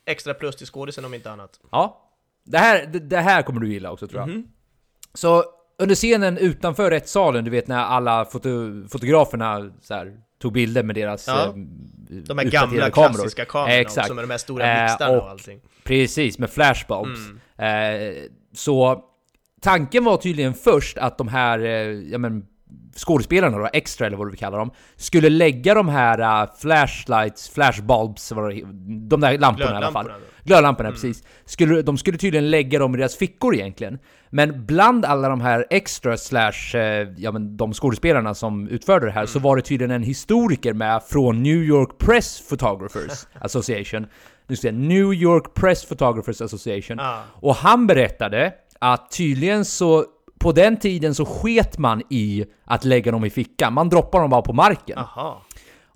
Extra 0.06 0.34
plus 0.34 0.56
till 0.56 0.66
skådisen 0.66 1.04
om 1.04 1.14
inte 1.14 1.30
annat. 1.30 1.60
Ja. 1.72 2.10
Det 2.44 2.58
här, 2.58 2.86
det, 2.86 2.98
det 2.98 3.20
här 3.20 3.42
kommer 3.42 3.60
du 3.60 3.72
gilla 3.72 3.90
också 3.90 4.06
tror 4.06 4.20
jag. 4.20 4.42
Så 5.14 5.44
under 5.78 5.94
scenen 5.94 6.38
utanför 6.38 6.90
rättssalen, 6.90 7.44
du 7.44 7.50
vet 7.50 7.68
när 7.68 7.78
alla 7.84 8.24
foto, 8.24 8.48
fotograferna 8.88 9.70
så 9.82 9.94
här, 9.94 10.12
tog 10.42 10.52
bilder 10.52 10.82
med 10.82 10.94
deras 10.96 11.26
Ja. 11.28 11.44
eh, 11.46 11.52
De 12.08 12.38
här 12.38 12.44
gamla 12.44 12.90
kameror. 12.90 13.14
klassiska 13.14 13.44
kamerorna 13.44 13.74
Exakt. 13.74 14.04
också 14.04 14.14
med 14.14 14.24
de 14.24 14.30
här 14.30 14.38
stora 14.38 14.66
Eh, 14.72 14.84
blixtarna 14.84 15.10
och, 15.16 15.22
och- 15.24 15.30
allting. 15.30 15.60
Precis, 15.84 16.38
med 16.38 16.50
flashbulbs. 16.50 17.20
Mm. 17.58 18.16
Eh, 18.16 18.22
så 18.52 19.04
tanken 19.62 20.04
var 20.04 20.16
tydligen 20.16 20.54
först 20.54 20.98
att 20.98 21.18
de 21.18 21.28
här 21.28 21.58
eh, 21.58 21.66
ja, 22.10 22.18
men, 22.18 22.46
skådespelarna, 22.96 23.58
då, 23.58 23.68
extra 23.72 24.06
eller 24.06 24.16
vad 24.16 24.30
du 24.30 24.36
kallar 24.36 24.58
dem, 24.58 24.70
skulle 24.96 25.28
lägga 25.30 25.74
de 25.74 25.88
här 25.88 26.42
eh, 26.42 26.50
flashlights, 26.60 27.48
flashbulbs, 27.50 28.32
vad 28.32 28.50
det, 28.50 28.60
de 29.08 29.20
där 29.20 29.38
lamporna 29.38 29.72
i 29.72 29.74
alla 29.74 29.92
fall. 29.92 30.10
Glödlamporna. 30.44 30.88
Mm. 30.88 31.00
Precis. 31.00 31.24
Skulle, 31.44 31.82
de 31.82 31.98
skulle 31.98 32.18
tydligen 32.18 32.50
lägga 32.50 32.78
dem 32.78 32.94
i 32.94 32.98
deras 32.98 33.16
fickor 33.16 33.54
egentligen. 33.54 33.98
Men 34.30 34.66
bland 34.66 35.04
alla 35.04 35.28
de 35.28 35.40
här 35.40 35.66
extra 35.70 36.16
slash, 36.16 36.74
eh, 36.78 37.08
ja 37.16 37.32
men 37.32 37.56
de 37.56 37.72
skådespelarna 37.72 38.34
som 38.34 38.68
utförde 38.68 39.06
det 39.06 39.12
här, 39.12 39.20
Mm. 39.20 39.26
så 39.28 39.38
var 39.38 39.56
det 39.56 39.62
tydligen 39.62 39.90
en 39.90 40.02
historiker 40.02 40.72
med 40.72 41.02
från 41.08 41.42
New 41.42 41.62
York 41.62 41.98
Press 41.98 42.48
Photographers 42.48 43.26
Association. 43.40 44.06
Nu 44.46 44.56
ska 44.56 44.66
jag 44.68 44.74
New 44.74 45.14
York 45.14 45.54
Press 45.54 45.84
Photographers 45.84 46.40
Association. 46.40 47.00
Ah. 47.00 47.18
Och 47.32 47.54
han 47.54 47.86
berättade 47.86 48.52
att 48.78 49.10
tydligen 49.10 49.64
så, 49.64 50.04
på 50.44 50.52
den 50.52 50.76
tiden 50.76 51.14
så 51.14 51.24
sket 51.24 51.78
man 51.78 52.02
i 52.10 52.44
att 52.64 52.84
lägga 52.84 53.12
dem 53.12 53.24
i 53.24 53.30
fickan. 53.30 53.72
Man 53.72 53.88
droppade 53.88 54.22
dem 54.24 54.30
bara 54.30 54.42
på 54.42 54.52
marken. 54.52 54.98
Aha. 54.98 55.42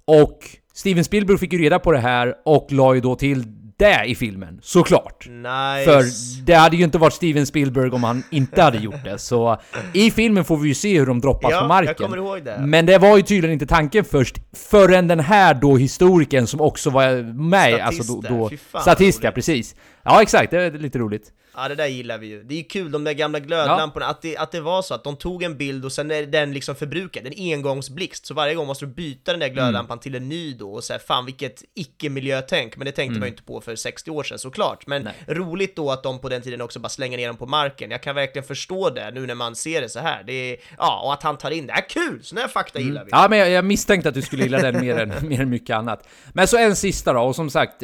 Och 0.05 0.39
Steven 0.75 1.05
Spielberg 1.05 1.39
fick 1.39 1.53
ju 1.53 1.59
reda 1.59 1.79
på 1.79 1.93
det 1.93 1.99
här 1.99 2.35
och 2.45 2.67
la 2.71 2.95
ju 2.95 3.01
då 3.01 3.15
till 3.17 3.45
det 3.77 4.05
i 4.07 4.15
filmen, 4.15 4.59
såklart. 4.63 5.27
Nice. 5.29 5.85
För 5.85 6.05
det 6.47 6.55
hade 6.55 6.77
ju 6.77 6.85
inte 6.85 6.99
varit 6.99 7.13
Steven 7.13 7.47
Spielberg 7.47 7.91
om 7.91 8.05
han 8.05 8.23
inte 8.31 8.63
hade 8.63 8.79
gjort 8.79 9.05
det, 9.05 9.19
så 9.19 9.57
i 9.95 10.11
filmen 10.11 10.45
får 10.45 10.57
vi 10.57 10.69
ju 10.69 10.75
se 10.75 10.99
hur 10.99 11.07
de 11.07 11.21
droppas 11.21 11.51
Ja, 11.53 11.61
på 11.61 11.67
marken. 11.67 11.87
jag 11.87 11.97
kommer 11.97 12.17
ihåg 12.17 12.45
det. 12.45 12.59
Men 12.61 12.87
det 12.87 12.99
var 12.99 13.17
ju 13.17 13.23
tydligen 13.23 13.53
inte 13.53 13.67
tanken 13.67 14.05
först, 14.05 14.37
förrän 14.71 15.09
den 15.09 15.21
här 15.21 15.55
då 15.55 15.77
historikern 15.77 16.47
som 16.47 16.61
också 16.61 16.91
var 16.91 17.33
med, 17.51 17.75
Statist 17.75 18.01
alltså 18.01 18.21
då... 18.21 18.29
då 18.39 18.49
fy 18.49 18.57
fan, 18.57 18.83
statist, 18.83 19.19
ja 19.23 19.27
roligt. 19.29 19.35
precis. 19.35 19.75
Ja 20.09 20.23
exakt, 20.23 20.51
det 20.51 20.63
är 20.63 20.71
lite 20.71 20.99
roligt. 20.99 21.33
Ja 21.61 21.69
det 21.69 21.75
där 21.75 21.87
gillar 21.87 22.19
vi 22.19 22.27
ju. 22.27 22.43
Det 22.43 22.59
är 22.59 22.63
kul, 22.63 22.91
de 22.91 23.05
där 23.05 23.13
gamla 23.13 23.39
glödlamporna, 23.41 24.07
att, 24.07 24.23
det, 24.23 24.37
att 24.37 24.53
det 24.53 24.61
var 24.61 24.83
så 24.83 24.95
att 24.95 25.05
de 25.05 25.17
tog 25.17 25.43
en 25.43 25.57
bild 25.57 25.85
och 25.85 25.93
sen 25.93 26.11
är 26.11 26.23
den 26.27 26.53
liksom 26.53 26.75
förbrukad, 26.75 27.27
en 27.27 27.33
engångsblixt, 27.53 28.27
så 28.27 28.35
varje 28.35 28.55
gång 28.55 28.67
måste 28.67 28.87
du 28.87 28.93
byta 28.93 29.31
den 29.31 29.41
där 29.41 29.49
glödlampan 29.49 29.95
Mm. 29.95 30.03
till 30.03 30.15
en 30.15 30.29
ny 30.29 30.55
då 30.55 30.73
och 30.73 30.85
säga 30.85 30.99
fan 30.99 31.27
vilket 31.27 31.63
icke-miljötänk, 31.75 32.77
men 32.77 32.85
det 32.85 32.93
tänkte 32.93 33.19
man 33.21 33.27
ju 33.29 33.31
inte 33.33 33.43
på 33.43 33.61
för 33.61 33.77
60 33.77 34.11
år 34.11 34.23
sedan 34.23 34.39
såklart. 34.39 34.87
Men 34.87 35.03
Nej. 35.03 35.15
roligt 35.27 35.77
då 35.77 35.91
att 35.91 36.03
de 36.03 36.19
på 36.21 36.29
den 36.29 36.43
tiden 36.43 36.61
också 36.61 36.81
bara 36.81 36.89
slänger 36.89 37.19
ner 37.19 37.27
dem 37.27 37.37
på 37.37 37.47
marken. 37.47 37.91
Jag 37.91 38.03
kan 38.03 38.15
verkligen 38.15 38.49
förstå 38.49 38.91
det 38.91 39.11
nu 39.11 39.27
när 39.27 39.35
man 39.35 39.57
ser 39.57 39.81
det 39.81 39.89
så 39.89 39.99
här. 40.01 40.23
Det 40.27 40.33
är, 40.33 40.57
ja, 40.79 41.01
och 41.05 41.13
att 41.13 41.23
han 41.23 41.39
tar 41.39 41.51
in 41.51 41.67
det. 41.67 41.73
Ja, 41.77 41.83
kul! 41.89 42.21
Sån 42.23 42.39
här 42.39 42.49
fakta 42.49 42.81
gillar 42.81 43.05
vi. 43.05 43.11
Ja 43.13 43.27
men 43.31 43.39
jag, 43.39 43.51
jag 43.51 43.65
misstänkte 43.65 44.09
att 44.09 44.15
du 44.15 44.23
skulle 44.23 44.43
gilla 44.43 44.59
den 44.59 44.81
mer 44.81 44.99
än, 44.99 45.13
mer 45.29 45.41
än 45.41 45.51
mycket 45.51 45.77
annat. 45.77 46.09
Men 46.33 46.47
så 46.49 46.57
en 46.57 46.77
sista 46.77 47.13
då, 47.13 47.21
och 47.21 47.37
som 47.37 47.51
sagt, 47.51 47.83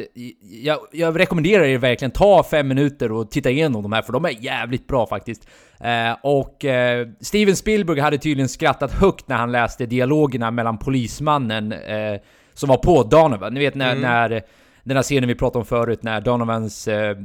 jag, 0.63 0.79
jag 0.91 1.19
rekommenderar 1.19 1.63
er 1.63 1.77
verkligen 1.77 2.11
ta 2.15 2.43
fem 2.43 2.67
minuter 2.67 3.11
och 3.11 3.31
titta 3.31 3.49
igenom 3.49 3.83
de 3.83 3.91
här, 3.93 4.01
för 4.01 4.13
de 4.13 4.25
är 4.25 4.43
jävligt 4.43 4.87
bra 4.87 5.07
faktiskt. 5.07 5.47
Eh, 5.79 6.15
och 6.21 6.65
eh, 6.65 7.07
Steven 7.21 7.55
Spielberg 7.55 7.99
hade 7.99 8.17
tydligen 8.17 8.49
skrattat 8.49 8.91
högt 8.91 9.27
när 9.27 9.35
han 9.35 9.51
läste 9.51 9.85
dialogerna 9.85 10.51
mellan 10.51 10.77
polismannen 10.77 11.71
eh, 11.71 12.19
som 12.53 12.69
var 12.69 12.77
på 12.77 13.03
Donovan. 13.03 13.53
Ni 13.53 13.59
vet 13.59 13.75
när, 13.75 13.95
när 13.95 14.41
den 14.83 14.97
här 14.97 15.03
scenen 15.03 15.27
vi 15.27 15.35
pratade 15.35 15.59
om 15.59 15.65
förut, 15.65 16.03
när 16.03 16.21
Donovans 16.21 16.87
eh, 16.87 17.17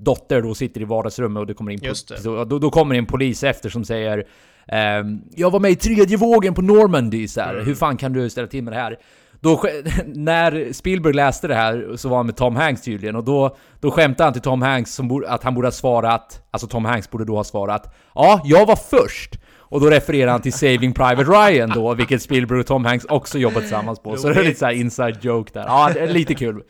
dotter 0.00 0.42
då 0.42 0.54
sitter 0.54 0.80
i 0.80 0.84
vardagsrummet 0.84 1.40
och 1.40 1.46
det 1.46 1.54
kommer 1.54 1.72
in 1.72 1.78
Just 1.82 2.08
det. 2.08 2.44
då, 2.44 2.58
då 2.58 2.70
kommer 2.70 2.94
en 2.94 3.06
polis 3.06 3.44
efter 3.44 3.70
som 3.70 3.84
säger 3.84 4.24
ehm, 4.66 5.20
Jag 5.36 5.50
var 5.50 5.60
med 5.60 5.70
i 5.70 5.76
tredje 5.76 6.16
vågen 6.16 6.54
på 6.54 6.62
Normandy, 6.62 7.28
så 7.28 7.40
här. 7.40 7.62
hur 7.64 7.74
fan 7.74 7.96
kan 7.96 8.12
du 8.12 8.30
ställa 8.30 8.48
till 8.48 8.64
med 8.64 8.72
det 8.72 8.78
här? 8.78 8.96
Då, 9.40 9.62
när 10.06 10.72
Spielberg 10.72 11.12
läste 11.14 11.48
det 11.48 11.54
här 11.54 11.96
så 11.96 12.08
var 12.08 12.16
han 12.16 12.26
med 12.26 12.36
Tom 12.36 12.56
Hanks 12.56 12.82
tydligen, 12.82 13.16
och 13.16 13.24
då, 13.24 13.56
då 13.80 13.90
skämtade 13.90 14.24
han 14.26 14.32
till 14.32 14.42
Tom 14.42 14.62
Hanks 14.62 14.94
som 14.94 15.24
att 15.26 15.42
han 15.42 15.54
borde 15.54 15.66
ha 15.66 15.72
svarat, 15.72 16.42
alltså 16.50 16.66
Tom 16.66 16.84
Hanks 16.84 17.10
borde 17.10 17.24
då 17.24 17.36
ha 17.36 17.44
svarat 17.44 17.94
Ja, 18.14 18.40
jag 18.44 18.66
var 18.66 18.76
först! 18.76 19.38
Och 19.70 19.80
då 19.80 19.90
refererar 19.90 20.30
han 20.32 20.42
till 20.42 20.52
Saving 20.52 20.94
Private 20.94 21.22
Ryan 21.30 21.70
då, 21.70 21.94
vilket 21.94 22.22
Spielberg 22.22 22.60
och 22.60 22.66
Tom 22.66 22.84
Hanks 22.84 23.04
också 23.04 23.38
jobbat 23.38 23.62
tillsammans 23.62 23.98
på. 24.02 24.16
Så 24.16 24.28
det 24.28 24.40
är 24.40 24.44
lite 24.44 24.58
såhär 24.58 24.72
inside 24.72 25.24
joke 25.24 25.50
där. 25.54 25.64
Ja, 25.66 25.90
det 25.94 26.00
är 26.00 26.08
lite 26.08 26.34
kul. 26.34 26.62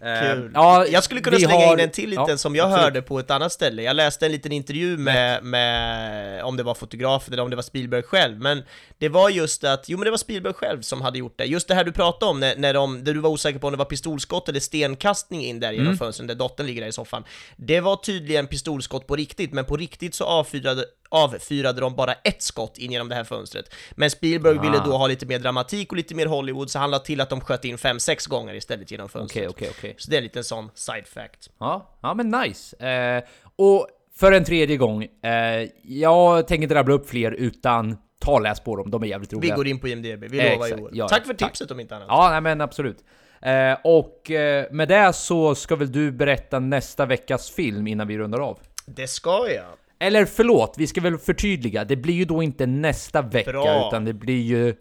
Kul. 0.00 0.44
Eh, 0.44 0.50
ja, 0.54 0.86
jag 0.86 1.04
skulle 1.04 1.20
kunna 1.20 1.36
slänga 1.38 1.54
har- 1.66 1.72
in 1.72 1.80
en 1.80 1.90
till 1.90 2.10
liten 2.10 2.24
ja, 2.28 2.36
som 2.36 2.56
jag 2.56 2.64
absolut. 2.66 2.84
hörde 2.84 3.02
på 3.02 3.18
ett 3.18 3.30
annat 3.30 3.52
ställe. 3.52 3.82
Jag 3.82 3.96
läste 3.96 4.26
en 4.26 4.32
liten 4.32 4.52
intervju 4.52 4.96
med, 4.98 5.44
med, 5.44 6.44
om 6.44 6.56
det 6.56 6.62
var 6.62 6.74
fotografen 6.74 7.32
eller 7.34 7.42
om 7.42 7.50
det 7.50 7.56
var 7.56 7.62
Spielberg 7.62 8.02
själv, 8.02 8.40
men 8.40 8.62
det 8.98 9.08
var 9.08 9.28
just 9.30 9.64
att, 9.64 9.88
jo 9.88 9.98
men 9.98 10.04
det 10.04 10.10
var 10.10 10.18
Spielberg 10.18 10.54
själv 10.54 10.80
som 10.82 11.02
hade 11.02 11.18
gjort 11.18 11.34
det. 11.38 11.44
Just 11.44 11.68
det 11.68 11.74
här 11.74 11.84
du 11.84 11.92
pratade 11.92 12.30
om, 12.30 12.40
när, 12.40 12.56
när 12.56 12.74
de, 12.74 13.04
där 13.04 13.14
du 13.14 13.20
var 13.20 13.30
osäker 13.30 13.58
på 13.58 13.66
om 13.66 13.72
det 13.72 13.76
var 13.78 13.84
pistolskott 13.84 14.48
eller 14.48 14.60
stenkastning 14.60 15.44
in 15.44 15.60
där 15.60 15.72
genom 15.72 15.86
Mm. 15.86 15.98
fönstret, 15.98 16.28
där 16.28 16.34
dottern 16.34 16.66
ligger 16.66 16.80
där 16.80 16.88
i 16.88 16.92
soffan. 16.92 17.24
Det 17.56 17.80
var 17.80 17.96
tydligen 17.96 18.46
pistolskott 18.46 19.06
på 19.06 19.16
riktigt, 19.16 19.52
men 19.52 19.64
på 19.64 19.76
riktigt 19.76 20.14
så 20.14 20.24
avfyrade, 20.24 20.84
avfyrade 21.14 21.80
de 21.80 21.96
bara 21.96 22.12
ett 22.12 22.42
skott 22.42 22.78
in 22.78 22.92
genom 22.92 23.08
det 23.08 23.14
här 23.14 23.24
fönstret. 23.24 23.74
Men 23.92 24.10
Spielberg 24.10 24.58
ville 24.58 24.78
Ah. 24.80 24.84
då 24.84 24.96
ha 24.96 25.06
lite 25.06 25.26
mer 25.26 25.38
dramatik 25.38 25.90
och 25.92 25.96
lite 25.96 26.14
mer 26.14 26.26
Hollywood, 26.26 26.70
så 26.70 26.78
han 26.78 26.90
la 26.90 26.98
till 26.98 27.20
att 27.20 27.30
de 27.30 27.40
sköt 27.40 27.64
in 27.64 27.78
fem 27.78 28.00
sex 28.00 28.26
gånger 28.26 28.54
istället 28.54 28.90
genom 28.90 29.08
fönstret. 29.08 29.48
Okej, 29.50 29.66
okej, 29.68 29.74
okej. 29.78 29.94
Så 29.98 30.10
det 30.10 30.16
är 30.16 30.18
en 30.18 30.24
liten 30.24 30.44
sån 30.44 30.70
side 30.74 31.06
fact. 31.06 31.50
Ja, 31.58 31.98
ja 32.02 32.14
men 32.14 32.28
nice. 32.30 32.86
Eh, 32.86 33.22
och 33.56 33.86
för 34.18 34.32
en 34.32 34.44
tredje 34.44 34.76
gång, 34.76 35.02
eh, 35.02 35.68
jag 35.82 36.48
tänker 36.48 36.62
inte 36.62 36.74
rabbla 36.74 36.94
upp 36.94 37.08
fler 37.08 37.32
utan 37.32 37.96
ta 38.20 38.32
och 38.32 38.42
läs 38.42 38.60
på 38.60 38.76
dem, 38.76 38.90
de 38.90 39.02
är 39.02 39.06
jävligt 39.06 39.32
Vi 39.32 39.36
roliga. 39.36 39.56
går 39.56 39.66
in 39.66 39.78
på 39.78 39.88
IMDB, 39.88 40.24
vi 40.30 40.38
Eh, 40.38 40.52
lovar 40.52 40.66
exakt, 40.66 40.80
Joel. 40.80 40.96
ja, 40.96 41.08
Tack 41.08 41.26
för 41.26 41.34
tack. 41.34 41.48
tipset 41.50 41.70
om 41.70 41.80
inte 41.80 41.96
annat. 41.96 42.06
Ja, 42.10 42.30
nej 42.30 42.40
men 42.40 42.60
absolut. 42.60 42.98
Eh, 43.42 43.76
och 43.84 44.30
eh, 44.30 44.66
med 44.70 44.88
det 44.88 45.12
så 45.12 45.54
ska 45.54 45.76
väl 45.76 45.92
du 45.92 46.12
berätta 46.12 46.58
nästa 46.58 47.06
veckas 47.06 47.50
film 47.50 47.86
innan 47.86 48.06
vi 48.08 48.18
rundar 48.18 48.38
av? 48.40 48.58
Det 48.86 49.06
ska 49.06 49.50
jag. 49.50 49.64
Eller 50.04 50.24
förlåt, 50.24 50.74
vi 50.78 50.86
ska 50.86 51.00
väl 51.00 51.18
förtydliga. 51.18 51.84
Det 51.84 51.96
blir 51.96 52.14
ju 52.14 52.24
då 52.24 52.42
inte 52.42 52.66
nästa 52.66 53.22
vecka, 53.22 53.52
Bra. 53.52 53.88
utan 53.88 54.04
det 54.04 54.12
blir 54.12 54.42
ju 54.42 54.74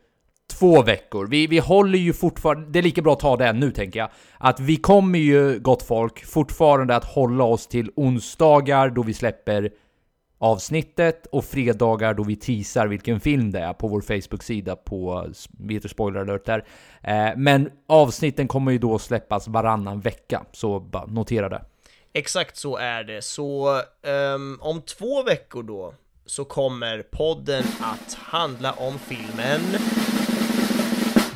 två 0.60 0.82
veckor. 0.82 1.28
Vi, 1.28 1.48
vi 1.48 1.60
håller 1.60 2.00
ju 2.00 2.14
fortfarande, 2.14 2.70
det 2.70 2.80
är 2.80 2.84
lika 2.84 3.02
bra 3.02 3.14
att 3.14 3.20
ta 3.20 3.38
det 3.38 3.54
nu 3.54 3.72
tänker 3.72 4.00
jag, 4.00 4.10
att 4.38 4.60
vi 4.60 4.76
kommer 4.76 5.20
ju, 5.20 5.60
gott 5.60 5.84
folk, 5.84 6.26
fortfarande 6.26 6.96
att 6.96 7.06
hålla 7.06 7.44
oss 7.44 7.68
till 7.68 7.92
onsdagar 7.96 8.90
då 8.90 9.04
vi 9.04 9.14
släpper 9.14 9.72
avsnittet 10.38 11.26
och 11.26 11.46
fredagar 11.46 12.14
då 12.14 12.24
vi 12.24 12.36
teasar 12.36 12.88
vilken 12.88 13.20
film 13.20 13.52
det 13.52 13.60
är 13.60 13.74
på 13.74 13.88
vår 13.88 14.02
Facebook-sida 14.02 14.76
på, 14.76 15.28
vi 15.60 15.74
heter 15.74 15.90
spoiler 15.90 16.20
alert 16.20 16.46
där. 16.46 16.66
Eh, 17.02 17.38
men 17.38 17.70
avsnitten 17.88 18.48
kommer 18.48 18.72
ju 18.72 18.78
då 18.78 19.00
släppas 19.00 19.48
varannan 19.48 20.00
vecka, 20.00 20.46
så 20.52 20.80
bara 20.80 21.06
notera 21.06 21.50
det. 21.50 21.62
Exakt 22.14 22.58
så 22.58 22.78
är 22.78 23.04
det. 23.04 23.22
Så 23.22 23.82
um, 24.02 24.60
om 24.62 24.82
två 24.82 25.24
veckor 25.24 25.64
då 25.64 25.94
så 26.26 26.46
kommer 26.46 27.02
podden 27.02 27.64
att 27.80 28.14
handla 28.14 28.74
om 28.74 29.00
filmen 29.00 29.62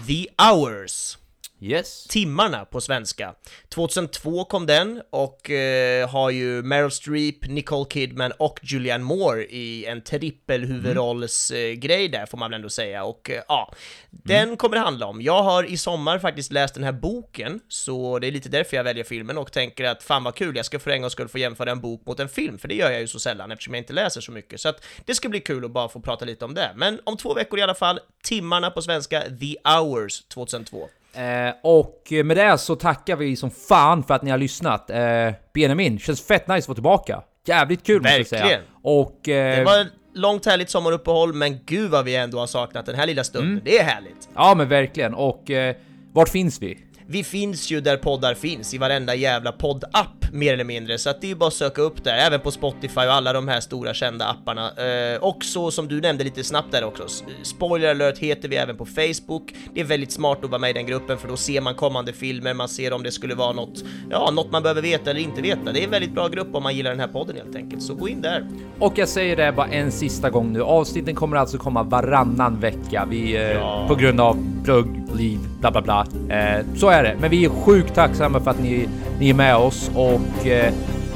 The 0.08 0.28
Hours. 0.38 1.18
Yes. 1.60 2.08
Timmarna 2.08 2.66
på 2.66 2.82
svenska. 2.82 3.36
2002 3.70 4.46
kom 4.46 4.66
den 4.66 5.02
och 5.10 5.50
eh, 5.50 6.10
har 6.10 6.30
ju 6.30 6.64
Meryl 6.64 6.92
Streep, 6.92 7.48
Nicole 7.48 7.86
Kidman 7.90 8.32
och 8.32 8.60
Julianne 8.64 9.04
Moore 9.04 9.46
i 9.46 9.86
en 9.86 10.02
trippelhuvudrollsgrej 10.02 12.06
eh, 12.06 12.12
där 12.12 12.26
får 12.26 12.38
man 12.38 12.52
väl 12.52 12.56
ändå 12.56 12.70
säga 12.70 13.04
och 13.04 13.30
eh, 13.30 13.42
ja, 13.48 13.74
den 14.10 14.58
kommer 14.58 14.76
det 14.76 14.82
handla 14.82 15.06
om. 15.06 15.22
Jag 15.22 15.44
har 15.44 15.64
i 15.64 15.78
sommar 15.78 16.20
faktiskt 16.20 16.52
läst 16.52 16.74
den 16.74 16.84
här 16.84 16.92
boken, 16.92 17.60
så 17.68 18.20
det 18.20 18.28
är 18.28 18.32
lite 18.32 18.50
därför 18.50 18.78
jag 18.78 18.84
väljer 18.84 19.04
filmen 19.04 19.38
och 19.38 19.52
tänker 19.52 19.84
att 19.84 20.04
fan 20.04 20.24
vad 20.24 20.36
kul, 20.36 20.56
jag 20.56 20.66
ska 20.66 20.80
för 20.80 20.92
en 20.92 21.02
gångs 21.02 21.14
skull 21.14 21.28
få 21.28 21.38
jämföra 21.38 21.72
en 21.72 21.82
bok 21.82 22.06
mot 22.06 22.20
en 22.20 22.30
film, 22.30 22.58
för 22.58 22.68
det 22.68 22.76
gör 22.76 22.92
jag 22.92 23.02
ju 23.02 23.08
så 23.08 23.20
sällan 23.20 23.52
eftersom 23.52 23.74
jag 23.74 23.82
inte 23.82 23.94
läser 23.94 24.22
så 24.22 24.32
mycket, 24.32 24.62
så 24.62 24.70
att 24.70 24.86
det 25.06 25.16
ska 25.16 25.30
bli 25.30 25.40
kul 25.40 25.66
att 25.66 25.72
bara 25.72 25.90
få 25.90 26.00
prata 26.00 26.26
lite 26.26 26.46
om 26.46 26.54
det. 26.54 26.72
Men 26.76 27.00
om 27.04 27.18
två 27.18 27.34
veckor 27.34 27.60
i 27.60 27.62
alla 27.62 27.76
fall, 27.76 28.00
timmarna 28.24 28.72
på 28.72 28.82
svenska, 28.82 29.22
The 29.22 29.56
Hours 29.64 30.28
2002. 30.28 30.90
Eh, 31.18 31.54
och 31.64 32.08
med 32.26 32.38
det 32.38 32.58
så 32.58 32.76
tackar 32.76 33.16
vi 33.16 33.36
som 33.36 33.52
fan 33.52 34.04
för 34.04 34.14
att 34.14 34.22
ni 34.24 34.32
har 34.32 34.38
lyssnat. 34.38 34.90
Eh, 34.90 35.32
Benjamin, 35.54 36.00
känns 36.00 36.22
fett 36.28 36.48
nice 36.48 36.58
att 36.64 36.68
vara 36.68 36.76
tillbaka. 36.76 37.22
Jävligt 37.48 37.84
kul 37.86 38.02
måste 38.02 38.18
jag 38.18 38.28
säga. 38.28 38.42
Verkligen. 38.42 38.64
Och... 38.82 39.30
Eh, 39.30 39.58
Det 39.58 39.64
var 39.64 39.82
ett 39.82 39.88
långt 40.14 40.46
härligt 40.46 40.70
sommaruppehåll, 40.70 41.34
men 41.34 41.60
gud 41.66 41.92
vad 41.92 42.06
vi 42.06 42.16
ändå 42.16 42.40
har 42.40 42.48
saknat 42.48 42.86
den 42.86 42.96
här 42.96 43.06
lilla 43.08 43.24
stunden. 43.24 43.52
Mm. 43.52 43.62
Det 43.66 43.80
är 43.80 43.84
härligt. 43.84 44.30
Ja 44.36 44.56
men 44.56 44.70
verkligen. 44.70 45.14
Och 45.14 45.52
eh, 45.52 45.76
vart 46.14 46.30
finns 46.30 46.62
vi? 46.62 46.78
Vi 47.10 47.24
finns 47.24 47.72
ju 47.72 47.82
där 47.82 47.98
poddar 47.98 48.34
finns, 48.34 48.74
i 48.74 48.78
varenda 48.78 49.16
jävla 49.16 49.52
poddapp 49.52 50.08
mer 50.32 50.54
eller 50.54 50.64
mindre, 50.64 50.98
så 50.98 51.10
att 51.10 51.22
det 51.22 51.28
är 51.28 51.30
ju 51.30 51.36
bara 51.36 51.48
att 51.48 51.54
söka 51.54 51.82
upp 51.82 52.04
där, 52.04 52.18
även 52.18 52.40
på 52.40 52.52
Spotify 52.52 53.00
och 53.00 53.14
alla 53.14 53.34
de 53.34 53.48
här 53.48 53.60
stora 53.60 53.94
kända 53.94 54.26
apparna. 54.28 54.72
Eh, 54.72 55.18
och 55.18 55.44
så 55.44 55.72
som 55.72 55.88
du 55.88 56.02
nämnde 56.02 56.24
lite 56.24 56.44
snabbt 56.44 56.72
där 56.72 56.84
också, 56.84 57.04
spoiler 57.44 57.90
alert 57.92 58.18
heter 58.18 58.50
vi 58.50 58.56
även 58.56 58.78
på 58.78 58.86
Facebook. 58.86 59.54
Det 59.74 59.82
är 59.82 59.86
väldigt 59.86 60.12
smart 60.12 60.44
att 60.44 60.50
vara 60.50 60.60
med 60.60 60.70
i 60.70 60.74
den 60.74 60.86
gruppen 60.86 61.18
för 61.18 61.28
då 61.28 61.38
ser 61.38 61.62
man 61.62 61.76
kommande 61.76 62.14
filmer, 62.14 62.54
man 62.54 62.68
ser 62.70 62.94
om 62.94 63.04
det 63.04 63.12
skulle 63.12 63.36
vara 63.36 63.54
något, 63.54 63.84
ja, 64.10 64.32
något 64.32 64.52
man 64.52 64.64
behöver 64.64 64.82
veta 64.82 65.10
eller 65.12 65.22
inte 65.22 65.42
veta. 65.42 65.72
Det 65.72 65.80
är 65.80 65.84
en 65.84 65.92
väldigt 65.92 66.14
bra 66.14 66.28
grupp 66.28 66.56
om 66.56 66.64
man 66.64 66.76
gillar 66.76 66.92
den 66.92 67.00
här 67.00 67.08
podden 67.08 67.36
helt 67.36 67.56
enkelt, 67.56 67.84
så 67.84 67.94
gå 67.96 68.10
in 68.10 68.22
där. 68.22 68.48
Och 68.80 68.98
jag 68.98 69.08
säger 69.10 69.36
det 69.36 69.52
bara 69.52 69.68
en 69.68 69.92
sista 69.92 70.30
gång 70.30 70.54
nu. 70.54 70.62
Avsnitten 70.62 71.16
kommer 71.16 71.38
alltså 71.38 71.58
komma 71.58 71.84
varannan 71.84 72.60
vecka. 72.60 73.08
Vi, 73.10 73.36
eh, 73.36 73.42
Ja. 73.52 73.86
På 73.88 73.96
grund 73.96 74.22
av 74.22 74.38
plugg, 74.64 75.04
liv, 75.16 75.40
bla 75.60 75.72
bla 75.72 75.82
bla. 75.82 76.08
Eh, 76.30 76.66
så 76.76 76.90
är 77.00 77.04
det. 77.04 77.16
Men 77.20 77.30
vi 77.30 77.46
är 77.46 77.50
sjukt 77.50 77.96
tacksamma 77.96 78.40
för 78.40 78.52
att 78.52 78.60
ni, 78.60 78.88
ni 79.20 79.30
är 79.30 79.34
med 79.34 79.56
oss 79.56 79.92
och 79.96 80.48
eh, 80.48 80.74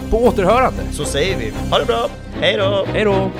på 0.09 0.17
återhörande. 0.17 0.81
Så 0.91 1.05
säger 1.05 1.37
vi, 1.37 1.53
ha 1.69 1.79
det 1.79 1.85
bra, 1.85 2.09
hej 2.41 2.57
då! 2.57 2.85
Hej 2.93 3.05
då! 3.05 3.31